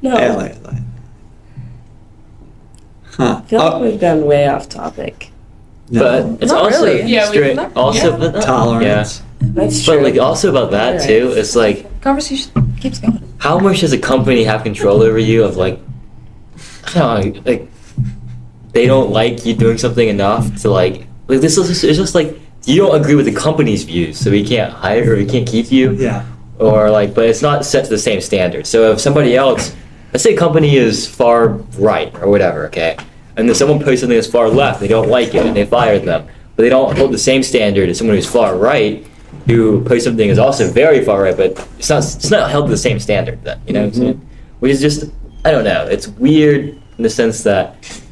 No. 0.00 0.14
Elias. 0.16 0.58
Huh. 3.10 3.40
I 3.44 3.48
feel 3.48 3.58
like 3.60 3.72
Oh, 3.74 3.80
we've 3.82 4.00
gone 4.00 4.24
way 4.24 4.46
off 4.48 4.68
topic. 4.70 5.30
no. 5.90 6.00
But 6.00 6.42
it's 6.42 6.50
Not 6.52 6.62
also 6.72 6.84
really. 6.86 7.02
Yeah, 7.10 7.30
we- 7.30 7.36
straight, 7.36 7.58
also 7.76 8.12
yeah. 8.12 8.16
but, 8.16 8.36
uh, 8.36 8.40
Tolerance. 8.42 9.22
That's 9.40 9.84
true. 9.84 9.96
But 9.96 10.02
like 10.04 10.18
also 10.18 10.48
about 10.50 10.70
that 10.70 11.06
You're 11.08 11.32
too, 11.32 11.38
it's 11.38 11.54
like 11.54 12.00
Conversation 12.00 12.74
keeps 12.80 12.98
going. 13.00 13.22
how 13.38 13.58
much 13.58 13.80
does 13.80 13.92
a 13.92 13.98
company 13.98 14.44
have 14.44 14.62
control 14.62 15.02
over 15.02 15.18
you 15.18 15.44
of 15.44 15.56
like 15.58 15.78
I 16.86 16.92
don't 16.94 17.36
know, 17.36 17.42
like 17.44 17.68
they 18.76 18.86
don't 18.86 19.10
like 19.10 19.46
you 19.46 19.54
doing 19.54 19.78
something 19.78 20.06
enough 20.06 20.54
to 20.60 20.70
like 20.70 21.06
like 21.28 21.40
this 21.40 21.56
is 21.56 21.82
it's 21.82 21.96
just 21.96 22.14
like 22.14 22.38
you 22.66 22.76
don't 22.82 23.00
agree 23.00 23.14
with 23.14 23.24
the 23.24 23.32
company's 23.32 23.84
views, 23.84 24.18
so 24.18 24.30
we 24.30 24.44
can't 24.44 24.72
hire 24.72 25.14
or 25.14 25.16
we 25.16 25.24
can't 25.24 25.48
keep 25.48 25.72
you. 25.72 25.92
Yeah. 25.92 26.26
Or 26.58 26.90
like 26.90 27.14
but 27.14 27.24
it's 27.24 27.40
not 27.40 27.64
set 27.64 27.84
to 27.84 27.90
the 27.90 27.98
same 27.98 28.20
standard. 28.20 28.66
So 28.66 28.92
if 28.92 29.00
somebody 29.00 29.34
else 29.34 29.74
let's 30.12 30.22
say 30.22 30.34
a 30.34 30.38
company 30.38 30.76
is 30.76 31.08
far 31.08 31.48
right 31.88 32.14
or 32.16 32.28
whatever, 32.28 32.66
okay? 32.66 32.96
And 33.36 33.48
then 33.48 33.54
someone 33.54 33.80
posts 33.82 34.00
something 34.00 34.16
that's 34.16 34.30
far 34.30 34.48
left, 34.48 34.80
they 34.80 34.88
don't 34.88 35.08
like 35.08 35.34
it 35.34 35.46
and 35.46 35.56
they 35.56 35.64
fire 35.64 35.98
them. 35.98 36.28
But 36.54 36.62
they 36.62 36.68
don't 36.68 36.96
hold 36.96 37.12
the 37.12 37.18
same 37.18 37.42
standard 37.42 37.88
as 37.88 37.98
someone 37.98 38.16
who's 38.16 38.30
far 38.30 38.56
right 38.56 39.06
who 39.46 39.84
posts 39.84 40.04
something 40.04 40.28
is 40.28 40.38
also 40.38 40.70
very 40.70 41.04
far 41.04 41.22
right, 41.22 41.36
but 41.36 41.52
it's 41.78 41.88
not 41.88 42.02
it's 42.02 42.30
not 42.30 42.50
held 42.50 42.66
to 42.66 42.70
the 42.70 42.84
same 42.88 42.98
standard 42.98 43.42
then, 43.42 43.58
you 43.66 43.72
know 43.72 43.86
what 43.86 43.86
I'm 43.86 43.92
mm-hmm. 43.92 44.02
saying? 44.02 44.30
Which 44.60 44.72
is 44.72 44.80
just 44.82 45.10
I 45.46 45.50
don't 45.50 45.64
know, 45.64 45.86
it's 45.86 46.08
weird 46.08 46.78
in 46.98 47.02
the 47.02 47.10
sense 47.10 47.42
that 47.44 48.02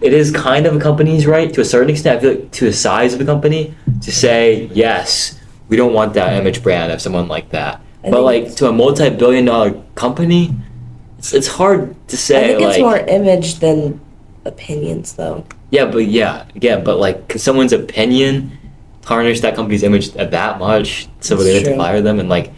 it 0.00 0.12
is 0.12 0.30
kind 0.30 0.66
of 0.66 0.74
a 0.76 0.80
company's 0.80 1.26
right 1.26 1.52
to 1.54 1.60
a 1.60 1.64
certain 1.64 1.90
extent. 1.90 2.18
I 2.18 2.20
feel 2.20 2.34
like 2.34 2.50
to 2.52 2.64
the 2.64 2.72
size 2.72 3.14
of 3.14 3.20
a 3.20 3.24
company 3.24 3.74
to 4.02 4.12
say 4.12 4.70
yes, 4.72 5.38
we 5.68 5.76
don't 5.76 5.92
want 5.92 6.14
that 6.14 6.32
image 6.34 6.62
brand 6.62 6.92
of 6.92 7.00
someone 7.00 7.28
like 7.28 7.50
that. 7.50 7.80
I 8.04 8.10
but 8.10 8.22
like 8.22 8.54
to 8.56 8.68
a 8.68 8.72
multi-billion 8.72 9.44
dollar 9.44 9.80
company, 9.94 10.54
it's, 11.18 11.34
it's 11.34 11.48
hard 11.48 11.94
to 12.08 12.16
say. 12.16 12.44
I 12.44 12.46
think 12.48 12.60
it's 12.62 12.78
like, 12.78 12.80
more 12.80 12.98
image 12.98 13.56
than 13.56 14.00
opinions, 14.44 15.14
though. 15.14 15.44
yeah, 15.70 15.84
but 15.84 16.06
yeah, 16.06 16.46
again, 16.54 16.82
but 16.82 16.98
like, 16.98 17.28
can 17.28 17.38
someone's 17.38 17.74
opinion 17.74 18.56
tarnish 19.02 19.40
that 19.40 19.54
company's 19.54 19.82
image 19.82 20.12
that 20.12 20.58
much 20.58 21.08
so 21.20 21.36
they 21.36 21.54
have 21.54 21.64
to 21.64 21.76
fire 21.76 22.00
them? 22.00 22.18
And 22.18 22.30
like, 22.30 22.52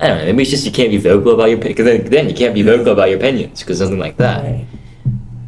I 0.00 0.08
don't 0.08 0.18
know, 0.18 0.24
maybe 0.24 0.42
it's 0.42 0.50
just 0.50 0.64
you 0.64 0.72
can't 0.72 0.90
be 0.90 0.96
vocal 0.96 1.34
about 1.34 1.50
your 1.50 1.58
because 1.58 1.84
then, 1.84 2.06
then 2.06 2.28
you 2.30 2.34
can't 2.34 2.54
be 2.54 2.62
vocal 2.62 2.94
about 2.94 3.10
your 3.10 3.18
opinions 3.18 3.60
because 3.60 3.78
something 3.78 3.98
like 3.98 4.16
that, 4.16 4.44
Right. 4.44 4.66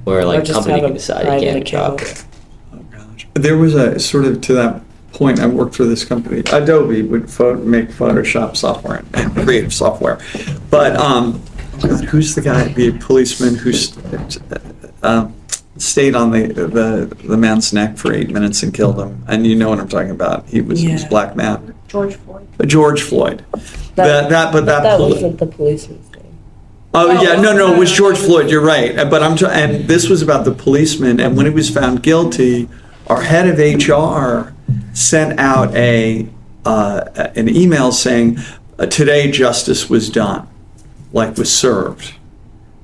Where 0.04 0.24
like 0.24 0.44
just 0.44 0.54
company 0.58 0.74
have 0.80 0.84
can 0.88 0.94
decide 0.94 1.20
you 1.20 1.26
private 1.26 1.66
can't 1.66 1.66
drop 1.66 2.02
it. 2.02 2.24
Oh, 2.72 2.78
gosh. 2.90 3.26
There 3.34 3.56
was 3.56 3.74
a 3.74 3.98
sort 3.98 4.24
of 4.24 4.40
to 4.42 4.54
that 4.54 4.82
point. 5.12 5.40
I 5.40 5.46
worked 5.46 5.74
for 5.74 5.84
this 5.84 6.04
company. 6.04 6.40
Adobe 6.52 7.02
would 7.02 7.30
pho- 7.30 7.56
make 7.56 7.88
Photoshop 7.90 8.56
software 8.56 9.04
and 9.14 9.34
creative 9.34 9.72
software, 9.74 10.18
but 10.70 10.96
um, 10.96 11.42
oh 11.74 11.88
God, 11.88 12.04
who's 12.04 12.34
the 12.34 12.40
guy? 12.42 12.68
The 12.68 12.98
policeman 12.98 13.54
who 13.56 13.72
st- 13.72 14.38
uh, 15.02 15.28
stayed 15.76 16.14
on 16.14 16.30
the, 16.30 16.46
the 16.48 17.14
the 17.26 17.36
man's 17.36 17.72
neck 17.72 17.96
for 17.96 18.12
eight 18.12 18.30
minutes 18.30 18.62
and 18.62 18.72
killed 18.72 18.98
him. 19.00 19.24
And 19.28 19.46
you 19.46 19.54
know 19.56 19.68
what 19.68 19.80
I'm 19.80 19.88
talking 19.88 20.10
about. 20.10 20.46
He 20.48 20.60
was 20.60 20.80
he 20.80 20.92
was 20.92 21.02
a 21.02 21.04
Yeah. 21.04 21.08
black 21.10 21.36
man. 21.36 21.74
George 21.88 22.14
Floyd. 22.16 22.48
George 22.66 23.02
Floyd. 23.02 23.44
That, 23.96 24.30
that, 24.30 24.50
but 24.52 24.64
that, 24.64 24.82
that 24.82 24.96
poli- 24.96 25.12
wasn't 25.12 25.38
the 25.38 25.46
policeman's 25.46 26.10
name. 26.10 26.11
Oh, 26.94 27.10
Oh, 27.10 27.22
yeah, 27.22 27.40
no, 27.40 27.54
no, 27.56 27.72
it 27.72 27.78
was 27.78 27.90
George 27.90 28.18
Floyd. 28.18 28.50
You're 28.50 28.60
right, 28.64 28.98
Uh, 28.98 29.04
but 29.06 29.22
I'm. 29.22 29.36
T- 29.36 29.46
and 29.46 29.88
this 29.88 30.08
was 30.08 30.20
about 30.22 30.44
the 30.44 30.52
policeman. 30.52 31.20
And 31.20 31.36
when 31.36 31.46
he 31.46 31.52
was 31.52 31.70
found 31.70 32.02
guilty, 32.02 32.68
our 33.06 33.22
head 33.22 33.48
of 33.48 33.58
HR 33.58 34.52
sent 34.92 35.38
out 35.40 35.74
a 35.74 36.28
uh, 36.64 37.04
an 37.34 37.48
email 37.48 37.92
saying, 37.92 38.38
uh, 38.78 38.86
"Today 38.86 39.30
justice 39.30 39.88
was 39.88 40.10
done, 40.10 40.46
like 41.12 41.36
was 41.38 41.50
served." 41.52 42.14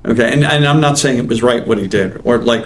Okay, 0.05 0.31
and, 0.31 0.43
and 0.43 0.65
I'm 0.65 0.79
not 0.81 0.97
saying 0.97 1.17
it 1.19 1.27
was 1.27 1.43
right 1.43 1.65
what 1.67 1.77
he 1.77 1.87
did, 1.87 2.21
or 2.23 2.39
like, 2.39 2.65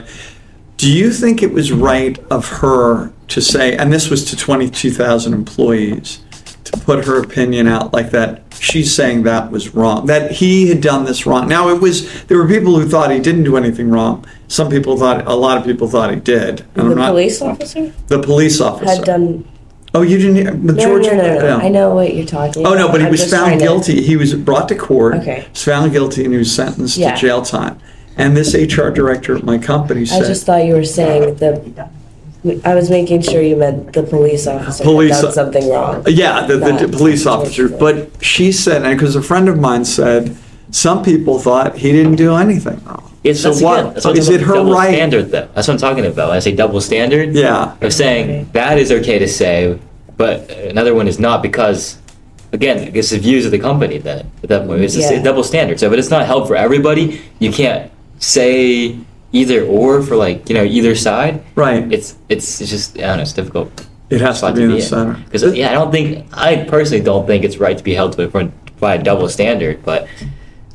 do 0.77 0.89
you 0.89 1.11
think 1.11 1.43
it 1.43 1.51
was 1.51 1.71
right 1.73 2.17
of 2.31 2.47
her 2.47 3.11
to 3.29 3.41
say? 3.41 3.75
And 3.75 3.91
this 3.91 4.09
was 4.09 4.23
to 4.25 4.37
22,000 4.37 5.33
employees 5.33 6.19
to 6.63 6.71
put 6.79 7.05
her 7.05 7.19
opinion 7.21 7.67
out 7.67 7.91
like 7.91 8.11
that. 8.11 8.42
She's 8.63 8.95
saying 8.95 9.23
that 9.23 9.51
was 9.51 9.75
wrong, 9.75 10.05
that 10.05 10.31
he 10.31 10.69
had 10.69 10.79
done 10.81 11.03
this 11.05 11.25
wrong. 11.25 11.47
Now 11.49 11.67
it 11.69 11.81
was 11.81 12.23
there 12.25 12.37
were 12.37 12.47
people 12.47 12.79
who 12.79 12.87
thought 12.87 13.11
he 13.11 13.19
didn't 13.19 13.43
do 13.43 13.57
anything 13.57 13.89
wrong. 13.89 14.25
Some 14.47 14.69
people 14.69 14.97
thought 14.97 15.27
a 15.27 15.35
lot 15.35 15.57
of 15.57 15.65
people 15.65 15.87
thought 15.89 16.09
he 16.13 16.19
did. 16.19 16.61
And 16.75 16.87
the 16.87 16.91
I'm 16.91 16.95
not- 16.97 17.09
police 17.11 17.41
officer 17.41 17.91
The 18.07 18.19
police 18.21 18.61
officer. 18.61 18.95
had 18.95 19.03
done. 19.03 19.45
oh, 19.93 20.01
you 20.01 20.17
didn't. 20.17 20.65
But 20.65 20.75
No, 20.77 20.83
George. 20.85 21.05
no, 21.07 21.11
no, 21.15 21.21
no, 21.39 21.45
yeah. 21.47 21.57
I 21.57 21.67
know 21.67 21.93
what 21.93 22.15
you're 22.15 22.25
talking 22.25 22.65
Oh 22.65 22.73
about. 22.73 22.77
no, 22.87 22.91
but 22.91 23.01
he 23.01 23.07
I'm 23.07 23.11
was 23.11 23.21
found 23.29 23.47
trying 23.47 23.59
to- 23.59 23.65
guilty. 23.65 24.01
He 24.01 24.15
was 24.15 24.33
brought 24.33 24.69
to 24.69 24.75
court. 24.75 25.15
Okay. 25.15 25.45
Was 25.51 25.63
found 25.63 25.91
guilty 25.91 26.23
and 26.23 26.33
he 26.33 26.37
was 26.39 26.51
sentenced 26.51 26.97
Yeah. 26.97 27.13
to 27.15 27.19
jail 27.21 27.41
time. 27.41 27.77
And 28.15 28.37
this 28.37 28.53
HR 28.55 28.91
director 28.91 29.35
at 29.35 29.43
my 29.43 29.57
company 29.57 30.05
said. 30.05 30.23
I 30.23 30.27
just 30.27 30.45
thought 30.45 30.63
you 30.65 30.73
were 30.75 30.85
saying 30.85 31.23
uh, 31.23 31.33
the. 31.33 31.87
I 32.65 32.75
was 32.75 32.89
making 32.89 33.21
sure 33.21 33.41
you 33.41 33.55
meant 33.55 33.93
the 33.93 34.03
police 34.03 34.47
officer 34.47 34.83
Police- 34.83 35.15
had 35.15 35.21
done 35.21 35.31
something 35.31 35.69
wrong. 35.69 36.05
Uh, 36.05 36.09
yeah, 36.09 36.45
the, 36.45 36.57
the 36.57 36.71
Not 36.73 36.91
police 36.91 37.25
officer. 37.25 37.69
Floyd. 37.69 37.79
But 38.11 38.23
she 38.25 38.51
said, 38.51 38.83
and 38.83 38.97
because 38.97 39.15
a 39.15 39.21
friend 39.21 39.47
of 39.47 39.57
mine 39.59 39.85
said, 39.85 40.35
some 40.71 41.03
people 41.03 41.39
thought 41.39 41.77
he 41.77 41.91
didn't 41.93 42.15
do 42.15 42.35
anything 42.35 42.83
wrong. 42.83 43.11
It's, 43.23 43.41
so 43.41 43.51
that's 43.51 43.61
what? 43.61 43.79
again, 43.79 43.93
that's 43.93 44.05
what 44.05 44.11
I'm 44.11 44.17
is 44.17 44.25
talking 44.25 44.39
it 44.41 44.43
about, 44.43 44.47
her 44.49 44.55
double 44.55 44.73
right? 44.73 44.93
standard 44.93 45.31
though? 45.31 45.49
That's 45.55 45.67
what 45.69 45.73
I'm 45.75 45.79
talking 45.79 46.05
about. 46.05 46.27
When 46.29 46.35
I 46.35 46.39
say 46.39 46.53
double 46.55 46.81
standard, 46.81 47.33
Yeah. 47.33 47.77
of 47.79 47.93
saying 47.93 48.49
that 48.51 48.77
is 48.77 48.91
okay 48.91 49.19
to 49.19 49.27
say, 49.27 49.79
but 50.17 50.51
another 50.51 50.93
one 50.93 51.07
is 51.07 51.19
not 51.19 51.41
because, 51.41 51.97
again, 52.51 52.91
it's 52.93 53.11
the 53.11 53.19
views 53.19 53.45
of 53.45 53.51
the 53.51 53.59
company. 53.59 53.99
Then 53.99 54.29
at 54.43 54.49
that 54.49 54.67
point, 54.67 54.81
it's 54.81 54.95
just 54.95 55.09
a 55.11 55.23
double 55.23 55.43
standard. 55.43 55.79
So, 55.79 55.89
but 55.89 55.97
it's 55.97 56.09
not 56.09 56.25
held 56.25 56.47
for 56.49 56.57
everybody. 56.57 57.21
You 57.39 57.53
can't 57.53 57.89
say 58.19 58.97
either 59.33 59.65
or 59.65 60.01
for 60.01 60.15
like 60.15 60.47
you 60.47 60.55
know 60.55 60.63
either 60.63 60.95
side. 60.95 61.43
Right. 61.55 61.91
It's 61.91 62.15
it's, 62.29 62.61
it's 62.61 62.69
just 62.71 62.97
I 62.97 63.01
don't 63.01 63.17
know. 63.17 63.23
It's 63.23 63.33
difficult. 63.33 63.87
It 64.09 64.21
has 64.21 64.35
to 64.35 64.39
spot 64.39 64.55
be 64.55 64.63
in 64.63 64.71
the 64.71 64.81
center. 64.81 65.15
Because 65.25 65.43
yeah, 65.55 65.71
I 65.71 65.73
don't 65.73 65.91
think 65.91 66.25
I 66.31 66.63
personally 66.63 67.03
don't 67.03 67.27
think 67.27 67.43
it's 67.43 67.57
right 67.57 67.77
to 67.77 67.83
be 67.83 67.93
held 67.93 68.13
to 68.13 68.23
a, 68.23 68.29
front 68.29 68.53
by 68.79 68.95
a 68.95 69.03
double 69.03 69.27
standard, 69.27 69.83
but. 69.83 70.07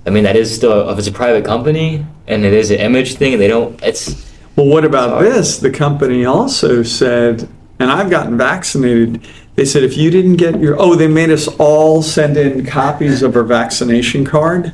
I 0.07 0.11
mean, 0.11 0.25
that 0.25 0.37
is 0.37 0.55
still, 0.55 0.89
if 0.89 0.99
it's 0.99 1.09
a 1.09 1.13
private 1.13 1.45
company 1.45 2.07
and 2.27 2.43
it 2.43 2.55
is 2.55 2.71
an 2.71 2.79
image 2.79 3.17
thing 3.17 3.35
and 3.35 3.43
they 3.43 3.49
don't, 3.49 3.79
it's, 3.83 4.33
Well, 4.57 4.67
what 4.67 4.85
about 4.85 5.21
this? 5.21 5.59
The 5.59 5.71
company 5.71 6.25
also 6.25 6.83
said, 6.83 7.47
and 7.79 7.93
I've 7.93 8.11
gotten 8.11 8.37
vaccinated. 8.37 9.25
They 9.55 9.65
said 9.65 9.85
if 9.85 9.97
you 9.97 10.11
didn't 10.11 10.35
get 10.35 10.59
your, 10.59 10.75
oh, 10.81 10.97
they 10.97 11.07
made 11.07 11.31
us 11.31 11.47
all 11.59 12.03
send 12.03 12.37
in 12.37 12.67
copies 12.67 13.23
of 13.23 13.37
our 13.37 13.45
vaccination 13.45 14.25
card. 14.25 14.73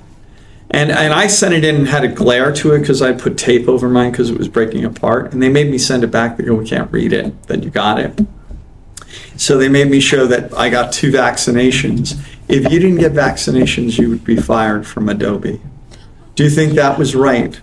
And, 0.74 0.90
and 0.90 1.12
I 1.12 1.28
sent 1.28 1.54
it 1.54 1.64
in 1.64 1.76
and 1.76 1.86
had 1.86 2.02
a 2.02 2.08
glare 2.08 2.52
to 2.52 2.72
it 2.72 2.80
because 2.80 3.00
I 3.00 3.12
put 3.12 3.38
tape 3.38 3.68
over 3.68 3.88
mine 3.88 4.10
because 4.10 4.28
it 4.28 4.36
was 4.36 4.48
breaking 4.48 4.84
apart. 4.84 5.32
And 5.32 5.40
they 5.40 5.48
made 5.48 5.70
me 5.70 5.78
send 5.78 6.02
it 6.02 6.08
back. 6.08 6.36
They 6.36 6.42
go, 6.42 6.54
we 6.56 6.66
can't 6.66 6.90
read 6.90 7.12
it, 7.12 7.44
Then 7.44 7.62
you 7.62 7.70
got 7.70 8.00
it. 8.00 8.26
So 9.36 9.56
they 9.56 9.68
made 9.68 9.88
me 9.88 10.00
show 10.00 10.26
that 10.26 10.52
I 10.58 10.70
got 10.70 10.92
two 10.92 11.12
vaccinations. 11.12 12.20
If 12.48 12.64
you 12.72 12.80
didn't 12.80 12.98
get 12.98 13.12
vaccinations, 13.12 13.98
you 13.98 14.10
would 14.10 14.24
be 14.24 14.36
fired 14.36 14.84
from 14.84 15.08
Adobe. 15.08 15.60
Do 16.34 16.42
you 16.42 16.50
think 16.50 16.72
that 16.72 16.98
was 16.98 17.14
right? 17.14 17.60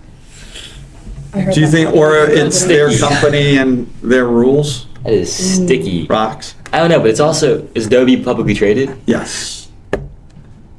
Do 1.34 1.60
you 1.60 1.68
think, 1.68 1.94
or 1.94 2.16
it's 2.16 2.64
their 2.64 2.98
company 2.98 3.58
and 3.58 3.94
their 4.02 4.26
rules? 4.26 4.88
that 5.04 5.12
is 5.12 5.34
sticky. 5.34 6.08
Mm. 6.08 6.10
Rocks? 6.10 6.56
I 6.72 6.80
don't 6.80 6.90
know, 6.90 7.00
but 7.00 7.10
it's 7.10 7.20
also, 7.20 7.68
is 7.76 7.88
Adobe 7.88 8.24
publicly 8.24 8.54
traded? 8.54 8.98
Yes. 9.06 9.70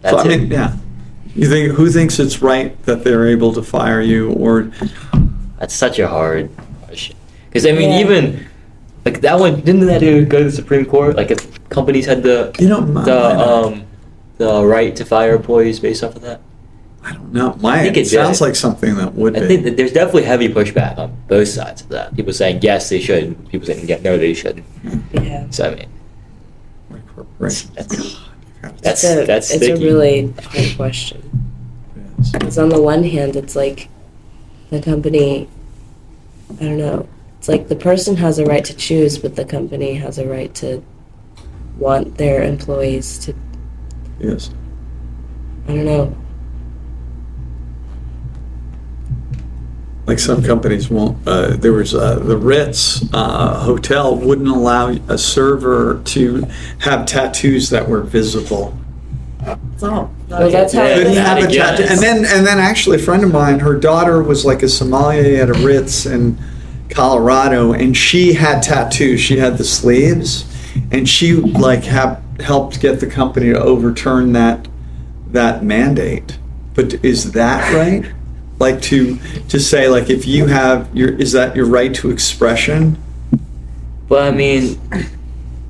That's 0.01 0.23
So 0.23 0.31
I 0.31 0.33
it. 0.33 0.51
yeah. 0.51 0.77
You 1.35 1.49
think, 1.49 1.73
who 1.73 1.91
thinks 1.91 2.19
it's 2.19 2.43
right 2.43 2.81
that 2.85 3.05
they're 3.05 3.27
able 3.29 3.53
to 3.55 3.63
fire 3.63 4.01
you 4.01 4.33
or, 4.33 4.71
That's 5.59 5.75
such 5.75 5.99
a 5.99 6.09
hard 6.09 6.51
question. 6.85 7.17
Because, 7.49 7.67
I 7.67 7.73
mean, 7.73 7.91
Yeah. 7.91 8.01
even, 8.01 8.47
like, 9.05 9.21
that 9.23 9.39
one, 9.39 9.61
didn't 9.61 9.87
that 9.87 10.01
go 10.29 10.39
to 10.39 10.45
the 10.45 10.51
Supreme 10.53 10.85
Court? 10.85 11.17
Like, 11.17 11.31
if 11.31 11.69
companies 11.69 12.05
had 12.07 12.23
the, 12.23 12.53
you 12.59 12.69
know, 12.69 12.81
my- 12.81 13.05
the, 13.05 13.39
um, 13.39 13.83
the 14.39 14.65
right 14.65 14.95
to 14.97 15.05
fire 15.05 15.35
employees 15.37 15.79
based 15.81 16.03
off 16.05 16.17
of 16.17 16.23
that? 16.23 16.41
I 17.05 17.13
don't 17.13 17.33
know. 17.33 17.57
My 17.61 17.79
I 17.81 17.83
think 17.83 17.97
it 17.97 18.01
it 18.03 18.07
sounds 18.09 18.39
did. 18.39 18.45
like 18.45 18.55
something 18.57 18.95
that 18.97 19.15
would 19.15 19.37
I 19.37 19.41
be. 19.41 19.47
think 19.49 19.65
that 19.65 19.77
there's 19.77 19.93
definitely 19.93 20.23
heavy 20.25 20.49
pushback 20.49 20.99
on 20.99 21.13
both 21.29 21.49
sides 21.49 21.83
of 21.83 21.89
that. 21.89 22.15
People 22.15 22.33
saying 22.33 22.61
yes, 22.63 22.89
they 22.91 23.01
should. 23.01 23.49
People 23.49 23.67
saying 23.67 23.89
yeah, 23.89 23.99
no, 24.05 24.17
they 24.17 24.35
shouldn't. 24.35 24.65
Yeah. 25.13 25.47
So 25.51 25.67
I 25.67 25.75
mean, 25.75 25.87
Right. 27.17 27.67
that's 27.75 27.95
It's 27.95 28.17
that's, 28.81 29.05
a, 29.05 29.27
that's 29.27 29.51
it's 29.51 29.67
a 29.67 29.75
really 29.75 30.33
hard 30.43 30.77
question. 30.77 31.29
Because 32.33 32.59
on 32.59 32.69
the 32.69 32.81
one 32.81 33.03
hand, 33.03 33.37
it's 33.37 33.57
like 33.57 33.89
the 34.71 34.81
company, 34.81 35.49
I 36.61 36.65
don't 36.65 36.79
know, 36.79 37.09
it's 37.39 37.49
like 37.49 37.69
the 37.69 37.77
person 37.77 38.17
has 38.17 38.39
a 38.39 38.45
right 38.45 38.65
to 38.65 38.75
choose, 38.75 39.19
but 39.19 39.35
the 39.35 39.45
company 39.45 39.95
has 39.95 40.19
a 40.19 40.27
right 40.27 40.55
to 40.57 40.83
want 41.79 42.17
their 42.17 42.43
employees 42.43 43.19
to, 43.21 43.35
Yes. 44.21 44.51
I 45.67 45.75
don't 45.75 45.85
know. 45.85 46.17
Like 50.13 50.19
some 50.19 50.43
companies 50.43 50.91
won't. 50.91 51.17
Uh, 51.27 51.57
there 51.57 51.73
was 51.73 51.95
uh, 51.95 52.19
the 52.19 52.37
Ritz 52.37 53.03
uh, 53.15 53.61
hotel 53.61 54.15
wouldn't 54.15 54.47
allow 54.47 54.91
a 55.09 55.17
server 55.17 56.03
to 56.05 56.47
have 56.81 57.07
tattoos 57.07 57.71
that 57.71 57.89
were 57.89 58.03
visible. 58.03 58.77
Oh, 59.47 60.11
Well, 60.29 60.51
that's 60.51 60.75
how 60.75 60.87
Couldn't 60.87 61.15
have 61.15 61.39
a 61.39 61.51
tattoo. 61.51 61.87
And 61.89 61.99
then 61.99 62.27
and 62.27 62.47
then 62.47 62.59
actually 62.59 62.97
a 62.97 63.03
friend 63.03 63.25
of 63.25 63.33
mine, 63.33 63.61
her 63.61 63.75
daughter 63.75 64.23
was 64.23 64.45
like 64.45 64.63
a 64.63 64.69
sommelier 64.69 65.41
at 65.41 65.49
a 65.49 65.55
Ritz 65.55 66.05
in 66.05 66.37
Colorado, 66.91 67.73
and 67.73 67.97
she 67.97 68.35
had 68.35 68.63
tattoos. 68.63 69.19
She 69.19 69.39
had 69.39 69.57
the 69.57 69.65
sleeves, 69.65 70.45
and 70.91 71.09
she 71.09 71.33
like 71.33 71.85
have 71.85 72.23
helped 72.39 72.83
get 72.83 73.01
the 73.01 73.07
company 73.07 73.47
to 73.47 73.59
overturn 73.59 74.35
that 74.35 74.69
that 75.29 75.65
mandate. 75.65 76.39
But 76.75 77.03
is 77.03 77.33
that 77.33 77.73
right? 77.73 78.13
Like 78.63 78.81
to 78.83 79.19
to 79.49 79.59
say 79.59 79.89
like 79.89 80.09
if 80.09 80.25
you 80.25 80.47
have 80.47 80.89
your 80.95 81.09
is 81.09 81.33
that 81.33 81.57
your 81.57 81.67
right 81.67 81.93
to 81.97 82.13
expression? 82.13 82.97
Well, 84.09 84.23
I 84.23 84.31
mean, 84.31 84.81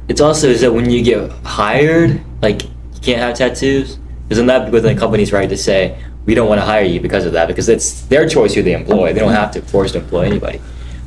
it's 0.09 0.21
also 0.21 0.49
is 0.49 0.61
that 0.61 0.75
when 0.75 0.91
you 0.91 1.03
get 1.03 1.31
hired, 1.43 2.21
like 2.43 2.65
you 2.65 3.01
can't 3.01 3.19
have 3.19 3.35
tattoos. 3.35 3.99
Isn't 4.29 4.45
that 4.45 4.71
within 4.71 4.95
the 4.95 5.01
company's 5.01 5.33
right 5.33 5.49
to 5.49 5.57
say 5.57 5.97
we 6.27 6.35
don't 6.35 6.51
want 6.51 6.61
to 6.61 6.67
hire 6.67 6.85
you 6.85 7.01
because 7.01 7.25
of 7.25 7.33
that? 7.33 7.49
Because 7.49 7.71
it's 7.71 8.03
their 8.03 8.29
choice 8.29 8.53
who 8.53 8.63
they 8.63 8.75
employ. 8.75 9.15
They 9.15 9.21
don't 9.21 9.33
have 9.33 9.53
to 9.53 9.63
force 9.63 9.93
to 9.93 10.01
employ 10.01 10.27
anybody. 10.27 10.61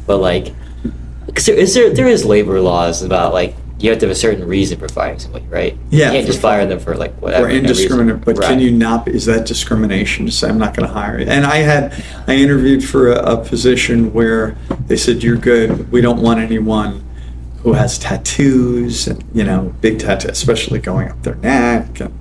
But 0.07 0.17
like, 0.17 0.55
because 1.27 1.45
there 1.45 1.55
is 1.55 1.75
there 1.75 1.93
there 1.93 2.07
is 2.07 2.25
labor 2.25 2.59
laws 2.61 3.03
about 3.03 3.31
like 3.31 3.55
you 3.79 3.89
have 3.89 3.99
to 3.99 4.05
have 4.05 4.11
a 4.11 4.15
certain 4.19 4.47
reason 4.47 4.79
for 4.79 4.87
firing 4.87 5.19
somebody, 5.19 5.45
right? 5.47 5.77
Yeah. 5.89 6.07
You 6.07 6.11
can't 6.13 6.27
just 6.27 6.39
fire 6.41 6.65
them 6.65 6.79
for 6.79 6.95
like 6.95 7.13
whatever. 7.21 7.45
or 7.45 7.49
no 7.49 7.53
reason. 7.55 7.65
indiscriminate, 7.65 8.23
but 8.25 8.37
Right. 8.37 8.47
can 8.47 8.59
you 8.59 8.71
not? 8.71 9.07
Is 9.07 9.25
that 9.25 9.45
discrimination 9.45 10.25
to 10.25 10.31
say 10.31 10.47
I'm 10.47 10.57
not 10.57 10.75
going 10.75 10.87
to 10.87 10.93
hire 10.93 11.19
you? 11.19 11.25
And 11.27 11.45
I 11.45 11.57
had 11.57 12.03
I 12.27 12.35
interviewed 12.35 12.83
for 12.83 13.11
a, 13.11 13.33
a 13.33 13.37
position 13.45 14.13
where 14.13 14.55
they 14.87 14.95
said 14.95 15.23
you're 15.23 15.35
good. 15.37 15.91
We 15.91 15.99
don't 16.01 16.21
want 16.21 16.39
anyone 16.39 17.03
who 17.63 17.73
has 17.73 17.97
tattoos 17.99 19.07
and 19.07 19.23
you 19.33 19.43
know 19.43 19.73
big 19.81 19.99
tattoos, 19.99 20.31
especially 20.31 20.79
going 20.79 21.09
up 21.09 21.21
their 21.23 21.35
neck. 21.35 21.99
And 21.99 22.13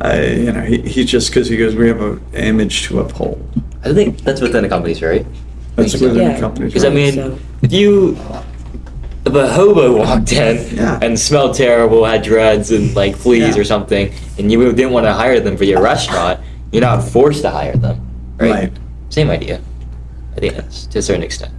uh, 0.00 0.20
you 0.20 0.52
know 0.52 0.62
he, 0.62 0.80
he 0.82 1.04
just 1.04 1.30
because 1.30 1.48
he 1.48 1.56
goes 1.56 1.74
we 1.76 1.86
have 1.88 2.00
an 2.00 2.20
image 2.34 2.82
to 2.88 2.98
uphold. 3.00 3.40
I 3.84 3.94
think 3.94 4.22
that's 4.22 4.40
within 4.40 4.62
the 4.64 4.68
company's 4.68 5.00
right. 5.02 5.24
That's 5.76 5.92
think 5.92 6.00
so. 6.02 6.08
within 6.08 6.22
Yeah. 6.28 6.34
the 6.34 6.40
company's 6.40 6.72
Because 6.72 6.84
I 6.84 6.90
mean, 6.90 7.12
So- 7.14 7.38
if 7.62 7.72
you 7.72 8.16
if 9.26 9.34
a 9.34 9.52
hobo 9.52 9.96
walked 9.98 10.32
in 10.32 10.76
Yeah. 10.76 10.98
and 11.02 11.18
smelled 11.18 11.54
terrible, 11.56 12.04
had 12.04 12.22
dreads 12.22 12.70
and 12.70 12.94
like 12.94 13.16
fleas 13.16 13.54
Yeah. 13.56 13.60
or 13.60 13.64
something, 13.64 14.12
and 14.38 14.50
you 14.52 14.72
didn't 14.72 14.92
want 14.92 15.06
to 15.06 15.12
hire 15.12 15.40
them 15.40 15.56
for 15.56 15.64
your 15.64 15.82
restaurant, 15.82 16.40
you're 16.72 16.82
not 16.82 17.02
forced 17.02 17.42
to 17.42 17.50
hire 17.50 17.76
them, 17.76 18.00
right? 18.38 18.50
Right. 18.50 18.72
Same 19.10 19.30
idea. 19.30 19.60
I 20.36 20.40
think 20.40 20.54
that's 20.54 20.86
to 20.86 20.98
a 20.98 21.02
certain 21.02 21.22
extent. 21.22 21.52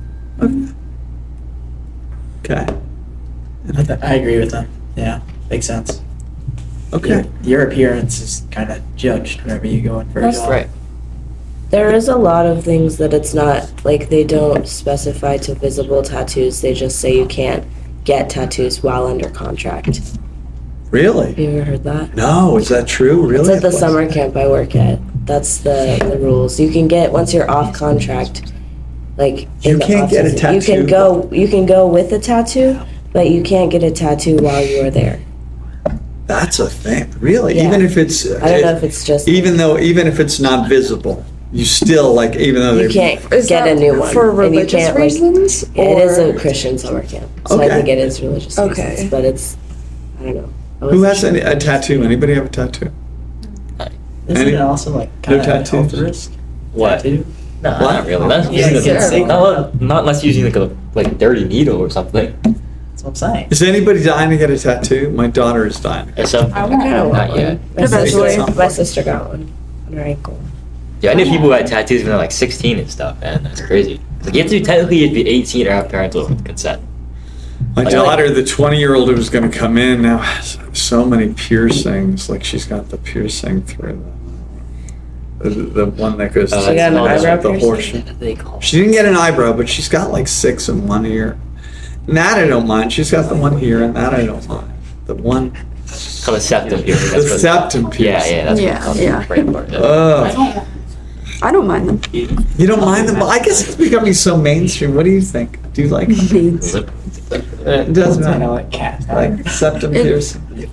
Okay. 2.45 2.65
I, 3.78 3.84
th- 3.84 3.99
I 4.01 4.13
agree 4.15 4.39
with 4.39 4.51
them. 4.51 4.70
Yeah, 4.95 5.20
makes 5.49 5.65
sense. 5.65 6.01
Okay. 6.93 7.26
Your, 7.43 7.59
your 7.61 7.68
appearance 7.68 8.22
is 8.22 8.43
kind 8.49 8.72
of 8.72 8.82
judged 8.95 9.41
whenever 9.41 9.68
you 9.68 9.82
go 9.82 9.99
in 9.99 10.09
for 10.09 10.20
a 10.20 10.22
That's 10.22 10.39
job. 10.39 10.49
Right. 10.49 10.68
There 11.70 11.93
is 11.93 12.07
a 12.07 12.15
lot 12.15 12.45
of 12.45 12.63
things 12.63 12.97
that 12.97 13.13
it's 13.13 13.34
not, 13.34 13.84
like, 13.84 14.09
they 14.09 14.24
don't 14.24 14.68
specify 14.68 15.38
to 15.38 15.53
visible 15.53 16.01
tattoos. 16.01 16.61
They 16.61 16.74
just 16.74 16.99
say 16.99 17.15
you 17.15 17.26
can't 17.26 17.65
get 18.05 18.30
tattoos 18.30 18.82
while 18.82 19.05
under 19.05 19.30
contract. 19.30 19.99
Really? 20.91 21.28
Have 21.28 21.39
you 21.39 21.49
ever 21.49 21.63
heard 21.72 21.84
that? 21.84 22.15
No, 22.15 22.57
is 22.57 22.70
that 22.70 22.88
true? 22.88 23.28
Really? 23.28 23.53
It's 23.53 23.57
at 23.57 23.61
the 23.61 23.78
summer 23.78 24.09
camp 24.09 24.38
I 24.38 24.47
work 24.47 24.76
at. 24.76 24.99
That's 25.26 25.57
the, 25.57 25.99
the 26.09 26.18
rules. 26.18 26.57
You 26.57 26.72
can 26.72 26.88
get 26.88 27.11
once 27.11 27.34
you're 27.34 27.51
off 27.51 27.76
contract, 27.76 28.53
like 29.18 29.49
You 29.61 29.78
can't 29.78 30.09
get 30.09 30.26
a 30.26 30.30
off-season, 30.30 30.53
You 30.53 30.61
tattoo. 30.61 30.74
can 30.78 30.86
go. 30.86 31.30
You 31.34 31.47
can 31.49 31.65
go 31.65 31.86
with 31.88 32.13
a 32.13 32.20
tattoo, 32.20 32.80
but 33.11 33.30
you 33.30 33.43
can't 33.43 33.70
get 33.70 33.84
a 33.84 33.91
tattoo 33.91 34.38
while 34.38 34.65
you 34.65 34.86
are 34.88 34.89
there. 34.89 35.20
That's 36.28 36.59
a 36.59 36.70
thing. 36.70 37.11
Really? 37.20 37.57
Yeah. 37.57 37.68
Even 37.68 37.82
if 37.82 37.97
it's 37.97 38.26
I 38.26 38.51
don't 38.51 38.61
know 38.61 38.78
if 38.78 38.84
uh, 38.84 38.86
it's 38.86 39.03
just 39.03 39.28
even 39.28 39.57
though 39.57 39.78
even 39.78 40.07
if 40.07 40.22
it's 40.22 40.39
not 40.39 40.70
visible, 40.70 41.26
you 41.51 41.63
still 41.65 42.13
like 42.13 42.35
even 42.35 42.61
though 42.61 42.73
you 42.75 42.87
they 42.87 42.93
can't 42.93 43.33
Is 43.33 43.47
get 43.47 43.63
that 43.65 43.77
a 43.77 43.79
new 43.79 43.99
one. 43.99 44.13
for 44.13 44.29
and 44.29 44.53
you 44.53 44.59
religious 44.59 44.81
can't, 44.81 44.95
like- 44.95 45.03
reasons? 45.03 45.63
it 45.63 45.77
is 45.77 46.17
or- 46.19 46.35
a 46.35 46.39
Christian 46.39 46.77
summer 46.77 47.03
camp, 47.03 47.29
so 47.47 47.61
I 47.61 47.69
think 47.69 47.87
it 47.87 47.97
is 47.97 48.21
religious 48.21 48.57
Okay. 48.59 48.89
reasons. 48.91 49.09
But 49.11 49.25
it's 49.25 49.57
I 50.19 50.23
don't 50.23 50.35
know. 50.35 50.49
I 50.81 50.85
Who 50.91 51.03
has 51.03 51.19
sure. 51.19 51.29
any, 51.29 51.39
a 51.39 51.55
tattoo? 51.55 52.03
Anybody 52.03 52.33
have 52.35 52.45
a 52.45 52.49
tattoo? 52.49 52.91
Isn't 54.27 54.45
Any- 54.45 54.55
it 54.55 54.61
also 54.61 54.91
like 54.97 55.09
no 55.27 55.37
kind 55.39 55.61
of 55.61 55.67
a 55.67 55.77
health 55.77 55.93
risk? 55.93 56.31
What? 56.73 56.97
Tattoo? 56.97 57.25
No, 57.63 57.71
What? 57.71 57.79
not 57.93 58.05
really. 58.05 58.27
Not 58.27 58.51
Yeah, 58.53 58.69
using 58.69 58.75
you 58.93 58.99
can't 58.99 59.27
not, 59.27 59.81
not 59.81 59.99
unless 60.01 60.23
using 60.23 60.43
like 60.45 60.55
a 60.57 60.69
like 60.95 61.17
dirty 61.17 61.45
needle 61.45 61.79
or 61.79 61.89
something. 61.89 62.35
That's 62.43 63.03
what 63.03 63.09
I'm 63.09 63.15
saying. 63.15 63.47
Is 63.51 63.61
anybody 63.63 64.03
dying 64.03 64.29
to 64.31 64.37
get 64.37 64.49
a 64.49 64.57
tattoo? 64.59 65.11
My 65.11 65.27
daughter 65.27 65.65
is 65.65 65.79
dying. 65.79 66.11
Or 66.17 66.25
something. 66.25 66.53
I 66.53 66.65
want 66.65 66.81
kinda 66.83 67.07
one. 67.07 67.17
Not 67.17 67.35
yet. 67.37 67.59
My 67.77 67.83
Eventually. 67.83 68.29
sister, 68.31 68.51
my 68.53 68.67
sister 68.67 69.03
got 69.03 69.29
one 69.29 69.49
on 69.87 69.93
her 69.93 70.01
ankle. 70.01 70.37
Yeah, 71.01 71.11
I 71.11 71.13
knew 71.13 71.25
people 71.25 71.41
who 71.45 71.51
had 71.51 71.67
tattoos 71.67 72.01
when 72.01 72.09
they're 72.09 72.17
like 72.17 72.31
16 72.31 72.79
and 72.79 72.89
stuff, 72.89 73.19
man. 73.21 73.43
That's 73.43 73.61
crazy. 73.61 73.99
Like 74.23 74.33
you 74.33 74.41
have 74.41 74.49
to 74.51 74.59
be 74.59 74.65
technically 74.65 74.97
you'd 74.99 75.13
be 75.13 75.27
18 75.27 75.67
or 75.67 75.71
have 75.71 75.89
parental 75.89 76.25
consent. 76.43 76.81
My 77.75 77.83
Like- 77.83 77.91
daughter, 77.93 78.31
the 78.33 78.43
20 78.43 78.77
year 78.79 78.95
old 78.95 79.09
who's 79.09 79.29
going 79.29 79.49
to 79.49 79.55
come 79.55 79.77
in 79.77 80.01
now, 80.01 80.17
has 80.17 80.57
so 80.73 81.05
many 81.05 81.33
piercings. 81.33 82.29
Like 82.29 82.43
she's 82.43 82.65
got 82.65 82.89
the 82.89 82.97
piercing 82.97 83.61
through 83.63 84.03
the, 85.39 85.49
the, 85.49 85.63
the 85.63 85.85
one 85.85 86.17
that 86.17 86.33
goes 86.33 86.51
Oh, 86.51 86.59
to 86.65 86.71
She 86.71 86.75
got 86.75 86.91
an 86.93 86.97
eyebrow 86.97 87.35
the 87.37 87.49
piercing? 87.51 87.67
horseshoe. 87.69 88.01
They 88.19 88.35
call? 88.35 88.59
She 88.59 88.77
didn't 88.77 88.93
get 88.93 89.05
an 89.05 89.15
eyebrow, 89.15 89.53
but 89.53 89.69
she's 89.69 89.87
got 89.89 90.11
like 90.11 90.27
six 90.27 90.67
in 90.67 90.87
one 90.87 91.05
ear. 91.05 91.37
And 92.07 92.17
that 92.17 92.39
I 92.39 92.47
don't 92.47 92.65
mind. 92.65 92.91
She's 92.91 93.11
got 93.11 93.29
the 93.29 93.35
one 93.35 93.57
here, 93.59 93.83
and 93.83 93.95
that 93.95 94.13
I 94.15 94.25
don't 94.25 94.47
mind. 94.47 94.71
The 95.05 95.13
one, 95.15 95.55
It's 95.83 96.25
called 96.25 96.37
a 96.37 96.41
septum 96.41 96.81
piercing. 96.83 97.19
the 97.19 97.25
That's 97.27 97.41
septum 97.41 97.83
Yeah, 97.83 97.89
piercing. 97.91 98.35
yeah, 98.37 98.45
that's 98.45 98.59
Yeah, 98.61 98.67
what 98.69 98.75
it's 98.77 98.85
called. 98.85 98.97
yeah. 98.97 99.25
Right 99.29 99.53
part. 99.53 99.69
Yeah. 99.69 99.79
Oh, 99.83 100.67
I 101.41 101.51
don't 101.51 101.67
mind 101.67 101.88
them. 101.88 102.01
you 102.13 102.65
don't 102.67 102.81
mind 102.81 103.07
them? 103.07 103.15
Well, 103.19 103.29
I 103.29 103.39
guess 103.39 103.61
it's 103.67 103.75
becoming 103.75 104.13
so 104.13 104.35
mainstream. 104.38 104.95
What 104.95 105.03
do 105.03 105.11
you 105.11 105.21
think? 105.21 105.59
Do 105.73 105.83
you 105.83 105.89
like 105.89 106.07
them? 106.07 106.59
Lip- 106.59 106.91
It 107.31 107.93
doesn't 107.93 108.23
I 108.23 108.38
know 108.38 108.39
matter. 108.39 108.51
like 108.53 108.71
cat. 108.71 109.05
Like 109.09 109.47
septum 109.49 109.95
It- 109.95 110.03
piercing. 110.03 110.69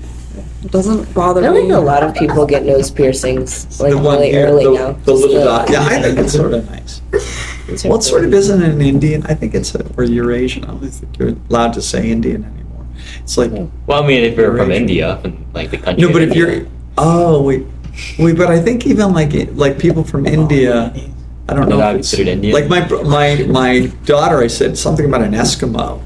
Doesn't 0.70 1.12
bother 1.12 1.42
me. 1.42 1.46
I 1.46 1.50
feel 1.50 1.60
like 1.60 1.68
me. 1.68 1.74
a 1.74 1.80
lot 1.80 2.02
of 2.02 2.14
people 2.14 2.46
get 2.46 2.64
nose 2.64 2.90
piercings 2.90 3.78
like 3.80 3.90
the 3.90 3.98
one 3.98 4.16
really 4.18 4.30
here, 4.30 4.46
early 4.46 4.64
the, 4.64 4.70
now. 4.72 4.92
the 5.04 5.12
little 5.12 5.28
Just 5.34 5.44
dot. 5.44 5.70
Yeah, 5.70 5.84
I 5.84 6.00
think 6.00 6.18
it's 6.18 6.32
sort 6.32 6.54
of 6.54 6.70
nice. 6.70 7.02
Well, 7.84 7.98
it 7.98 8.02
sort 8.02 8.24
of 8.24 8.32
isn't 8.32 8.62
an 8.62 8.80
Indian. 8.80 9.26
I 9.26 9.34
think 9.34 9.54
it's 9.54 9.74
a, 9.74 9.84
or 9.98 10.04
Eurasian. 10.04 10.64
I 10.64 10.68
don't 10.68 10.80
think 10.88 11.18
you're 11.18 11.34
allowed 11.50 11.74
to 11.74 11.82
say 11.82 12.10
Indian 12.10 12.44
anymore. 12.44 12.86
It's 13.20 13.36
like 13.36 13.50
Well, 13.86 14.02
I 14.02 14.06
mean, 14.06 14.22
if 14.24 14.36
you're 14.38 14.56
from 14.56 14.68
Eurasian. 14.70 14.82
India 14.82 15.20
and 15.22 15.44
like 15.52 15.70
the 15.70 15.76
country. 15.78 16.02
no, 16.06 16.10
but 16.10 16.22
if 16.22 16.28
India- 16.32 16.46
you're 16.60 16.66
oh 16.96 17.42
wait, 17.42 17.66
wait, 18.18 18.36
but 18.36 18.48
I 18.48 18.60
think 18.60 18.86
even 18.86 19.12
like 19.12 19.32
like 19.52 19.78
people 19.78 20.04
from 20.04 20.26
India. 20.26 20.94
I 21.46 21.52
don't 21.52 21.68
know. 21.68 21.76
not 21.78 21.94
if 21.94 22.00
it's, 22.00 22.10
considered 22.10 22.32
Indian? 22.32 22.54
Like 22.54 22.68
my 22.68 23.02
my 23.02 23.44
my 23.48 23.86
daughter, 24.06 24.38
I 24.38 24.46
said 24.46 24.78
something 24.78 25.04
about 25.04 25.22
an 25.22 25.32
Eskimo. 25.32 26.00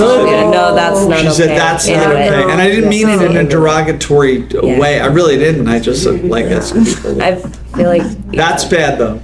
Oh, 0.00 0.26
yeah, 0.26 0.50
no, 0.50 0.74
that's 0.74 1.06
not 1.06 1.20
She 1.20 1.26
okay. 1.28 1.34
said 1.36 1.48
that's 1.56 1.86
not 1.86 1.96
Anyway. 2.16 2.28
okay, 2.42 2.52
and 2.52 2.60
I 2.60 2.68
didn't 2.68 2.90
mean 2.90 3.08
it 3.08 3.22
in 3.22 3.36
a 3.36 3.44
derogatory 3.48 4.38
Yeah. 4.50 4.80
way. 4.80 4.98
I 5.00 5.06
really 5.06 5.36
didn't. 5.38 5.68
I 5.68 5.78
just 5.78 6.04
like 6.06 6.46
that's 6.46 6.72
people. 6.72 7.22
I 7.22 7.36
feel 7.36 7.88
like 7.88 8.02
That's 8.32 8.64
bad 8.64 8.98
though. 8.98 9.22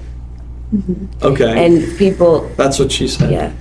Mm-hmm. 0.72 1.26
Okay, 1.26 1.66
and 1.66 1.98
people, 1.98 2.48
that's 2.56 2.78
what 2.78 2.92
she 2.92 3.08
said. 3.08 3.30
yeah. 3.32 3.52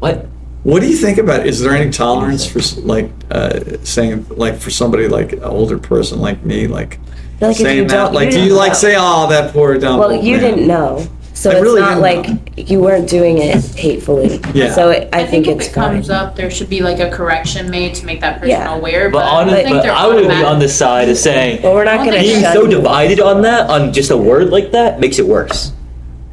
what? 0.00 0.26
What 0.64 0.80
do 0.80 0.88
you 0.88 0.96
think 0.96 1.18
about? 1.18 1.46
Is 1.46 1.60
there 1.60 1.72
any 1.74 1.90
tolerance 1.90 2.44
for 2.44 2.60
like 2.82 3.10
uh, 3.30 3.60
saying 3.84 4.26
like 4.30 4.56
for 4.58 4.70
somebody 4.70 5.08
like 5.08 5.32
an 5.32 5.44
older 5.44 5.78
person 5.78 6.18
like 6.20 6.44
me 6.44 6.66
like 6.66 6.98
I 7.40 7.40
feel 7.40 7.48
like 7.48 7.50
if 7.50 7.56
saying 7.62 7.76
you 7.78 7.88
that? 7.88 7.94
don't- 7.94 8.14
Like, 8.14 8.26
you 8.32 8.38
do 8.38 8.44
you 8.46 8.54
like 8.54 8.70
know. 8.72 8.74
say, 8.78 8.96
"Oh, 8.98 9.28
that 9.30 9.52
poor 9.52 9.78
dumb"? 9.78 9.98
Well, 10.00 10.12
you 10.12 10.36
man." 10.36 10.40
didn't 10.42 10.66
know, 10.66 11.06
So 11.34 11.50
I 11.50 11.54
it's 11.54 11.62
really 11.62 11.80
not 11.80 12.02
didn't 12.02 12.34
like 12.56 12.68
you 12.70 12.80
weren't 12.80 13.08
doing 13.08 13.38
it 13.38 13.54
hatefully. 13.76 14.40
Yeah. 14.52 14.72
So 14.74 14.90
it, 14.90 15.08
I, 15.12 15.24
think, 15.24 15.46
if 15.46 15.58
it's 15.58 15.68
it 15.68 15.74
fine. 15.74 15.92
comes 15.94 16.10
up, 16.10 16.34
there 16.34 16.50
should 16.50 16.68
be 16.68 16.80
like 16.80 16.98
a 16.98 17.08
correction 17.10 17.70
made 17.70 17.94
to 17.94 18.04
make 18.06 18.20
that 18.22 18.40
person 18.40 18.50
Yeah. 18.50 18.74
aware. 18.76 19.08
But 19.08 19.20
But, 19.20 19.26
on, 19.32 19.50
I 19.50 19.62
think 19.62 19.76
but 19.76 19.88
I 19.88 20.06
would 20.08 20.16
be 20.16 20.24
automatic- 20.24 20.46
on 20.48 20.58
the 20.58 20.68
side 20.68 21.08
of 21.08 21.16
saying 21.16 21.60
But 21.62 21.72
we're 21.74 21.84
not 21.84 21.98
gonna 22.04 22.18
being 22.18 22.42
so 22.42 22.64
you. 22.64 22.68
divided 22.70 23.20
on 23.20 23.42
that 23.42 23.70
on 23.70 23.92
just 23.92 24.10
a 24.10 24.16
word 24.16 24.50
like 24.50 24.72
that 24.72 24.98
makes 24.98 25.20
it 25.20 25.26
worse. 25.28 25.70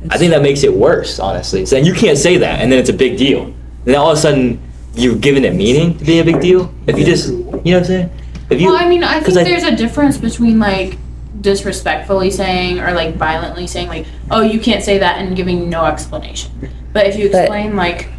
I 0.09 0.17
think 0.17 0.31
that 0.31 0.41
makes 0.41 0.63
it 0.63 0.73
worse, 0.75 1.19
honestly. 1.19 1.65
Saying 1.67 1.85
you 1.85 1.93
can't 1.93 2.17
say 2.17 2.37
that, 2.37 2.59
and 2.61 2.71
then 2.71 2.79
it's 2.79 2.89
a 2.89 2.93
big 2.93 3.17
deal. 3.17 3.53
Then 3.85 3.95
all 3.95 4.11
of 4.11 4.17
a 4.17 4.21
sudden, 4.21 4.59
you've 4.95 5.21
given 5.21 5.45
it 5.45 5.55
meaning 5.55 5.97
to 5.97 6.03
be 6.05 6.19
a 6.19 6.23
big 6.23 6.41
deal. 6.41 6.73
If 6.87 6.97
you 6.99 7.05
just, 7.05 7.29
you 7.29 7.37
know 7.37 7.51
what 7.53 7.65
I'm 7.77 7.83
saying? 7.85 8.09
If 8.49 8.61
you, 8.61 8.67
well, 8.67 8.77
I 8.83 8.87
mean, 8.87 9.03
I 9.03 9.19
think 9.21 9.33
there's 9.47 9.63
a 9.63 9.75
difference 9.75 10.17
between 10.17 10.59
like 10.59 10.97
disrespectfully 11.41 12.31
saying 12.31 12.79
or 12.79 12.93
like 12.93 13.15
violently 13.15 13.65
saying 13.67 13.87
like, 13.87 14.05
"Oh, 14.31 14.41
you 14.41 14.59
can't 14.59 14.83
say 14.83 14.97
that," 14.99 15.17
and 15.19 15.35
giving 15.35 15.69
no 15.69 15.85
explanation. 15.85 16.51
But 16.93 17.07
if 17.07 17.17
you 17.17 17.29
But- 17.31 17.41
explain 17.43 17.75
like 17.75 18.09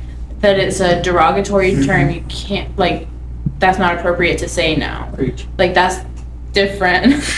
that 0.41 0.59
it's 0.59 0.81
a 0.81 1.01
derogatory 1.03 1.73
Mm-hmm. 1.73 1.83
term, 1.85 2.11
you 2.11 2.23
can't 2.29 2.77
like 2.79 3.07
that's 3.59 3.79
not 3.79 3.97
appropriate 3.97 4.39
to 4.39 4.49
say 4.49 4.77
now. 4.77 5.09
Preach. 5.15 5.47
Like 5.59 5.75
that's 5.75 6.05
different. 6.53 7.23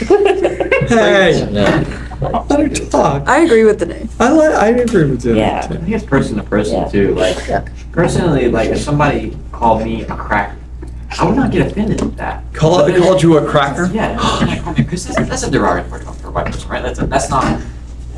Hey, 0.00 1.46
No. 1.52 1.84
Let 2.20 2.60
her 2.60 2.68
talk. 2.86 3.26
I 3.28 3.40
agree 3.40 3.64
with 3.64 3.78
the 3.78 3.86
name. 3.86 4.08
I 4.18 4.30
like. 4.30 4.54
I 4.54 4.68
agree 4.68 5.10
with 5.10 5.24
you. 5.24 5.36
Yeah. 5.36 5.60
I 5.64 5.66
think 5.66 5.88
it's 5.88 6.04
person 6.04 6.36
to 6.36 6.42
person 6.42 6.74
Yeah. 6.82 6.88
too. 6.88 7.14
Like 7.14 7.36
personally, 7.92 8.48
like 8.50 8.68
if 8.70 8.78
somebody 8.80 9.36
called 9.52 9.82
me 9.82 10.02
a 10.02 10.16
cracker, 10.16 10.56
I 11.18 11.24
would 11.26 11.36
not 11.36 11.50
get 11.50 11.66
offended 11.66 12.00
at 12.02 12.16
that. 12.18 12.44
Call 12.52 12.80
it, 12.84 12.96
called 12.96 13.22
you 13.22 13.38
a 13.38 13.46
cracker. 13.48 13.86
Yeah, 13.92 14.72
because 14.76 15.06
that's, 15.06 15.28
that's 15.28 15.42
a 15.42 15.50
derogatory 15.50 16.04
term 16.04 16.14
for 16.14 16.28
a 16.28 16.30
white 16.30 16.46
person, 16.46 16.68
right? 16.68 16.82
That's 16.82 17.00
a, 17.00 17.06
that's 17.06 17.30
not 17.30 17.60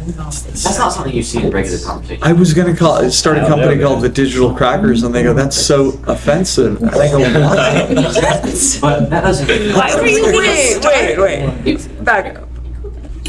that's 0.07 0.79
not 0.79 0.93
something 0.93 1.13
you 1.13 1.23
see 1.23 1.43
in 1.43 1.51
regular 1.51 1.79
conversation. 1.79 2.25
I 2.25 2.33
was 2.33 2.53
gonna 2.55 2.77
call 2.77 3.09
start 3.11 3.39
a 3.39 3.47
company 3.47 3.81
called 3.81 4.03
the 4.03 4.09
Digital 4.09 4.53
Crackers, 4.53 5.05
and 5.05 5.15
they 5.15 5.23
go, 5.23 5.33
"That's 5.33 5.57
so 5.57 6.01
offensive." 6.07 6.83
And 6.83 6.91
I 6.91 7.09
go, 7.09 7.21
"Why?" 7.21 7.87
but 8.81 9.11
that 9.11 9.21
doesn't. 9.23 9.49
Why 9.75 9.95
were 9.95 10.07
you 10.07 10.25
Wait, 10.85 11.19
wait, 11.19 11.65
wait. 11.65 12.05
Back 12.05 12.37
up. 12.37 12.49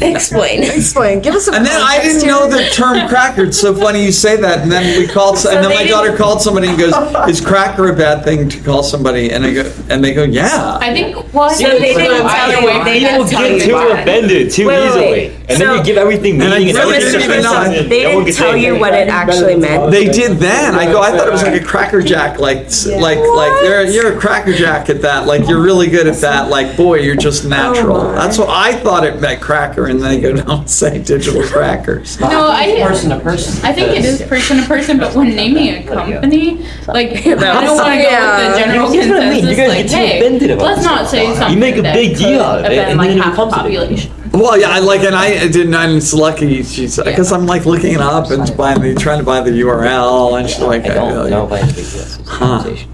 Explain. 0.02 0.62
Explain. 0.64 1.20
Give 1.20 1.34
us 1.34 1.44
some 1.44 1.54
And 1.54 1.64
then 1.64 1.80
I 1.80 2.02
didn't 2.02 2.26
know 2.26 2.48
the 2.48 2.68
term 2.70 3.08
cracker. 3.08 3.44
It's 3.44 3.60
so 3.60 3.74
funny 3.74 4.04
you 4.04 4.10
say 4.12 4.36
that. 4.36 4.60
And 4.60 4.70
then 4.72 4.98
we 4.98 5.06
called, 5.06 5.36
and 5.46 5.64
then 5.64 5.70
my 5.74 5.86
daughter 5.86 6.08
didn't- 6.08 6.18
called 6.18 6.42
somebody 6.42 6.68
and 6.68 6.78
goes, 6.78 6.92
"Is 7.28 7.40
cracker 7.40 7.88
a 7.90 7.94
bad 7.96 8.24
thing 8.24 8.48
to 8.48 8.60
call 8.60 8.82
somebody?" 8.82 9.30
And 9.30 9.44
I 9.44 9.54
go, 9.54 9.72
and 9.88 10.02
they 10.02 10.12
go, 10.12 10.24
"Yeah." 10.24 10.78
I 10.80 10.92
think 10.92 11.32
well, 11.32 11.48
So 11.50 11.64
think 11.68 11.80
they 11.80 11.90
it's 11.90 11.98
didn't 11.98 12.26
tell 12.28 12.60
you- 12.60 12.66
way 12.66 12.84
they 12.84 13.00
for 13.00 13.06
didn't 13.06 13.28
tell 13.28 13.40
to 13.42 13.46
you 13.48 13.54
be 13.54 13.58
Get 13.60 13.66
too 13.66 13.74
why. 13.74 13.98
offended 14.00 14.50
too 14.50 14.66
Wait, 14.66 14.78
wait, 14.80 14.86
easily, 14.88 15.04
wait. 15.06 15.32
and 15.48 15.58
So- 15.58 15.64
then 15.64 15.76
you 15.78 15.84
give 15.84 15.96
everything 15.96 16.42
And 16.42 16.52
I 16.54 16.58
meaning 16.58 16.76
and 16.76 16.78
really 16.78 16.98
didn't 16.98 17.20
even 17.22 17.42
know. 17.42 17.64
They 17.88 17.88
didn't 18.02 18.34
tell 18.34 18.56
you 18.56 18.76
what 18.78 18.94
it 18.94 19.08
actually 19.08 19.56
meant. 19.56 19.90
They 19.92 20.06
did 20.08 20.38
then. 20.38 20.74
I 20.74 20.86
go. 20.86 21.00
I 21.02 21.12
thought 21.16 21.28
it 21.28 21.32
was 21.32 21.42
like 21.44 21.60
a 21.60 21.64
cracker 21.64 22.02
jack, 22.02 22.38
like 22.40 22.66
like 22.86 23.18
like 23.18 23.62
you're 23.62 23.84
you're 23.84 24.16
a 24.16 24.20
cracker 24.20 24.52
jack 24.52 24.90
at 24.90 25.02
that. 25.02 25.26
Like 25.26 25.48
you're 25.48 25.62
really 25.62 25.86
good 25.88 26.08
at 26.08 26.16
that. 26.22 26.50
Like 26.50 26.76
boy, 26.76 26.96
you're 26.98 27.14
just 27.16 27.44
oh 27.44 27.48
natural. 27.48 27.96
Oh. 27.98 28.12
That's 28.14 28.38
what 28.38 28.48
I 28.48 28.72
thought 28.74 29.04
it 29.04 29.20
meant 29.20 29.40
cracker, 29.40 29.83
and 29.86 30.00
they 30.00 30.20
go, 30.20 30.34
down 30.34 30.50
and 30.50 30.70
say 30.70 31.02
digital 31.02 31.42
crackers." 31.48 32.20
No, 32.20 32.48
I 32.48 32.80
person 32.82 33.10
to 33.10 33.20
person. 33.20 33.64
I 33.64 33.72
think 33.72 33.90
it 33.90 34.04
is 34.04 34.22
person 34.22 34.58
to 34.58 34.66
person, 34.66 34.98
but 34.98 35.14
when 35.14 35.28
naming 35.36 35.68
a 35.68 35.82
company, 35.86 36.66
like 36.86 37.10
I 37.26 37.34
don't 37.64 37.76
want 37.76 37.94
to 37.94 38.02
go 38.02 38.36
with 38.36 38.54
the 38.54 38.58
general 38.58 38.90
That's 38.90 39.08
what 39.08 39.22
I 39.22 39.30
mean. 39.30 39.44
consensus. 39.44 39.50
You 39.50 39.56
guys 39.56 39.68
like, 39.68 39.78
get 39.78 39.90
too 39.90 39.96
hey, 39.96 40.18
offended 40.18 40.50
about 40.50 40.64
let's 40.66 40.84
not 40.84 41.08
say 41.08 41.34
something. 41.34 41.54
You 41.54 41.58
make 41.60 41.76
a 41.76 41.82
that 41.82 41.94
big 41.94 42.16
deal 42.16 42.26
could 42.28 42.40
out 42.40 42.58
of 42.64 42.64
it, 42.66 42.72
offend, 42.78 42.90
and 42.90 42.98
like 42.98 43.08
then 43.08 43.18
it 43.18 43.22
half 43.24 43.36
the 43.36 43.44
becomes 43.46 43.52
a 43.54 43.62
big 43.62 43.78
population. 43.78 44.12
Well, 44.32 44.58
yeah, 44.60 44.70
I 44.70 44.80
like, 44.80 45.02
and 45.02 45.14
I 45.14 45.46
didn't. 45.46 45.74
And 45.74 45.92
it's 45.96 46.12
lucky 46.12 46.62
she's 46.64 46.96
because 46.96 47.30
I'm 47.30 47.46
like 47.46 47.66
looking 47.66 47.92
it 47.94 48.00
up 48.00 48.30
and 48.32 48.56
buying 48.56 48.80
the 48.80 48.94
trying 48.94 49.18
to 49.18 49.24
buy 49.24 49.40
the 49.40 49.50
URL, 49.50 50.38
and 50.38 50.48
she's 50.50 50.60
like, 50.60 50.84
I 50.86 50.94
don't 50.94 51.12
uh, 51.16 51.28
know 51.28 51.46
if 51.46 51.52
I 51.52 51.58
have 51.58 51.70
a 51.70 51.74
big 51.74 51.86
a 51.86 52.30
Huh. 52.30 52.62
conversation. 52.62 52.90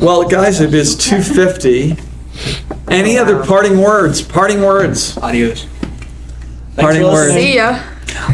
Well, 0.00 0.28
guys, 0.28 0.60
it 0.60 0.74
is 0.74 0.96
250. 0.96 1.96
Any 2.88 3.18
other 3.18 3.42
parting 3.44 3.78
words? 3.80 4.20
Parting 4.22 4.60
words. 4.62 5.16
Adios. 5.18 5.66
Parting 6.80 7.02
words. 7.02 7.34
See 7.34 7.56
ya. 7.56 7.78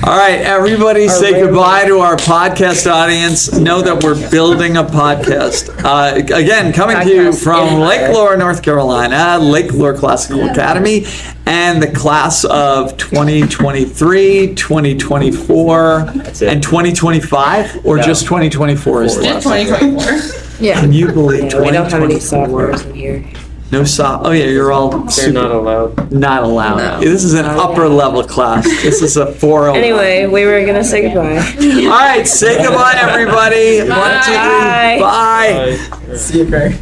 All 0.05 0.16
right, 0.16 0.40
everybody, 0.40 1.07
say 1.07 1.32
goodbye 1.32 1.84
to 1.84 1.99
our 1.99 2.16
podcast 2.16 2.90
audience. 2.90 3.53
Know 3.53 3.82
that 3.82 4.03
we're 4.03 4.30
building 4.30 4.78
a 4.78 4.82
podcast. 4.84 5.68
Uh, 5.84 6.14
again, 6.16 6.72
coming 6.72 6.97
to 7.07 7.09
you 7.09 7.32
from 7.32 7.68
empire. 7.68 7.78
Lake 7.86 8.14
Lure, 8.14 8.36
North 8.38 8.62
Carolina, 8.62 9.38
Lake 9.38 9.72
Lure 9.72 9.94
Classical 9.94 10.49
Academy, 10.49 11.05
and 11.44 11.82
the 11.82 11.90
class 11.92 12.44
of 12.47 12.97
2023, 12.97 14.55
2024, 14.55 15.99
and 16.01 16.62
2025, 16.62 17.84
or 17.84 17.99
just 17.99 18.24
2024 18.24 19.03
is 19.05 19.14
Just 19.16 19.47
left. 19.47 19.68
2024. 19.68 20.64
Yeah. 20.66 20.80
Can 20.80 20.92
you 20.92 21.12
believe 21.12 21.53
Yeah, 21.53 21.61
we 21.61 21.70
don't 21.70 21.90
have 21.90 22.03
any 22.03 22.14
2024? 22.18 22.20
sophomores 22.20 22.82
in 22.86 22.94
here. 22.94 23.24
No 23.72 23.82
so. 23.82 24.20
Oh 24.22 24.30
yeah, 24.30 24.44
you're 24.44 24.70
all 24.70 24.90
They're 24.90 25.10
super 25.10 25.32
not 25.32 25.50
allowed. 25.50 26.12
not 26.12 26.42
allowed. 26.44 26.76
No. 26.76 27.00
This 27.00 27.24
is 27.24 27.34
an 27.34 27.46
upper 27.46 27.88
level 27.88 28.22
class. 28.22 28.64
This 28.64 29.02
is 29.02 29.16
a 29.16 29.32
401. 29.32 29.76
Anyway, 29.82 30.26
we 30.26 30.44
were 30.44 30.64
gonna 30.64 30.84
say 30.84 31.02
goodbye. 31.02 31.38
All 31.86 31.90
right, 31.90 32.26
say 32.26 32.62
goodbye, 32.62 32.94
everybody. 32.96 33.80
One, 33.80 34.22
two, 34.24 34.32
three. 34.32 35.00
Bye. 35.00 36.16
See 36.16 36.38
you, 36.38 36.46
Craig. 36.48 36.76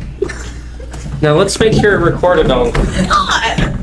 Now 1.23 1.33
let's 1.35 1.59
make 1.59 1.73
sure 1.73 1.95
it 1.95 2.05
recorded 2.05 2.51
on. 2.51 2.71